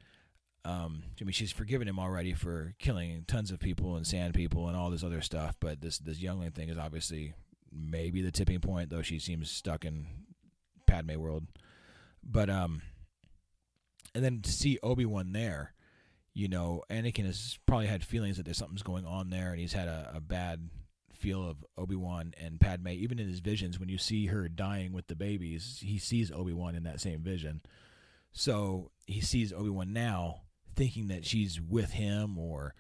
Um, 0.65 1.03
I 1.21 1.25
mean, 1.25 1.33
she's 1.33 1.51
forgiven 1.51 1.89
him 1.89 1.99
already 1.99 2.35
for 2.35 2.75
killing 2.79 3.25
tons 3.27 3.51
of 3.51 3.59
people 3.59 3.97
and 3.97 4.07
sand 4.07 4.35
people 4.35 4.69
and 4.69 4.77
all 4.77 4.91
this 4.91 5.05
other 5.05 5.21
stuff, 5.21 5.57
but 5.61 5.81
this 5.81 5.99
this 5.99 6.21
youngling 6.21 6.53
thing 6.53 6.69
is 6.69 6.79
obviously 6.79 7.35
maybe 7.73 8.23
the 8.23 8.31
tipping 8.31 8.61
point, 8.61 8.91
though 8.91 9.03
she 9.03 9.19
seems 9.19 9.51
stuck 9.51 9.85
in 9.85 10.07
Padme 10.87 11.17
world. 11.17 11.47
But 12.23 12.49
um, 12.49 12.83
and 14.15 14.25
then 14.25 14.41
to 14.43 14.53
see 14.53 14.79
Obi 14.83 15.05
Wan 15.05 15.33
there 15.33 15.75
you 16.35 16.49
know, 16.49 16.83
Anakin 16.91 17.27
has 17.27 17.59
probably 17.67 17.87
had 17.87 18.05
feelings 18.05 18.37
that 18.37 18.45
there's 18.45 18.57
something's 18.57 18.83
going 18.83 19.05
on 19.05 19.31
there, 19.31 19.51
and 19.51 19.61
he's 19.61 19.73
had 19.73 19.89
a, 19.89 20.13
a 20.15 20.21
bad 20.21 20.71
feel 21.13 21.49
of 21.49 21.65
Obi 21.77 21.95
Wan 21.95 22.35
and 22.41 22.59
Padme. 22.59 22.89
Even 22.89 23.19
in 23.19 23.29
his 23.29 23.41
visions, 23.41 23.79
when 23.79 23.89
you 23.89 23.99
see 23.99 24.27
her 24.27 24.49
dying 24.49 24.93
with 24.93 25.07
the 25.09 25.15
babies, 25.15 25.81
he 25.85 25.99
sees 25.99 26.33
Obi 26.33 26.53
Wan 26.53 26.75
in 26.75 26.85
that 26.85 27.01
same 27.01 27.21
vision. 27.21 27.61
So 28.33 28.91
he 29.07 29.21
sees 29.21 29.53
Obi 29.53 29.69
Wan 29.69 29.93
now, 29.93 30.43
thinking 30.75 31.09
that 31.09 31.27
she's 31.27 31.61
with 31.61 31.93
him 31.93 32.39
or 32.39 32.75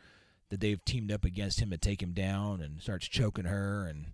that 0.49 0.61
they've 0.61 0.85
teamed 0.85 1.13
up 1.13 1.25
against 1.25 1.61
him 1.61 1.71
to 1.71 1.79
take 1.79 2.03
him 2.03 2.13
down, 2.13 2.63
and 2.63 2.81
starts 2.81 3.07
choking 3.07 3.45
her. 3.45 3.87
And 3.87 4.07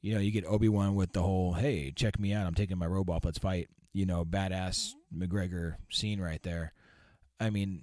you 0.00 0.14
know, 0.14 0.20
you 0.20 0.32
get 0.32 0.46
Obi 0.46 0.68
Wan 0.68 0.96
with 0.96 1.12
the 1.12 1.22
whole 1.22 1.52
"Hey, 1.52 1.92
check 1.94 2.18
me 2.18 2.32
out! 2.32 2.46
I'm 2.46 2.54
taking 2.54 2.78
my 2.78 2.86
robe 2.86 3.08
off. 3.08 3.24
Let's 3.24 3.38
fight." 3.38 3.68
You 3.92 4.06
know, 4.06 4.24
badass 4.24 4.92
McGregor 5.16 5.76
scene 5.90 6.20
right 6.20 6.42
there. 6.42 6.72
I 7.40 7.50
mean, 7.50 7.82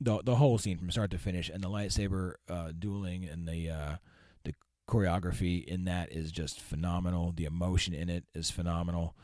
the 0.00 0.20
the 0.22 0.36
whole 0.36 0.58
scene 0.58 0.78
from 0.78 0.90
start 0.90 1.10
to 1.12 1.18
finish, 1.18 1.48
and 1.48 1.62
the 1.62 1.68
lightsaber 1.68 2.34
uh, 2.48 2.72
dueling 2.78 3.24
and 3.24 3.46
the 3.46 3.70
uh, 3.70 3.96
the 4.44 4.54
choreography 4.88 5.64
in 5.64 5.84
that 5.84 6.12
is 6.12 6.32
just 6.32 6.60
phenomenal. 6.60 7.32
The 7.32 7.44
emotion 7.44 7.94
in 7.94 8.08
it 8.08 8.24
is 8.34 8.50
phenomenal. 8.50 9.16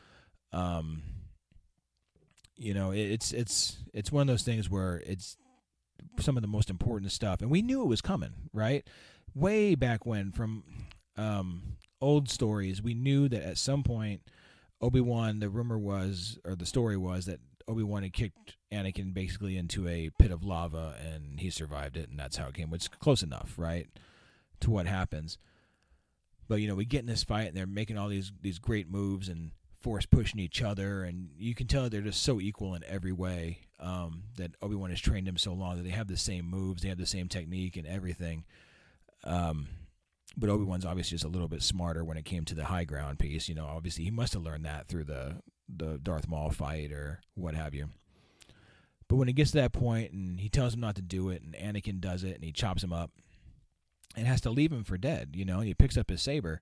Um, 0.53 1.03
you 2.57 2.75
know, 2.75 2.91
it, 2.91 3.01
it's 3.01 3.33
it's 3.33 3.79
it's 3.93 4.13
one 4.13 4.23
of 4.23 4.29
those 4.29 4.43
things 4.43 4.71
where 4.71 5.03
it's 5.07 5.37
some 6.19 6.37
of 6.37 6.43
the 6.43 6.49
most 6.49 6.71
important 6.71 7.13
stuff, 7.13 7.41
and 7.41 7.51
we 7.51 7.63
knew 7.63 7.83
it 7.83 7.89
was 7.89 8.01
coming, 8.01 8.33
right? 8.53 8.87
Way 9.35 9.75
back 9.75 10.07
when, 10.07 10.33
from 10.33 10.65
um, 11.17 11.77
old 12.01 12.29
stories, 12.29 12.83
we 12.83 12.95
knew 12.95 13.29
that 13.29 13.43
at 13.43 13.59
some 13.59 13.83
point 13.83 14.23
Obi 14.81 15.01
Wan. 15.01 15.41
The 15.41 15.49
rumor 15.49 15.79
was, 15.79 16.39
or 16.45 16.57
the 16.57 16.67
story 16.67 16.97
was 16.97 17.27
that 17.27 17.41
Obi 17.71 17.83
Wan 17.83 18.03
had 18.03 18.13
kicked 18.13 18.57
Anakin 18.73 19.15
basically 19.15 19.57
into 19.57 19.87
a 19.87 20.11
pit 20.19 20.33
of 20.33 20.45
lava, 20.45 20.97
and 21.05 21.39
he 21.39 21.51
survived 21.51 21.97
it, 21.97 22.09
and 22.11 22.19
that's 22.19 22.37
how 22.37 22.49
it 22.49 22.55
came. 22.55 22.71
Which 22.71 22.83
is 22.83 22.89
close 22.89 23.23
enough, 23.23 23.55
right, 23.57 23.87
to 24.61 24.71
what 24.71 24.87
happens. 24.87 25.39
But 26.49 26.57
you 26.57 26.69
know, 26.69 26.75
we 26.75 26.85
get 26.85 27.01
in 27.01 27.07
this 27.07 27.23
fight, 27.23 27.49
and 27.49 27.57
they're 27.57 27.67
making 27.67 27.97
all 27.97 28.09
these 28.09 28.33
these 28.43 28.59
great 28.59 28.91
moves 28.91 29.29
and 29.29 29.53
force 29.79 30.05
pushing 30.05 30.41
each 30.41 30.63
other, 30.63 31.05
and 31.05 31.31
you 31.39 31.55
can 31.55 31.69
tell 31.69 31.89
they're 31.89 32.01
just 32.01 32.23
so 32.23 32.41
equal 32.41 32.75
in 32.75 32.83
every 32.85 33.13
way. 33.13 33.61
Um, 33.79 34.25
that 34.37 34.51
Obi 34.61 34.75
Wan 34.75 34.91
has 34.91 35.01
trained 35.01 35.27
him 35.27 35.39
so 35.39 35.55
long 35.55 35.77
that 35.77 35.85
they 35.85 35.91
have 35.91 36.09
the 36.09 36.17
same 36.17 36.45
moves, 36.45 36.83
they 36.83 36.91
have 36.91 36.99
the 36.99 37.07
same 37.07 37.29
technique, 37.29 37.77
and 37.77 37.87
everything. 37.87 38.45
Um, 39.25 39.69
but 40.37 40.51
Obi 40.51 40.65
Wan's 40.65 40.85
obviously 40.85 41.15
just 41.15 41.25
a 41.25 41.29
little 41.29 41.49
bit 41.49 41.63
smarter 41.63 42.05
when 42.05 42.17
it 42.17 42.25
came 42.25 42.45
to 42.47 42.55
the 42.55 42.65
high 42.65 42.85
ground 42.85 43.19
piece. 43.19 43.49
You 43.49 43.55
know, 43.55 43.67
obviously 43.67 44.05
he 44.05 44.11
must 44.11 44.35
have 44.35 44.43
learned 44.43 44.65
that 44.65 44.89
through 44.89 45.05
the 45.05 45.37
the 45.77 45.99
Darth 45.99 46.29
Maul 46.29 46.51
fight 46.51 46.93
or 46.93 47.21
what 47.35 47.55
have 47.55 47.75
you. 47.75 47.89
But 49.09 49.17
when 49.17 49.29
it 49.29 49.35
gets 49.35 49.51
to 49.53 49.59
that 49.59 49.73
point 49.73 50.13
and 50.13 50.39
he 50.39 50.49
tells 50.49 50.75
him 50.75 50.81
not 50.81 50.95
to 50.97 51.03
do 51.03 51.31
it 51.31 51.43
and 51.43 51.55
Anakin 51.55 52.01
does 52.01 52.23
it 52.23 52.37
and 52.37 52.45
he 52.45 52.53
chops 52.53 52.85
him 52.85 52.93
up 52.93 53.11
and 54.17 54.27
has 54.27 54.41
to 54.43 54.51
leave 54.51 54.73
him 54.73 54.85
for 54.85 54.97
dead, 54.97 55.31
you 55.35 55.45
know, 55.45 55.59
and 55.59 55.67
he 55.67 55.75
picks 55.75 55.97
up 55.97 56.11
his 56.11 56.23
saber 56.23 56.61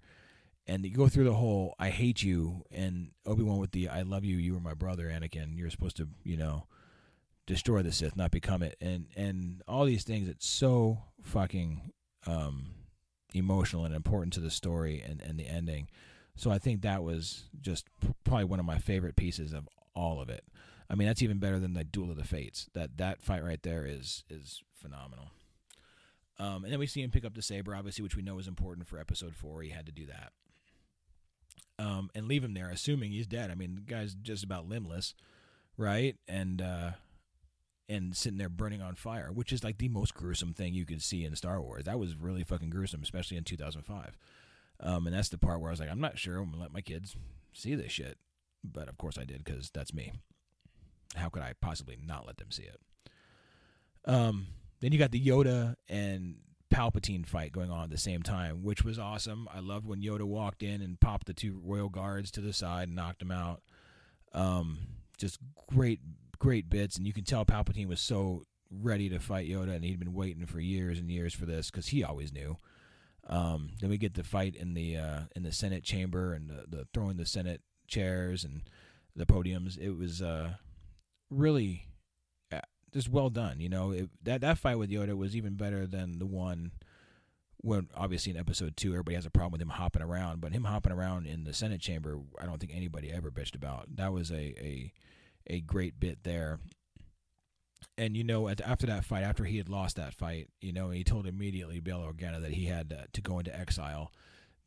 and 0.66 0.84
you 0.84 0.92
go 0.92 1.09
through 1.09 1.24
the 1.24 1.34
whole 1.34 1.74
I 1.78 1.90
hate 1.90 2.22
you 2.22 2.64
and 2.70 3.11
Obi-Wan 3.26 3.59
with 3.59 3.72
the 3.72 3.88
I 3.88 4.02
love 4.02 4.24
you, 4.24 4.36
you 4.36 4.54
were 4.54 4.61
my 4.61 4.74
brother, 4.74 5.09
Anakin. 5.09 5.59
You're 5.59 5.70
supposed 5.70 5.96
to, 5.96 6.09
you 6.24 6.36
know, 6.36 6.66
destroy 7.46 7.82
the 7.82 7.92
Sith, 7.92 8.16
not 8.16 8.30
become 8.30 8.62
it. 8.62 8.76
And 8.80 9.06
and 9.16 9.62
all 9.66 9.84
these 9.84 10.04
things 10.04 10.28
it's 10.28 10.46
so 10.46 11.02
fucking 11.22 11.92
um 12.26 12.74
emotional 13.34 13.84
and 13.84 13.94
important 13.94 14.32
to 14.34 14.40
the 14.40 14.50
story 14.50 15.02
and, 15.06 15.20
and 15.20 15.38
the 15.38 15.46
ending. 15.46 15.88
So 16.39 16.53
I 16.53 16.59
think 16.59 16.82
that 16.82 17.03
was 17.03 17.45
just 17.61 17.86
probably 18.24 18.45
one 18.45 18.61
of 18.61 18.64
my 18.64 18.78
favorite 18.78 19.16
pieces 19.16 19.53
of 19.53 19.68
all 19.95 20.20
of 20.20 20.28
it. 20.28 20.45
I 20.89 20.95
mean, 20.95 21.09
that's 21.09 21.22
even 21.22 21.39
better 21.39 21.59
than 21.59 21.74
the 21.74 21.84
Duel 21.84 22.11
of 22.11 22.16
the 22.16 22.24
Fates. 22.24 22.68
That 22.74 22.97
that 22.99 23.20
fight 23.20 23.45
right 23.45 23.62
there 23.62 23.84
is 23.84 24.24
is 24.30 24.62
phenomenal. 24.72 25.30
Um, 26.39 26.62
and 26.62 26.72
then 26.72 26.78
we 26.78 26.86
see 26.86 27.03
him 27.03 27.11
pick 27.11 27.24
up 27.24 27.34
the 27.34 27.43
saber, 27.43 27.74
obviously, 27.74 28.05
which 28.05 28.14
we 28.14 28.22
know 28.22 28.39
is 28.39 28.47
important 28.47 28.86
for 28.86 29.01
Episode 29.01 29.34
Four. 29.34 29.62
He 29.62 29.70
had 29.70 29.86
to 29.86 29.93
do 29.93 30.07
that, 30.07 30.32
um, 31.84 32.09
and 32.14 32.28
leave 32.28 32.45
him 32.45 32.55
there, 32.55 32.70
assuming 32.70 33.11
he's 33.11 33.26
dead. 33.26 33.51
I 33.51 33.57
mean, 33.57 33.74
the 33.74 33.80
guy's 33.93 34.14
just 34.14 34.45
about 34.45 34.68
limbless, 34.68 35.14
right? 35.76 36.14
And 36.28 36.62
uh, 36.62 36.91
and 37.89 38.16
sitting 38.16 38.39
there 38.39 38.49
burning 38.49 38.80
on 38.80 38.95
fire, 38.95 39.30
which 39.32 39.53
is 39.53 39.64
like 39.64 39.78
the 39.78 39.89
most 39.89 40.14
gruesome 40.14 40.55
thing 40.55 40.74
you 40.74 40.86
could 40.86 41.03
see 41.03 41.24
in 41.24 41.34
Star 41.34 41.61
Wars. 41.61 41.84
That 41.84 41.99
was 41.99 42.14
really 42.14 42.45
fucking 42.45 42.70
gruesome, 42.70 43.03
especially 43.03 43.36
in 43.36 43.45
2005. 43.45 44.16
Um, 44.80 45.06
and 45.06 45.14
that's 45.16 45.28
the 45.28 45.38
part 45.38 45.60
where 45.60 45.70
I 45.70 45.72
was 45.72 45.80
like, 45.80 45.90
I'm 45.90 46.00
not 46.00 46.18
sure 46.18 46.38
I'm 46.38 46.50
gonna 46.50 46.62
let 46.62 46.72
my 46.72 46.80
kids 46.80 47.16
see 47.52 47.74
this 47.74 47.92
shit, 47.92 48.18
but 48.62 48.88
of 48.88 48.96
course 48.98 49.18
I 49.18 49.24
did 49.24 49.44
because 49.44 49.70
that's 49.72 49.92
me. 49.92 50.12
How 51.16 51.28
could 51.28 51.42
I 51.42 51.54
possibly 51.60 51.96
not 52.04 52.26
let 52.26 52.36
them 52.36 52.50
see 52.50 52.64
it? 52.64 52.80
Um, 54.04 54.46
then 54.80 54.92
you 54.92 54.98
got 54.98 55.10
the 55.10 55.20
Yoda 55.20 55.74
and 55.88 56.36
Palpatine 56.72 57.26
fight 57.26 57.52
going 57.52 57.70
on 57.70 57.84
at 57.84 57.90
the 57.90 57.98
same 57.98 58.22
time, 58.22 58.62
which 58.62 58.84
was 58.84 58.98
awesome. 58.98 59.48
I 59.52 59.60
loved 59.60 59.86
when 59.86 60.02
Yoda 60.02 60.22
walked 60.22 60.62
in 60.62 60.82
and 60.82 61.00
popped 61.00 61.26
the 61.26 61.34
two 61.34 61.60
royal 61.64 61.88
guards 61.88 62.30
to 62.32 62.40
the 62.40 62.52
side 62.52 62.88
and 62.88 62.96
knocked 62.96 63.20
them 63.20 63.30
out. 63.30 63.62
Um, 64.32 64.78
just 65.16 65.38
great, 65.74 66.00
great 66.38 66.68
bits, 66.68 66.96
and 66.96 67.06
you 67.06 67.12
can 67.12 67.24
tell 67.24 67.44
Palpatine 67.44 67.88
was 67.88 68.00
so 68.00 68.44
ready 68.70 69.08
to 69.08 69.18
fight 69.18 69.48
Yoda, 69.48 69.74
and 69.74 69.84
he'd 69.84 69.98
been 69.98 70.12
waiting 70.12 70.46
for 70.46 70.60
years 70.60 70.98
and 70.98 71.10
years 71.10 71.34
for 71.34 71.46
this 71.46 71.70
because 71.70 71.88
he 71.88 72.04
always 72.04 72.32
knew. 72.32 72.56
Um, 73.28 73.72
then 73.80 73.90
we 73.90 73.98
get 73.98 74.14
the 74.14 74.24
fight 74.24 74.56
in 74.56 74.74
the 74.74 74.96
uh, 74.96 75.20
in 75.36 75.42
the 75.42 75.52
Senate 75.52 75.84
chamber 75.84 76.32
and 76.32 76.48
the, 76.48 76.64
the 76.68 76.86
throwing 76.94 77.16
the 77.16 77.26
Senate 77.26 77.60
chairs 77.86 78.44
and 78.44 78.62
the 79.14 79.26
podiums. 79.26 79.78
It 79.78 79.90
was 79.90 80.22
uh, 80.22 80.54
really 81.30 81.88
uh, 82.50 82.60
just 82.92 83.08
well 83.08 83.28
done. 83.30 83.60
You 83.60 83.68
know, 83.68 83.90
it, 83.90 84.10
that 84.22 84.40
that 84.40 84.58
fight 84.58 84.78
with 84.78 84.90
Yoda 84.90 85.16
was 85.16 85.36
even 85.36 85.54
better 85.54 85.86
than 85.86 86.18
the 86.18 86.26
one 86.26 86.72
when 87.60 87.88
obviously 87.94 88.30
in 88.30 88.38
episode 88.38 88.76
two 88.76 88.92
everybody 88.92 89.16
has 89.16 89.26
a 89.26 89.30
problem 89.30 89.52
with 89.52 89.60
him 89.60 89.68
hopping 89.68 90.02
around, 90.02 90.40
but 90.40 90.52
him 90.52 90.64
hopping 90.64 90.92
around 90.92 91.26
in 91.26 91.44
the 91.44 91.52
Senate 91.52 91.80
chamber, 91.80 92.18
I 92.40 92.46
don't 92.46 92.58
think 92.58 92.72
anybody 92.74 93.12
ever 93.12 93.30
bitched 93.30 93.56
about. 93.56 93.96
That 93.96 94.12
was 94.12 94.30
a 94.30 94.54
a, 94.58 94.92
a 95.48 95.60
great 95.60 96.00
bit 96.00 96.22
there. 96.22 96.60
And 97.99 98.16
you 98.16 98.22
know, 98.22 98.49
at, 98.49 98.61
after 98.61 98.86
that 98.86 99.05
fight, 99.05 99.24
after 99.24 99.44
he 99.44 99.59
had 99.59 99.68
lost 99.68 99.96
that 99.96 100.14
fight, 100.14 100.49
you 100.61 100.72
know, 100.72 100.90
he 100.90 101.03
told 101.03 101.26
immediately 101.26 101.80
Bail 101.80 101.99
Organa 101.99 102.40
that 102.40 102.53
he 102.53 102.66
had 102.66 102.96
uh, 102.96 103.07
to 103.12 103.20
go 103.20 103.40
into 103.40 103.55
exile. 103.55 104.12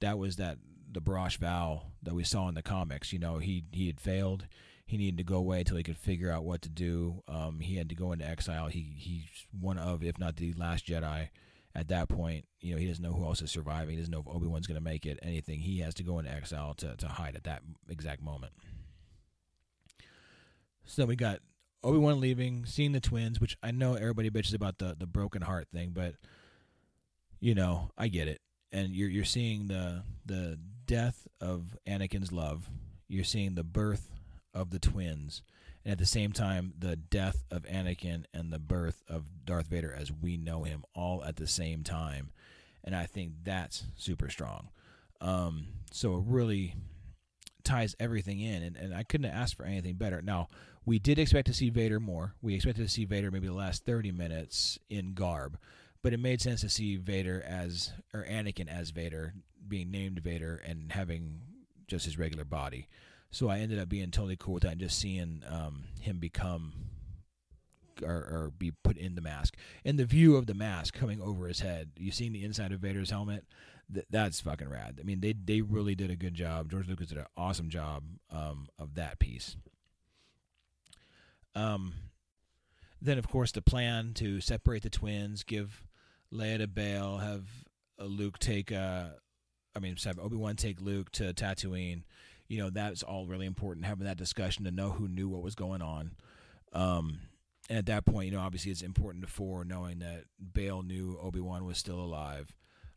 That 0.01 0.17
was 0.19 0.35
that 0.35 0.57
the 0.91 1.01
Barash 1.01 1.37
vow 1.37 1.83
that 2.03 2.13
we 2.13 2.25
saw 2.25 2.49
in 2.49 2.55
the 2.55 2.61
comics. 2.61 3.13
You 3.13 3.19
know, 3.19 3.37
he 3.37 3.63
he 3.71 3.87
had 3.87 4.01
failed. 4.01 4.47
He 4.85 4.97
needed 4.97 5.17
to 5.19 5.23
go 5.23 5.37
away 5.37 5.59
until 5.59 5.77
he 5.77 5.83
could 5.83 5.97
figure 5.97 6.29
out 6.29 6.43
what 6.43 6.61
to 6.63 6.69
do. 6.69 7.23
Um, 7.29 7.61
he 7.61 7.77
had 7.77 7.87
to 7.89 7.95
go 7.95 8.11
into 8.11 8.27
exile. 8.27 8.67
He 8.67 8.93
he's 8.97 9.47
one 9.57 9.77
of, 9.77 10.03
if 10.03 10.19
not 10.19 10.35
the 10.35 10.51
last 10.53 10.85
Jedi 10.85 11.29
at 11.73 11.87
that 11.87 12.09
point, 12.09 12.43
you 12.59 12.73
know, 12.73 12.79
he 12.79 12.87
doesn't 12.87 13.01
know 13.01 13.13
who 13.13 13.23
else 13.23 13.41
is 13.41 13.49
surviving. 13.49 13.91
He 13.91 13.95
doesn't 13.95 14.11
know 14.11 14.19
if 14.19 14.27
Obi 14.27 14.47
Wan's 14.47 14.67
going 14.67 14.75
to 14.75 14.83
make 14.83 15.05
it. 15.05 15.19
Anything. 15.21 15.61
He 15.61 15.79
has 15.79 15.93
to 15.95 16.03
go 16.03 16.19
into 16.19 16.31
exile 16.31 16.73
to 16.75 16.97
to 16.97 17.07
hide 17.07 17.37
at 17.37 17.45
that 17.45 17.61
exact 17.89 18.21
moment. 18.21 18.51
So 20.83 21.05
we 21.05 21.15
got 21.15 21.39
Obi 21.83 21.97
Wan 21.97 22.19
leaving, 22.19 22.65
seeing 22.65 22.91
the 22.91 22.99
twins, 22.99 23.41
which 23.41 23.57
I 23.63 23.71
know 23.71 23.95
everybody 23.95 24.29
bitches 24.29 24.53
about 24.53 24.77
the 24.77 24.95
the 24.97 25.07
broken 25.07 25.41
heart 25.41 25.67
thing, 25.73 25.91
but 25.93 26.15
you 27.39 27.55
know, 27.55 27.91
I 27.97 28.07
get 28.07 28.27
it. 28.27 28.41
And 28.71 28.89
you're 28.89 29.09
you're 29.09 29.25
seeing 29.25 29.67
the 29.67 30.03
the 30.25 30.59
death 30.85 31.27
of 31.39 31.77
Anakin's 31.87 32.31
love. 32.31 32.69
You're 33.07 33.23
seeing 33.23 33.55
the 33.55 33.63
birth 33.63 34.09
of 34.53 34.69
the 34.69 34.79
twins. 34.79 35.41
And 35.83 35.91
at 35.93 35.97
the 35.97 36.05
same 36.05 36.31
time 36.31 36.73
the 36.77 36.95
death 36.95 37.43
of 37.49 37.63
Anakin 37.63 38.25
and 38.33 38.53
the 38.53 38.59
birth 38.59 39.01
of 39.09 39.45
Darth 39.45 39.67
Vader 39.67 39.93
as 39.93 40.11
we 40.11 40.37
know 40.37 40.63
him 40.63 40.83
all 40.93 41.23
at 41.23 41.37
the 41.37 41.47
same 41.47 41.83
time. 41.83 42.31
And 42.83 42.95
I 42.95 43.05
think 43.05 43.33
that's 43.43 43.85
super 43.97 44.29
strong. 44.29 44.69
Um, 45.19 45.67
so 45.91 46.17
it 46.17 46.23
really 46.27 46.75
ties 47.63 47.95
everything 47.99 48.39
in. 48.39 48.63
And, 48.63 48.75
and 48.75 48.93
I 48.93 49.03
couldn't 49.03 49.31
asked 49.31 49.55
for 49.55 49.65
anything 49.65 49.95
better. 49.95 50.21
Now 50.21 50.49
we 50.85 50.99
did 50.99 51.19
expect 51.19 51.47
to 51.47 51.53
see 51.53 51.69
Vader 51.69 51.99
more 51.99 52.35
we 52.41 52.55
expected 52.55 52.83
to 52.83 52.89
see 52.89 53.05
Vader 53.05 53.31
maybe 53.31 53.47
the 53.47 53.53
last 53.53 53.85
30 53.85 54.11
minutes 54.11 54.79
in 54.89 55.13
garb 55.13 55.57
but 56.03 56.13
it 56.13 56.19
made 56.19 56.41
sense 56.41 56.61
to 56.61 56.69
see 56.69 56.97
Vader 56.97 57.43
as 57.45 57.91
or 58.13 58.25
Anakin 58.25 58.67
as 58.67 58.89
Vader 58.89 59.33
being 59.67 59.91
named 59.91 60.19
Vader 60.19 60.61
and 60.65 60.91
having 60.91 61.41
just 61.87 62.05
his 62.05 62.17
regular 62.17 62.45
body 62.45 62.87
so 63.31 63.47
I 63.47 63.59
ended 63.59 63.79
up 63.79 63.89
being 63.89 64.11
totally 64.11 64.35
cool 64.35 64.55
with 64.55 64.63
that 64.63 64.73
and 64.73 64.81
just 64.81 64.99
seeing 64.99 65.43
um, 65.47 65.85
him 66.01 66.19
become 66.19 66.73
or, 68.03 68.09
or, 68.09 68.53
be 68.57 68.71
put 68.83 68.97
in 68.97 69.15
the 69.15 69.21
mask. 69.21 69.55
And 69.85 69.97
the 69.97 70.05
view 70.05 70.35
of 70.35 70.47
the 70.47 70.53
mask 70.53 70.93
coming 70.93 71.21
over 71.21 71.47
his 71.47 71.59
head, 71.59 71.91
you 71.97 72.11
seeing 72.11 72.33
the 72.33 72.43
inside 72.43 72.71
of 72.71 72.79
Vader's 72.79 73.11
helmet, 73.11 73.45
th- 73.93 74.05
that's 74.09 74.41
fucking 74.41 74.69
rad. 74.69 74.97
I 74.99 75.03
mean, 75.03 75.21
they 75.21 75.33
they 75.33 75.61
really 75.61 75.95
did 75.95 76.09
a 76.09 76.15
good 76.15 76.33
job. 76.33 76.71
George 76.71 76.87
Lucas 76.87 77.07
did 77.07 77.19
an 77.19 77.27
awesome 77.37 77.69
job 77.69 78.03
um, 78.31 78.67
of 78.79 78.95
that 78.95 79.19
piece. 79.19 79.55
Um, 81.55 81.93
then 83.01 83.17
of 83.17 83.27
course 83.27 83.51
the 83.51 83.61
plan 83.61 84.13
to 84.15 84.41
separate 84.41 84.83
the 84.83 84.89
twins, 84.89 85.43
give 85.43 85.83
Leia 86.33 86.59
to 86.59 86.67
Bail, 86.67 87.17
have 87.17 87.45
uh, 87.99 88.05
Luke 88.05 88.39
take, 88.39 88.71
uh, 88.71 89.05
I 89.75 89.79
mean, 89.79 89.95
Obi 90.19 90.35
Wan 90.35 90.55
take 90.55 90.81
Luke 90.81 91.11
to 91.13 91.33
Tatooine. 91.33 92.03
You 92.47 92.57
know 92.59 92.69
that's 92.69 93.01
all 93.01 93.27
really 93.27 93.45
important 93.45 93.85
having 93.85 94.05
that 94.05 94.17
discussion 94.17 94.65
to 94.65 94.71
know 94.71 94.89
who 94.89 95.07
knew 95.07 95.29
what 95.29 95.41
was 95.41 95.55
going 95.55 95.81
on. 95.81 96.11
Um, 96.73 97.19
and 97.69 97.77
at 97.77 97.85
that 97.87 98.05
point 98.05 98.25
you 98.25 98.31
know 98.31 98.41
obviously 98.41 98.71
it's 98.71 98.81
important 98.81 99.23
to 99.23 99.31
four 99.31 99.63
knowing 99.63 99.99
that 99.99 100.25
Bail 100.53 100.83
knew 100.83 101.17
Obi-Wan 101.21 101.65
was 101.65 101.77
still 101.77 101.99
alive 101.99 102.53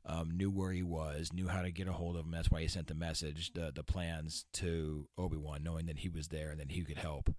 um, 0.07 0.36
knew 0.36 0.50
where 0.50 0.72
he 0.72 0.82
was 0.82 1.32
knew 1.32 1.48
how 1.48 1.62
to 1.62 1.70
get 1.70 1.88
a 1.88 1.92
hold 1.92 2.16
of 2.16 2.24
him. 2.24 2.30
That's 2.30 2.50
why 2.50 2.61
he 2.61 2.68
sent 2.68 2.88
the 2.88 2.94
message 2.94 3.52
the 3.52 3.72
the 3.74 3.82
plans 3.82 4.44
to 4.55 5.09
Obi-Wan 5.16 5.62
knowing 5.62 5.86
that 5.86 5.98
he 5.98 6.09
was 6.09 6.28
there 6.28 6.50
and 6.50 6.61
that 6.61 6.72
he 6.72 6.82
could 6.82 6.98
help 6.98 7.30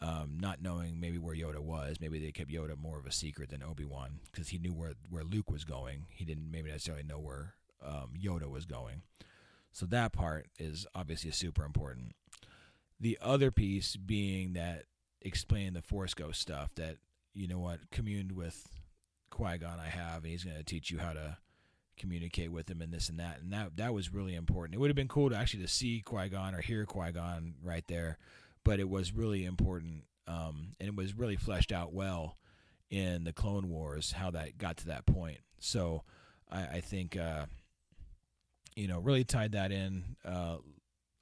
um, 0.00 0.38
not 0.40 0.62
knowing 0.62 1.00
maybe 1.00 1.18
where 1.18 1.36
Yoda 1.36 1.60
was 1.60 1.96
maybe 2.00 2.18
they 2.18 2.32
kept 2.32 2.50
Yoda 2.50 2.76
more 2.76 2.98
of 2.98 3.06
a 3.06 3.12
secret 3.12 3.50
than 3.50 3.62
Obi-Wan 3.62 4.20
because 4.30 4.48
he 4.48 4.58
knew 4.58 4.72
where 4.72 4.94
where 5.08 5.24
Luke 5.24 5.50
was 5.50 5.64
going 5.64 6.06
he 6.10 6.24
didn't 6.24 6.50
maybe 6.50 6.70
necessarily 6.70 7.04
know 7.04 7.18
where 7.18 7.54
um, 7.84 8.10
Yoda 8.20 8.48
was 8.48 8.64
going 8.66 9.02
so 9.74 9.86
that 9.86 10.12
part 10.12 10.46
is 10.56 10.86
obviously 10.94 11.32
super 11.32 11.64
important. 11.64 12.14
The 13.00 13.18
other 13.20 13.50
piece 13.50 13.96
being 13.96 14.52
that 14.52 14.84
explaining 15.20 15.72
the 15.72 15.82
Force 15.82 16.14
Ghost 16.14 16.40
stuff 16.40 16.72
that, 16.76 16.98
you 17.34 17.48
know 17.48 17.58
what, 17.58 17.90
communed 17.90 18.32
with 18.32 18.68
Qui 19.30 19.58
Gon 19.58 19.80
I 19.80 19.88
have, 19.88 20.22
and 20.22 20.30
he's 20.30 20.44
going 20.44 20.56
to 20.56 20.62
teach 20.62 20.92
you 20.92 20.98
how 20.98 21.12
to 21.12 21.38
communicate 21.98 22.52
with 22.52 22.70
him 22.70 22.82
and 22.82 22.92
this 22.92 23.08
and 23.08 23.18
that. 23.18 23.40
And 23.40 23.52
that 23.52 23.76
that 23.78 23.92
was 23.92 24.14
really 24.14 24.36
important. 24.36 24.76
It 24.76 24.78
would 24.78 24.90
have 24.90 24.96
been 24.96 25.08
cool 25.08 25.28
to 25.30 25.36
actually 25.36 25.64
to 25.64 25.68
see 25.68 26.02
Qui 26.02 26.28
Gon 26.28 26.54
or 26.54 26.60
hear 26.60 26.86
Qui 26.86 27.10
Gon 27.10 27.54
right 27.60 27.84
there, 27.88 28.18
but 28.64 28.80
it 28.80 28.88
was 28.88 29.12
really 29.12 29.44
important, 29.44 30.04
um, 30.26 30.72
and 30.80 30.88
it 30.88 30.96
was 30.96 31.14
really 31.14 31.36
fleshed 31.36 31.72
out 31.72 31.92
well 31.92 32.38
in 32.90 33.24
the 33.24 33.32
Clone 33.32 33.68
Wars 33.68 34.12
how 34.12 34.30
that 34.30 34.58
got 34.58 34.78
to 34.78 34.86
that 34.86 35.06
point. 35.06 35.38
So 35.58 36.02
I, 36.50 36.62
I 36.64 36.80
think. 36.80 37.16
Uh, 37.16 37.46
you 38.76 38.88
know, 38.88 38.98
really 38.98 39.24
tied 39.24 39.52
that 39.52 39.72
in. 39.72 40.16
Uh, 40.24 40.56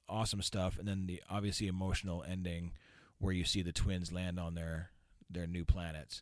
awesome 0.09 0.41
stuff, 0.41 0.77
and 0.77 0.87
then 0.87 1.05
the 1.07 1.21
obviously 1.29 1.67
emotional 1.67 2.23
ending 2.27 2.73
where 3.19 3.33
you 3.33 3.43
see 3.43 3.61
the 3.61 3.71
twins 3.71 4.11
land 4.11 4.39
on 4.39 4.55
their 4.55 4.89
their 5.29 5.47
new 5.47 5.65
planets, 5.65 6.21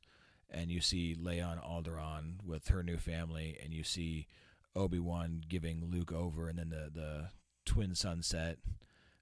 and 0.50 0.72
you 0.72 0.82
see 0.82 1.16
Leia 1.16 1.48
on 1.48 1.58
Alderaan 1.58 2.44
with 2.46 2.68
her 2.68 2.84
new 2.84 2.98
family, 2.98 3.58
and 3.64 3.74
you 3.74 3.84
see 3.84 4.28
Obi 4.76 5.00
Wan 5.00 5.42
giving 5.48 5.90
Luke 5.92 6.12
over, 6.12 6.48
and 6.48 6.60
then 6.60 6.70
the 6.70 6.90
the 6.94 7.30
twin 7.66 7.96
sunset 7.96 8.58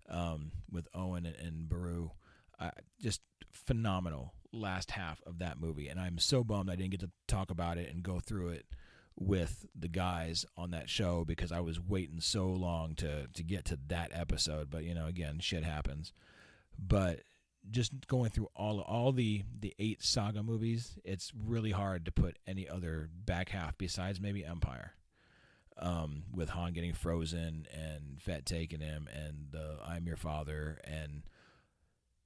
um, 0.09 0.51
with 0.71 0.87
Owen 0.93 1.25
and, 1.25 1.35
and 1.35 1.69
Beru. 1.69 2.11
Uh, 2.59 2.71
just 3.01 3.21
phenomenal 3.51 4.33
last 4.51 4.91
half 4.91 5.21
of 5.25 5.39
that 5.39 5.59
movie, 5.59 5.87
and 5.87 5.99
I'm 5.99 6.17
so 6.17 6.43
bummed 6.43 6.69
I 6.69 6.75
didn't 6.75 6.91
get 6.91 6.99
to 7.01 7.11
talk 7.27 7.51
about 7.51 7.77
it 7.77 7.91
and 7.91 8.03
go 8.03 8.19
through 8.19 8.49
it 8.49 8.65
with 9.19 9.65
the 9.77 9.89
guys 9.89 10.45
on 10.57 10.71
that 10.71 10.89
show 10.89 11.25
because 11.25 11.51
I 11.51 11.59
was 11.59 11.79
waiting 11.79 12.21
so 12.21 12.47
long 12.47 12.95
to 12.95 13.27
to 13.27 13.43
get 13.43 13.65
to 13.65 13.79
that 13.87 14.11
episode. 14.13 14.69
But 14.69 14.83
you 14.83 14.93
know, 14.93 15.07
again, 15.07 15.39
shit 15.39 15.63
happens. 15.63 16.13
But 16.77 17.21
just 17.69 18.07
going 18.07 18.29
through 18.29 18.47
all 18.55 18.79
all 18.81 19.11
the 19.11 19.43
the 19.59 19.75
eight 19.77 20.01
saga 20.01 20.41
movies, 20.41 20.97
it's 21.03 21.31
really 21.35 21.71
hard 21.71 22.05
to 22.05 22.11
put 22.11 22.37
any 22.47 22.67
other 22.67 23.09
back 23.13 23.49
half 23.49 23.77
besides 23.77 24.19
maybe 24.19 24.45
Empire. 24.45 24.93
Um, 25.81 26.23
with 26.33 26.49
Han 26.49 26.73
getting 26.73 26.93
frozen 26.93 27.65
and 27.73 28.21
Fett 28.21 28.45
taking 28.45 28.81
him 28.81 29.07
and 29.13 29.47
the 29.51 29.77
I'm 29.85 30.05
your 30.05 30.17
father 30.17 30.81
and 30.83 31.23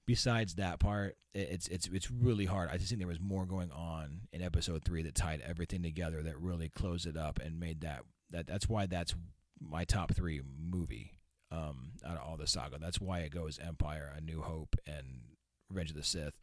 besides 0.06 0.56
that 0.56 0.80
part, 0.80 1.18
it's 1.34 1.68
it's 1.68 1.88
it's 1.88 2.12
really 2.12 2.46
hard. 2.46 2.70
I 2.72 2.78
just 2.78 2.90
think 2.90 3.00
there 3.00 3.08
was 3.08 3.20
more 3.20 3.46
going 3.46 3.72
on 3.72 4.22
in 4.32 4.42
episode 4.42 4.84
three 4.84 5.04
that 5.04 5.16
tied 5.16 5.42
everything 5.42 5.84
together 5.84 6.22
that 6.24 6.40
really 6.40 6.70
closed 6.70 7.08
it 7.08 7.18
up 7.18 7.40
and 7.40 7.60
made 7.60 7.82
that 7.82 8.04
that 8.32 8.48
that's 8.48 8.68
why 8.68 8.86
that's 8.86 9.16
my 9.60 9.84
top 9.86 10.14
three 10.14 10.42
movie 10.60 11.20
um, 11.52 11.92
out 12.06 12.18
of 12.18 12.24
all 12.28 12.38
the 12.38 12.48
saga. 12.48 12.78
That's 12.80 13.00
why 13.00 13.20
it 13.20 13.32
goes 13.32 13.60
Empire, 13.60 14.14
A 14.16 14.22
New 14.22 14.42
Hope, 14.42 14.76
and 14.86 15.22
Revenge 15.70 15.92
of 15.92 15.96
the 15.96 16.04
Sith. 16.04 16.40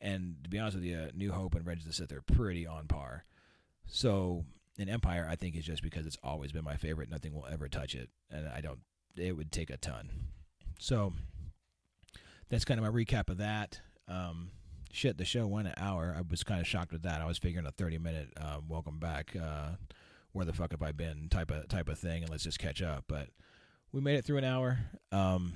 And 0.00 0.36
to 0.44 0.50
be 0.50 0.58
honest 0.58 0.76
with 0.76 0.84
you, 0.84 1.08
New 1.14 1.32
Hope 1.32 1.54
and 1.54 1.66
Revenge 1.66 1.82
of 1.82 1.88
the 1.88 1.94
Sith 1.94 2.12
are 2.12 2.22
pretty 2.22 2.66
on 2.66 2.86
par. 2.86 3.24
So 3.86 4.44
in 4.78 4.88
Empire, 4.88 5.26
I 5.28 5.36
think 5.36 5.56
is 5.56 5.64
just 5.64 5.82
because 5.82 6.06
it's 6.06 6.16
always 6.22 6.52
been 6.52 6.64
my 6.64 6.76
favorite. 6.76 7.10
Nothing 7.10 7.34
will 7.34 7.46
ever 7.50 7.68
touch 7.68 7.94
it, 7.94 8.08
and 8.30 8.48
I 8.48 8.60
don't. 8.60 8.80
It 9.16 9.36
would 9.36 9.50
take 9.50 9.70
a 9.70 9.76
ton. 9.76 10.10
So 10.78 11.12
that's 12.48 12.64
kind 12.64 12.78
of 12.78 12.84
my 12.84 12.92
recap 12.92 13.28
of 13.28 13.38
that. 13.38 13.80
Um, 14.06 14.50
shit, 14.92 15.18
the 15.18 15.24
show 15.24 15.46
went 15.46 15.68
an 15.68 15.74
hour. 15.76 16.14
I 16.16 16.22
was 16.28 16.44
kind 16.44 16.60
of 16.60 16.66
shocked 16.66 16.92
with 16.92 17.02
that. 17.02 17.20
I 17.20 17.26
was 17.26 17.38
figuring 17.38 17.66
a 17.66 17.72
30 17.72 17.98
minute 17.98 18.28
uh, 18.40 18.58
welcome 18.66 18.98
back. 18.98 19.34
Uh, 19.36 19.70
where 20.32 20.44
the 20.44 20.52
fuck 20.52 20.70
have 20.70 20.82
I 20.82 20.92
been? 20.92 21.28
Type 21.28 21.50
of 21.50 21.68
type 21.68 21.88
of 21.88 21.98
thing, 21.98 22.22
and 22.22 22.30
let's 22.30 22.44
just 22.44 22.58
catch 22.58 22.80
up. 22.80 23.04
But 23.08 23.28
we 23.92 24.00
made 24.00 24.16
it 24.16 24.24
through 24.24 24.38
an 24.38 24.44
hour. 24.44 24.78
Um, 25.10 25.52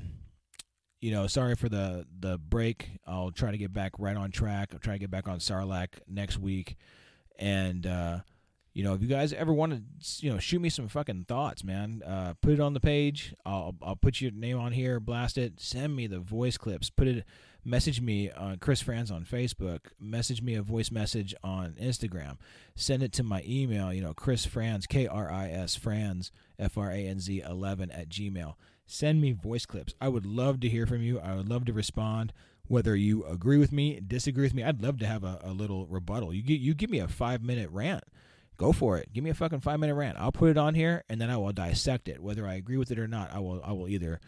you 1.01 1.13
know, 1.13 1.27
sorry 1.27 1.55
for 1.55 1.69
the 1.69 2.07
the 2.19 2.39
break. 2.39 2.91
I'll 3.07 3.31
try 3.31 3.53
to 3.53 3.59
get 3.59 3.73
back 3.73 3.93
right 3.99 4.17
on 4.17 4.31
track. 4.31 4.71
I'll 4.73 4.81
try 4.81 4.95
to 4.95 4.99
get 4.99 5.11
back 5.11 5.29
on 5.29 5.39
Sarlacc 5.39 6.01
next 6.09 6.39
week, 6.39 6.77
and 7.39 7.87
uh, 7.87 8.21
you 8.75 8.83
know, 8.83 8.95
if 8.95 9.03
you 9.03 9.09
guys 9.09 9.33
ever 9.33 9.53
want 9.53 9.73
to, 9.73 10.25
you 10.25 10.33
know, 10.33 10.39
shoot 10.39 10.61
me 10.61 10.69
some 10.71 10.89
fucking 10.89 11.27
thoughts, 11.29 11.63
man, 11.63 12.03
uh, 12.07 12.35
put 12.41 12.53
it 12.53 12.61
on 12.61 12.75
the 12.75 12.81
page. 12.81 13.35
I'll 13.45 13.75
I'll 13.83 13.97
put 13.97 14.21
your 14.21 14.31
name 14.31 14.59
on 14.59 14.73
here, 14.73 15.01
blast 15.01 15.37
it. 15.37 15.61
Send 15.61 15.95
me 15.95 16.07
the 16.07 16.21
voice 16.21 16.57
clips. 16.57 16.91
Put 16.91 17.09
it 17.09 17.25
message 17.65 18.01
me 18.01 18.31
on 18.31 18.59
Kris 18.59 18.81
Franz 18.81 19.11
on 19.11 19.25
Facebook, 19.25 19.81
message 20.01 20.43
me 20.43 20.55
a 20.55 20.63
voice 20.63 20.91
message 20.91 21.35
on 21.45 21.77
Instagram, 21.81 22.37
send 22.75 23.03
it 23.03 23.13
to 23.13 23.23
my 23.23 23.43
email, 23.47 23.93
you 23.93 24.03
know, 24.03 24.15
Kris 24.15 24.45
Franz, 24.45 24.87
K 24.87 25.07
R 25.07 25.31
I 25.31 25.51
S 25.51 25.77
Franz, 25.77 26.33
F 26.59 26.77
R 26.77 26.91
A 26.91 27.07
N 27.07 27.21
Z 27.21 27.41
11 27.41 27.91
at 27.91 28.09
Gmail. 28.09 28.55
Send 28.87 29.21
me 29.21 29.33
voice 29.33 29.65
clips. 29.65 29.95
I 30.01 30.09
would 30.09 30.27
love 30.27 30.61
to 30.61 30.69
hear 30.69 30.87
from 30.87 31.03
you. 31.03 31.19
I 31.19 31.35
would 31.35 31.49
love 31.49 31.65
to 31.67 31.73
respond. 31.73 32.33
Whether 32.69 32.97
you 32.97 33.25
agree 33.25 33.59
with 33.59 33.73
me, 33.73 34.01
disagree 34.01 34.45
with 34.45 34.55
me, 34.55 34.63
I'd 34.63 34.83
love 34.83 34.99
to 34.99 35.07
have 35.07 35.25
a, 35.25 35.39
a 35.43 35.51
little 35.53 35.87
rebuttal. 35.87 36.33
You, 36.33 36.43
gi- 36.43 36.57
you 36.57 36.75
give 36.75 36.91
me 36.91 36.99
a 36.99 37.09
five 37.09 37.43
minute 37.43 37.71
rant 37.71 38.05
go 38.57 38.73
for 38.73 38.99
it. 38.99 39.13
Give 39.13 39.25
me 39.25 39.31
a 39.31 39.35
fucking 39.35 39.61
five 39.61 39.81
minute 39.81 39.95
rant. 39.95 40.19
I'll 40.19 40.33
put 40.33 40.51
it 40.51 40.59
on 40.59 40.75
here 40.75 41.05
and 41.09 41.21
then 41.21 41.31
I 41.31 41.37
will 41.37 41.53
dissect 41.53 42.09
it. 42.09 42.21
Whether 42.21 42.47
I 42.47 42.55
agree 42.55 42.77
with 42.77 42.91
it 42.91 42.99
or 42.99 43.09
not, 43.09 43.33
I 43.33 43.39
will 43.39 43.61
I 43.65 43.73
will 43.73 43.89
either 43.89 44.21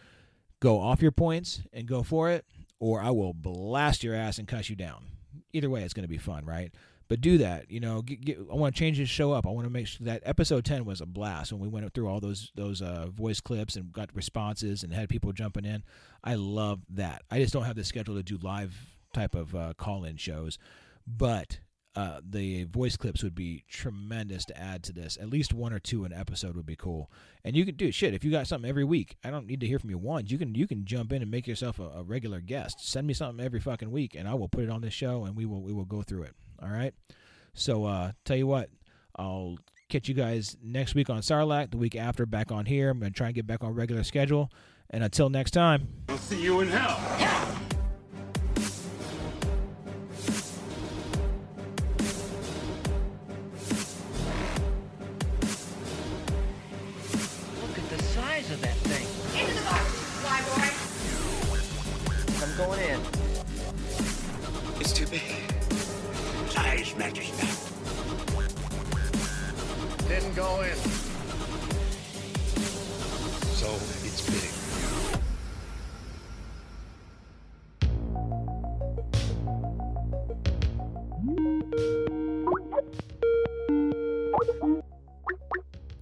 go 0.60 0.80
off 0.80 1.02
your 1.02 1.12
points 1.12 1.60
and 1.72 1.86
go 1.86 2.02
for 2.02 2.30
it, 2.30 2.46
or 2.80 3.02
I 3.02 3.10
will 3.10 3.34
blast 3.34 4.02
your 4.02 4.14
ass 4.14 4.38
and 4.38 4.48
cuss 4.48 4.70
you 4.70 4.76
down. 4.76 5.04
Either 5.52 5.68
way, 5.68 5.82
it's 5.82 5.94
going 5.94 6.04
to 6.04 6.08
be 6.08 6.18
fun, 6.18 6.44
right? 6.46 6.72
But 7.06 7.20
do 7.20 7.36
that. 7.38 7.70
You 7.70 7.80
know, 7.80 8.00
get, 8.00 8.24
get, 8.24 8.38
I 8.50 8.54
want 8.54 8.74
to 8.74 8.78
change 8.78 8.96
this 8.96 9.10
show 9.10 9.32
up. 9.32 9.46
I 9.46 9.50
want 9.50 9.66
to 9.66 9.70
make 9.70 9.86
sure 9.86 10.06
that 10.06 10.22
episode 10.24 10.64
ten 10.64 10.86
was 10.86 11.02
a 11.02 11.06
blast 11.06 11.52
when 11.52 11.60
we 11.60 11.68
went 11.68 11.92
through 11.92 12.08
all 12.08 12.18
those 12.18 12.50
those 12.54 12.80
uh, 12.80 13.08
voice 13.10 13.40
clips 13.40 13.76
and 13.76 13.92
got 13.92 14.14
responses 14.14 14.82
and 14.82 14.92
had 14.92 15.10
people 15.10 15.32
jumping 15.32 15.66
in. 15.66 15.84
I 16.22 16.36
love 16.36 16.80
that. 16.90 17.22
I 17.30 17.40
just 17.40 17.52
don't 17.52 17.64
have 17.64 17.76
the 17.76 17.84
schedule 17.84 18.14
to 18.14 18.22
do 18.22 18.38
live 18.38 18.74
type 19.12 19.34
of 19.34 19.54
uh, 19.54 19.74
call 19.76 20.04
in 20.04 20.16
shows, 20.16 20.58
but 21.06 21.58
uh, 21.96 22.20
the 22.28 22.64
voice 22.64 22.96
clips 22.96 23.22
would 23.22 23.34
be 23.34 23.64
tremendous 23.68 24.44
to 24.46 24.58
add 24.58 24.82
to 24.82 24.92
this. 24.92 25.16
At 25.20 25.30
least 25.30 25.54
one 25.54 25.72
or 25.72 25.78
two 25.78 26.04
an 26.04 26.12
episode 26.12 26.56
would 26.56 26.66
be 26.66 26.74
cool. 26.76 27.10
And 27.44 27.56
you 27.56 27.64
can 27.64 27.76
do 27.76 27.92
shit 27.92 28.14
if 28.14 28.24
you 28.24 28.30
got 28.30 28.48
something 28.48 28.68
every 28.68 28.84
week. 28.84 29.16
I 29.22 29.30
don't 29.30 29.46
need 29.46 29.60
to 29.60 29.66
hear 29.66 29.78
from 29.78 29.90
you 29.90 29.98
once. 29.98 30.30
You 30.30 30.38
can 30.38 30.54
you 30.54 30.66
can 30.66 30.84
jump 30.84 31.12
in 31.12 31.22
and 31.22 31.30
make 31.30 31.46
yourself 31.46 31.78
a, 31.78 31.84
a 31.84 32.02
regular 32.02 32.40
guest. 32.40 32.88
Send 32.88 33.06
me 33.06 33.14
something 33.14 33.44
every 33.44 33.60
fucking 33.60 33.90
week, 33.90 34.14
and 34.16 34.28
I 34.28 34.34
will 34.34 34.48
put 34.48 34.64
it 34.64 34.70
on 34.70 34.80
this 34.80 34.94
show, 34.94 35.24
and 35.24 35.36
we 35.36 35.46
will 35.46 35.62
we 35.62 35.72
will 35.72 35.84
go 35.84 36.02
through 36.02 36.24
it. 36.24 36.34
All 36.60 36.70
right. 36.70 36.94
So 37.52 37.84
uh, 37.84 38.12
tell 38.24 38.36
you 38.36 38.48
what, 38.48 38.70
I'll 39.14 39.56
catch 39.88 40.08
you 40.08 40.14
guys 40.14 40.56
next 40.60 40.96
week 40.96 41.08
on 41.10 41.20
Sarlacc. 41.20 41.70
The 41.70 41.78
week 41.78 41.94
after, 41.94 42.26
back 42.26 42.50
on 42.50 42.66
here. 42.66 42.90
I'm 42.90 42.98
gonna 42.98 43.12
try 43.12 43.28
and 43.28 43.34
get 43.36 43.46
back 43.46 43.62
on 43.62 43.72
regular 43.74 44.02
schedule. 44.02 44.50
And 44.90 45.02
until 45.02 45.30
next 45.30 45.52
time. 45.52 45.88
I'll 46.08 46.18
see 46.18 46.42
you 46.42 46.60
in 46.60 46.68
hell. 46.68 47.63
Going 62.56 62.78
in. 62.78 63.00
It's 64.80 64.92
too 64.92 65.06
big. 65.06 65.22
Size 66.50 66.94
matters 66.96 67.32
now. 67.42 67.50
Didn't 70.08 70.34
go 70.36 70.62
in. 70.62 70.76
So 73.56 73.66
it's 74.04 74.30
big. 74.30 74.50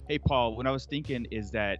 Hey, 0.07 0.19
Paul, 0.19 0.55
what 0.55 0.67
I 0.67 0.71
was 0.71 0.85
thinking 0.85 1.25
is 1.31 1.49
that 1.51 1.79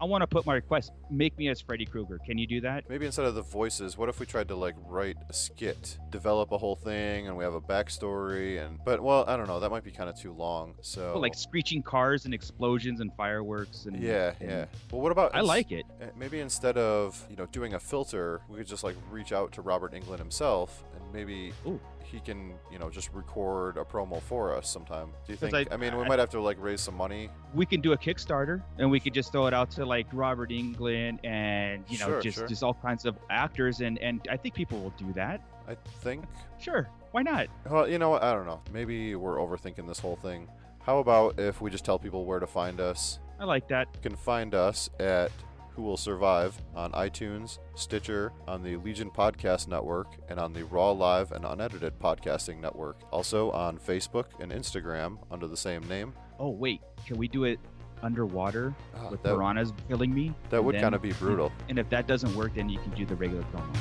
I 0.00 0.04
want 0.04 0.22
to 0.22 0.26
put 0.26 0.46
my 0.46 0.54
request. 0.54 0.92
Make 1.10 1.36
me 1.38 1.48
as 1.48 1.60
Freddy 1.60 1.84
Krueger. 1.84 2.18
Can 2.24 2.38
you 2.38 2.46
do 2.46 2.60
that? 2.60 2.88
Maybe 2.88 3.06
instead 3.06 3.24
of 3.24 3.34
the 3.34 3.42
voices, 3.42 3.98
what 3.98 4.08
if 4.08 4.20
we 4.20 4.26
tried 4.26 4.48
to 4.48 4.54
like 4.56 4.74
write 4.86 5.16
a 5.28 5.32
skit, 5.32 5.98
develop 6.10 6.52
a 6.52 6.58
whole 6.58 6.76
thing, 6.76 7.26
and 7.26 7.36
we 7.36 7.42
have 7.44 7.54
a 7.54 7.60
backstory 7.60 8.64
and 8.64 8.78
but 8.84 9.00
well, 9.02 9.24
I 9.26 9.36
don't 9.36 9.48
know, 9.48 9.60
that 9.60 9.70
might 9.70 9.84
be 9.84 9.90
kind 9.90 10.08
of 10.08 10.16
too 10.18 10.32
long. 10.32 10.74
So 10.82 11.14
Put, 11.14 11.22
like 11.22 11.34
screeching 11.34 11.82
cars 11.82 12.24
and 12.26 12.32
explosions 12.34 13.00
and 13.00 13.12
fireworks 13.16 13.86
and 13.86 14.00
yeah, 14.00 14.34
and- 14.40 14.50
yeah. 14.50 14.64
Well, 14.92 15.00
what 15.00 15.12
about 15.12 15.34
I 15.34 15.40
like 15.40 15.72
it. 15.72 15.84
Uh, 16.00 16.06
Maybe 16.16 16.40
instead 16.40 16.78
of 16.78 17.24
you 17.28 17.36
know 17.36 17.46
doing 17.46 17.74
a 17.74 17.80
filter, 17.80 18.40
we 18.48 18.58
could 18.58 18.66
just 18.68 18.84
like 18.84 18.96
reach 19.10 19.32
out 19.32 19.52
to 19.52 19.62
Robert 19.62 19.92
Englund 19.92 20.18
himself, 20.18 20.84
maybe 21.12 21.52
Ooh. 21.66 21.80
he 22.04 22.20
can 22.20 22.54
you 22.70 22.78
know 22.78 22.90
just 22.90 23.12
record 23.12 23.76
a 23.76 23.84
promo 23.84 24.20
for 24.22 24.54
us 24.54 24.68
sometime. 24.70 25.08
Do 25.26 25.32
you 25.32 25.36
think? 25.36 25.54
I- 25.54 25.66
I, 25.70 25.76
mean, 25.76 25.96
we 25.96 26.04
I- 26.04 26.08
might 26.08 26.18
have 26.18 26.30
to 26.30 26.40
like 26.40 26.56
raise 26.60 26.80
some 26.80 26.96
money. 26.96 27.28
We 27.54 27.66
can 27.66 27.80
do 27.80 27.92
a 27.92 27.98
Kickstarter 27.98 28.62
and 28.78 28.90
we 28.90 29.00
could 29.00 29.14
just 29.14 29.32
throw 29.32 29.46
it 29.46 29.54
out 29.54 29.70
to 29.72 29.84
like 29.84 30.06
Robert 30.12 30.50
Englund 30.50 31.18
and 31.24 31.84
you 31.88 31.98
know 31.98 32.06
Sure, 32.06 32.20
just 32.20 32.38
sure. 32.38 32.46
just 32.46 32.62
all 32.62 32.74
kinds 32.74 33.04
of 33.04 33.16
actors 33.30 33.80
and 33.80 33.98
and 33.98 34.26
I 34.30 34.36
think 34.36 34.54
people 34.54 34.80
will 34.80 34.94
do 34.98 35.12
that. 35.14 35.40
I 35.68 35.76
think. 36.00 36.24
Sure, 36.58 36.88
why 37.12 37.22
not? 37.22 37.48
Well, 37.68 37.88
you 37.88 37.98
know 37.98 38.10
what? 38.10 38.22
I 38.22 38.32
don't 38.32 38.46
know. 38.46 38.60
Maybe 38.72 39.14
we're 39.14 39.36
overthinking 39.36 39.86
this 39.86 39.98
whole 39.98 40.16
thing. 40.16 40.48
How 40.80 40.98
about 40.98 41.38
if 41.38 41.60
we 41.60 41.70
just 41.70 41.84
tell 41.84 41.98
people 41.98 42.24
where 42.24 42.40
to 42.40 42.46
find 42.46 42.80
us? 42.80 43.18
I 43.38 43.44
like 43.44 43.68
that. 43.68 43.88
You 43.94 44.00
can 44.00 44.16
find 44.16 44.54
us 44.54 44.88
at 44.98 45.30
Who 45.78 45.84
Will 45.84 45.96
Survive 45.96 46.60
on 46.74 46.90
iTunes, 46.90 47.60
Stitcher, 47.76 48.32
on 48.48 48.64
the 48.64 48.74
Legion 48.78 49.12
Podcast 49.12 49.68
Network, 49.68 50.08
and 50.28 50.40
on 50.40 50.52
the 50.52 50.64
Raw 50.64 50.90
Live 50.90 51.30
and 51.30 51.44
Unedited 51.44 52.00
Podcasting 52.00 52.60
Network. 52.60 52.96
Also 53.12 53.52
on 53.52 53.78
Facebook 53.78 54.24
and 54.40 54.50
Instagram 54.50 55.18
under 55.30 55.46
the 55.46 55.56
same 55.56 55.86
name. 55.86 56.14
Oh 56.40 56.48
wait, 56.50 56.80
can 57.06 57.16
we 57.16 57.28
do 57.28 57.44
it 57.44 57.60
underwater 58.02 58.74
Ah, 58.96 59.08
with 59.08 59.22
that, 59.22 59.36
piranhas 59.36 59.72
killing 59.86 60.12
me? 60.12 60.34
that 60.50 60.62
would 60.64 60.74
kind 60.80 60.96
of 60.96 61.00
be 61.02 61.12
brutal. 61.12 61.52
And 61.68 61.78
if 61.78 61.88
that 61.90 62.08
doesn't 62.08 62.34
work, 62.34 62.54
then 62.56 62.68
you 62.68 62.80
can 62.80 62.90
do 62.96 63.06
the 63.06 63.14
regular 63.14 63.44
promo. 63.44 63.76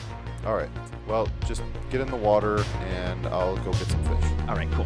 All 0.45 0.54
right. 0.56 0.70
Well, 1.08 1.28
just 1.48 1.64
get 1.89 2.00
in 2.02 2.08
the 2.12 2.16
water 2.16 2.64
and 2.91 3.26
I'll 3.26 3.58
go 3.58 3.72
get 3.72 3.88
some 3.88 4.04
fish. 4.04 4.30
All 4.48 4.56
right, 4.56 4.70
cool. 4.74 4.86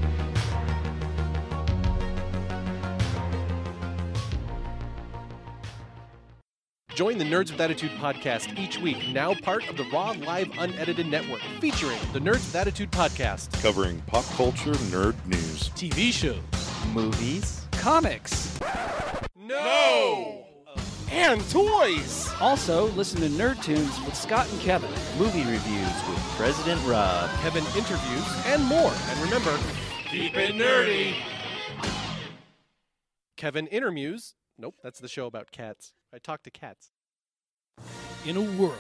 Join 6.95 7.17
the 7.17 7.23
Nerds 7.23 7.51
with 7.51 7.61
Attitude 7.61 7.91
podcast 7.91 8.59
each 8.59 8.77
week, 8.77 8.97
now 9.13 9.33
part 9.33 9.67
of 9.69 9.77
the 9.77 9.85
Raw 9.85 10.13
Live 10.25 10.49
Unedited 10.57 11.07
Network, 11.07 11.39
featuring 11.61 11.97
the 12.11 12.19
Nerds 12.19 12.45
with 12.47 12.55
Attitude 12.55 12.91
podcast, 12.91 13.51
covering 13.61 14.01
pop 14.07 14.25
culture 14.35 14.73
nerd 14.91 15.15
news. 15.25 15.69
TV 15.69 16.11
shows, 16.11 16.37
movies, 16.93 17.65
comics, 17.71 18.59
no, 19.39 20.45
and 21.09 21.41
toys. 21.49 22.29
Also, 22.41 22.87
listen 22.91 23.21
to 23.21 23.27
Nerd 23.29 23.63
Tunes 23.63 23.97
with 24.05 24.15
Scott 24.15 24.49
and 24.51 24.59
Kevin. 24.59 24.91
movie 25.17 25.49
reviews 25.49 26.09
with 26.09 26.19
President 26.35 26.85
Rob. 26.85 27.29
Kevin 27.41 27.63
interviews, 27.77 28.45
and 28.47 28.63
more. 28.65 28.91
And 29.09 29.19
remember, 29.21 29.57
keep 30.09 30.35
it 30.35 30.55
nerdy. 30.55 31.15
Kevin 33.37 33.67
interviews. 33.67 34.35
Nope, 34.57 34.75
that's 34.83 34.99
the 34.99 35.07
show 35.07 35.25
about 35.25 35.51
cats. 35.51 35.93
I 36.14 36.18
talk 36.18 36.43
to 36.43 36.51
cats. 36.51 36.91
In 38.26 38.36
a 38.36 38.41
world 38.41 38.78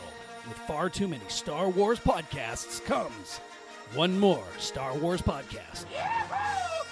with 0.47 0.57
far 0.67 0.89
too 0.89 1.07
many 1.07 1.23
Star 1.29 1.69
Wars 1.69 1.97
podcasts 1.99 2.83
comes 2.83 3.39
one 3.93 4.19
more 4.19 4.43
Star 4.57 4.97
Wars 4.97 5.21
podcast. 5.21 5.85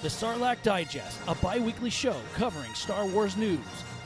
The 0.01 0.07
Sarlacc 0.07 0.63
Digest, 0.63 1.19
a 1.27 1.35
bi 1.35 1.59
weekly 1.59 1.89
show 1.89 2.15
covering 2.35 2.73
Star 2.73 3.05
Wars 3.05 3.35
news, 3.35 3.59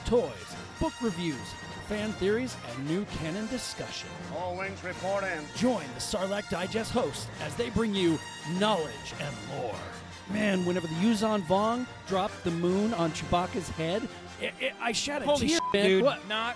toys, 0.06 0.56
book 0.80 0.94
reviews, 1.04 1.54
fan 1.88 2.12
theories, 2.14 2.56
and 2.72 2.88
new 2.88 3.06
canon 3.20 3.46
discussion. 3.48 4.10
All 4.36 4.58
wings 4.58 4.84
report 4.84 5.24
in. 5.24 5.44
Join 5.56 5.86
the 5.94 6.00
Sarlacc 6.00 6.50
Digest 6.50 6.92
hosts 6.92 7.28
as 7.46 7.54
they 7.56 7.70
bring 7.70 7.94
you 7.94 8.18
knowledge 8.58 9.14
and 9.20 9.36
lore. 9.62 9.76
Man, 10.32 10.66
whenever 10.66 10.88
the 10.88 10.94
Yuuzhan 10.96 11.44
Vong 11.44 11.86
dropped 12.08 12.44
the 12.44 12.52
moon 12.52 12.94
on 12.96 13.12
Chewbacca's 13.12 13.70
head, 13.70 14.08
it, 14.44 14.54
it, 14.60 14.74
I 14.82 14.92
shed 14.92 15.22
a 15.22 15.26
Holy 15.26 15.48
tear, 15.48 15.50
shit, 15.50 15.62
man. 15.74 15.86
dude. 15.86 16.04
What? 16.04 16.28
Not 16.28 16.56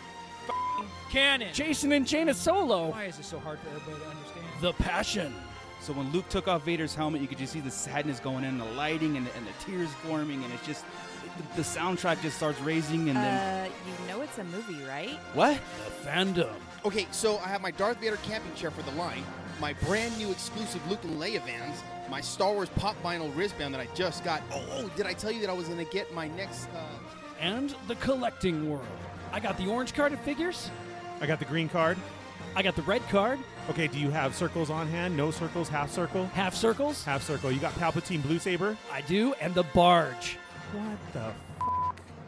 canon. 1.10 1.50
Jacen 1.54 1.96
and 1.96 2.06
Jaina 2.06 2.34
Solo. 2.34 2.90
Why 2.90 3.06
is 3.06 3.18
it 3.20 3.26
so 3.26 3.40
hard 3.40 3.60
for 3.60 3.70
everybody 3.70 4.04
to 4.04 4.10
understand? 4.10 4.46
The 4.62 4.74
passion. 4.74 5.34
So 5.80 5.94
when 5.94 6.12
Luke 6.12 6.28
took 6.28 6.48
off 6.48 6.66
Vader's 6.66 6.94
helmet, 6.96 7.22
you 7.22 7.28
could 7.28 7.38
just 7.38 7.54
see 7.54 7.60
the 7.60 7.72
sadness 7.72 8.20
going 8.20 8.44
in, 8.44 8.58
the 8.58 8.66
lighting, 8.66 9.16
and, 9.16 9.28
and 9.38 9.48
the 9.48 9.64
tears 9.64 9.90
forming, 10.06 10.44
and 10.44 10.52
it's 10.54 10.66
just 10.66 10.84
the, 11.38 11.56
the 11.58 11.62
soundtrack 11.62 12.22
just 12.22 12.36
starts 12.36 12.60
raising, 12.62 13.10
and 13.10 13.18
then 13.18 13.68
Uh, 13.68 13.70
you 13.86 14.08
know 14.08 14.22
it's 14.22 14.38
a 14.40 14.44
movie, 14.46 14.84
right? 14.86 15.18
what? 15.34 15.60
The 15.86 16.10
fandom. 16.10 16.54
Okay, 16.84 17.08
so 17.12 17.38
I 17.38 17.48
have 17.48 17.62
my 17.62 17.72
Darth 17.72 18.00
Vader 18.02 18.18
camping 18.18 18.54
chair 18.56 18.72
for 18.72 18.82
the 18.82 18.92
line, 18.98 19.24
my 19.62 19.74
brand 19.86 20.18
new 20.18 20.32
exclusive 20.32 20.86
Luke 20.90 21.04
and 21.04 21.22
Leia 21.22 21.46
vans, 21.46 21.84
my 22.10 22.22
Star 22.22 22.54
Wars 22.54 22.70
pop 22.70 23.02
vinyl 23.04 23.34
wristband 23.36 23.74
that 23.74 23.82
I 23.82 23.88
just 23.94 24.24
got. 24.24 24.42
Oh, 24.52 24.66
oh 24.72 24.92
did 24.98 25.06
I 25.06 25.14
tell 25.14 25.32
you 25.32 25.42
that 25.42 25.50
I 25.50 25.54
was 25.54 25.68
gonna 25.68 25.86
get 25.86 26.14
my 26.14 26.28
next? 26.28 26.68
Uh... 26.76 26.80
And 27.40 27.76
the 27.88 27.96
collecting 27.96 28.70
world. 28.70 28.86
I 29.32 29.40
got 29.40 29.58
the 29.58 29.68
orange 29.68 29.94
card 29.94 30.12
carded 30.12 30.26
figures. 30.26 30.72
I 31.22 31.28
got 31.28 31.40
the 31.40 31.46
green 31.46 31.70
card. 31.70 31.98
I 32.56 32.64
got 32.64 32.76
the 32.76 32.82
red 32.84 33.02
card. 33.10 33.40
Okay, 33.70 33.88
do 33.88 34.00
you 34.00 34.10
have 34.10 34.34
circles 34.34 34.70
on 34.70 34.88
hand? 34.88 35.16
No 35.16 35.32
circles, 35.32 35.70
half 35.70 35.92
circle? 35.92 36.26
Half 36.28 36.56
circles? 36.56 37.04
Half 37.04 37.24
circle. 37.24 37.52
You 37.52 37.60
got 37.60 37.74
Palpatine 37.74 38.24
Blue 38.24 38.40
Saber? 38.40 38.78
I 38.92 39.02
do, 39.02 39.34
and 39.42 39.54
the 39.54 39.64
barge. 39.64 40.38
What 40.72 41.14
the 41.14 41.20
f? 41.20 41.36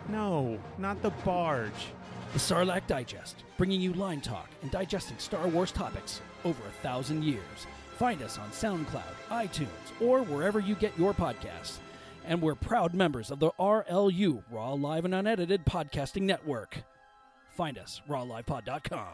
No, 0.10 0.60
not 0.78 1.02
the 1.02 1.12
barge. 1.24 1.88
The 2.34 2.40
Sarlacc 2.40 2.86
Digest, 2.86 3.44
bringing 3.58 3.82
you 3.82 3.94
line 3.94 4.22
talk 4.22 4.50
and 4.62 4.70
digesting 4.70 5.18
Star 5.18 5.48
Wars 5.48 5.72
topics 5.72 6.22
over 6.46 6.62
a 6.68 6.84
thousand 6.84 7.24
years. 7.24 7.68
Find 7.98 8.22
us 8.22 8.38
on 8.38 8.50
SoundCloud, 8.52 9.02
iTunes, 9.30 9.68
or 10.02 10.22
wherever 10.22 10.60
you 10.60 10.76
get 10.76 10.98
your 10.98 11.14
podcasts. 11.14 11.80
And 12.30 12.44
we're 12.44 12.54
proud 12.54 12.94
members 12.94 13.32
of 13.32 13.40
the 13.40 13.50
RLU, 13.60 14.44
Raw 14.52 14.74
Live 14.74 15.04
and 15.04 15.16
Unedited 15.16 15.66
Podcasting 15.66 16.22
Network. 16.22 16.84
Find 17.50 17.76
us, 17.76 18.02
rawlivepod.com. 18.08 19.08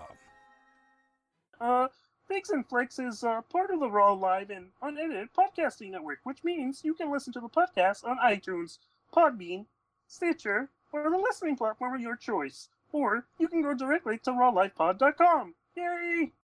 Uh, 1.61 1.87
Figs 2.27 2.49
and 2.49 2.67
Flicks 2.67 2.99
is 2.99 3.23
uh, 3.23 3.39
part 3.43 3.71
of 3.71 3.79
the 3.79 3.89
Raw 3.89 4.11
Live 4.11 4.49
and 4.49 4.67
Unedited 4.81 5.29
Podcasting 5.33 5.91
Network, 5.91 6.19
which 6.25 6.43
means 6.43 6.81
you 6.83 6.93
can 6.93 7.09
listen 7.09 7.31
to 7.31 7.39
the 7.39 7.47
podcast 7.47 8.03
on 8.03 8.17
iTunes, 8.17 8.79
Podbean, 9.15 9.65
Stitcher, 10.07 10.69
or 10.91 11.09
the 11.09 11.17
listening 11.17 11.55
platform 11.55 11.95
of 11.95 12.01
your 12.01 12.17
choice. 12.17 12.67
Or 12.91 13.25
you 13.39 13.47
can 13.47 13.61
go 13.61 13.73
directly 13.73 14.17
to 14.25 14.31
rawlivepod.com. 14.31 15.55
Yay! 15.77 16.33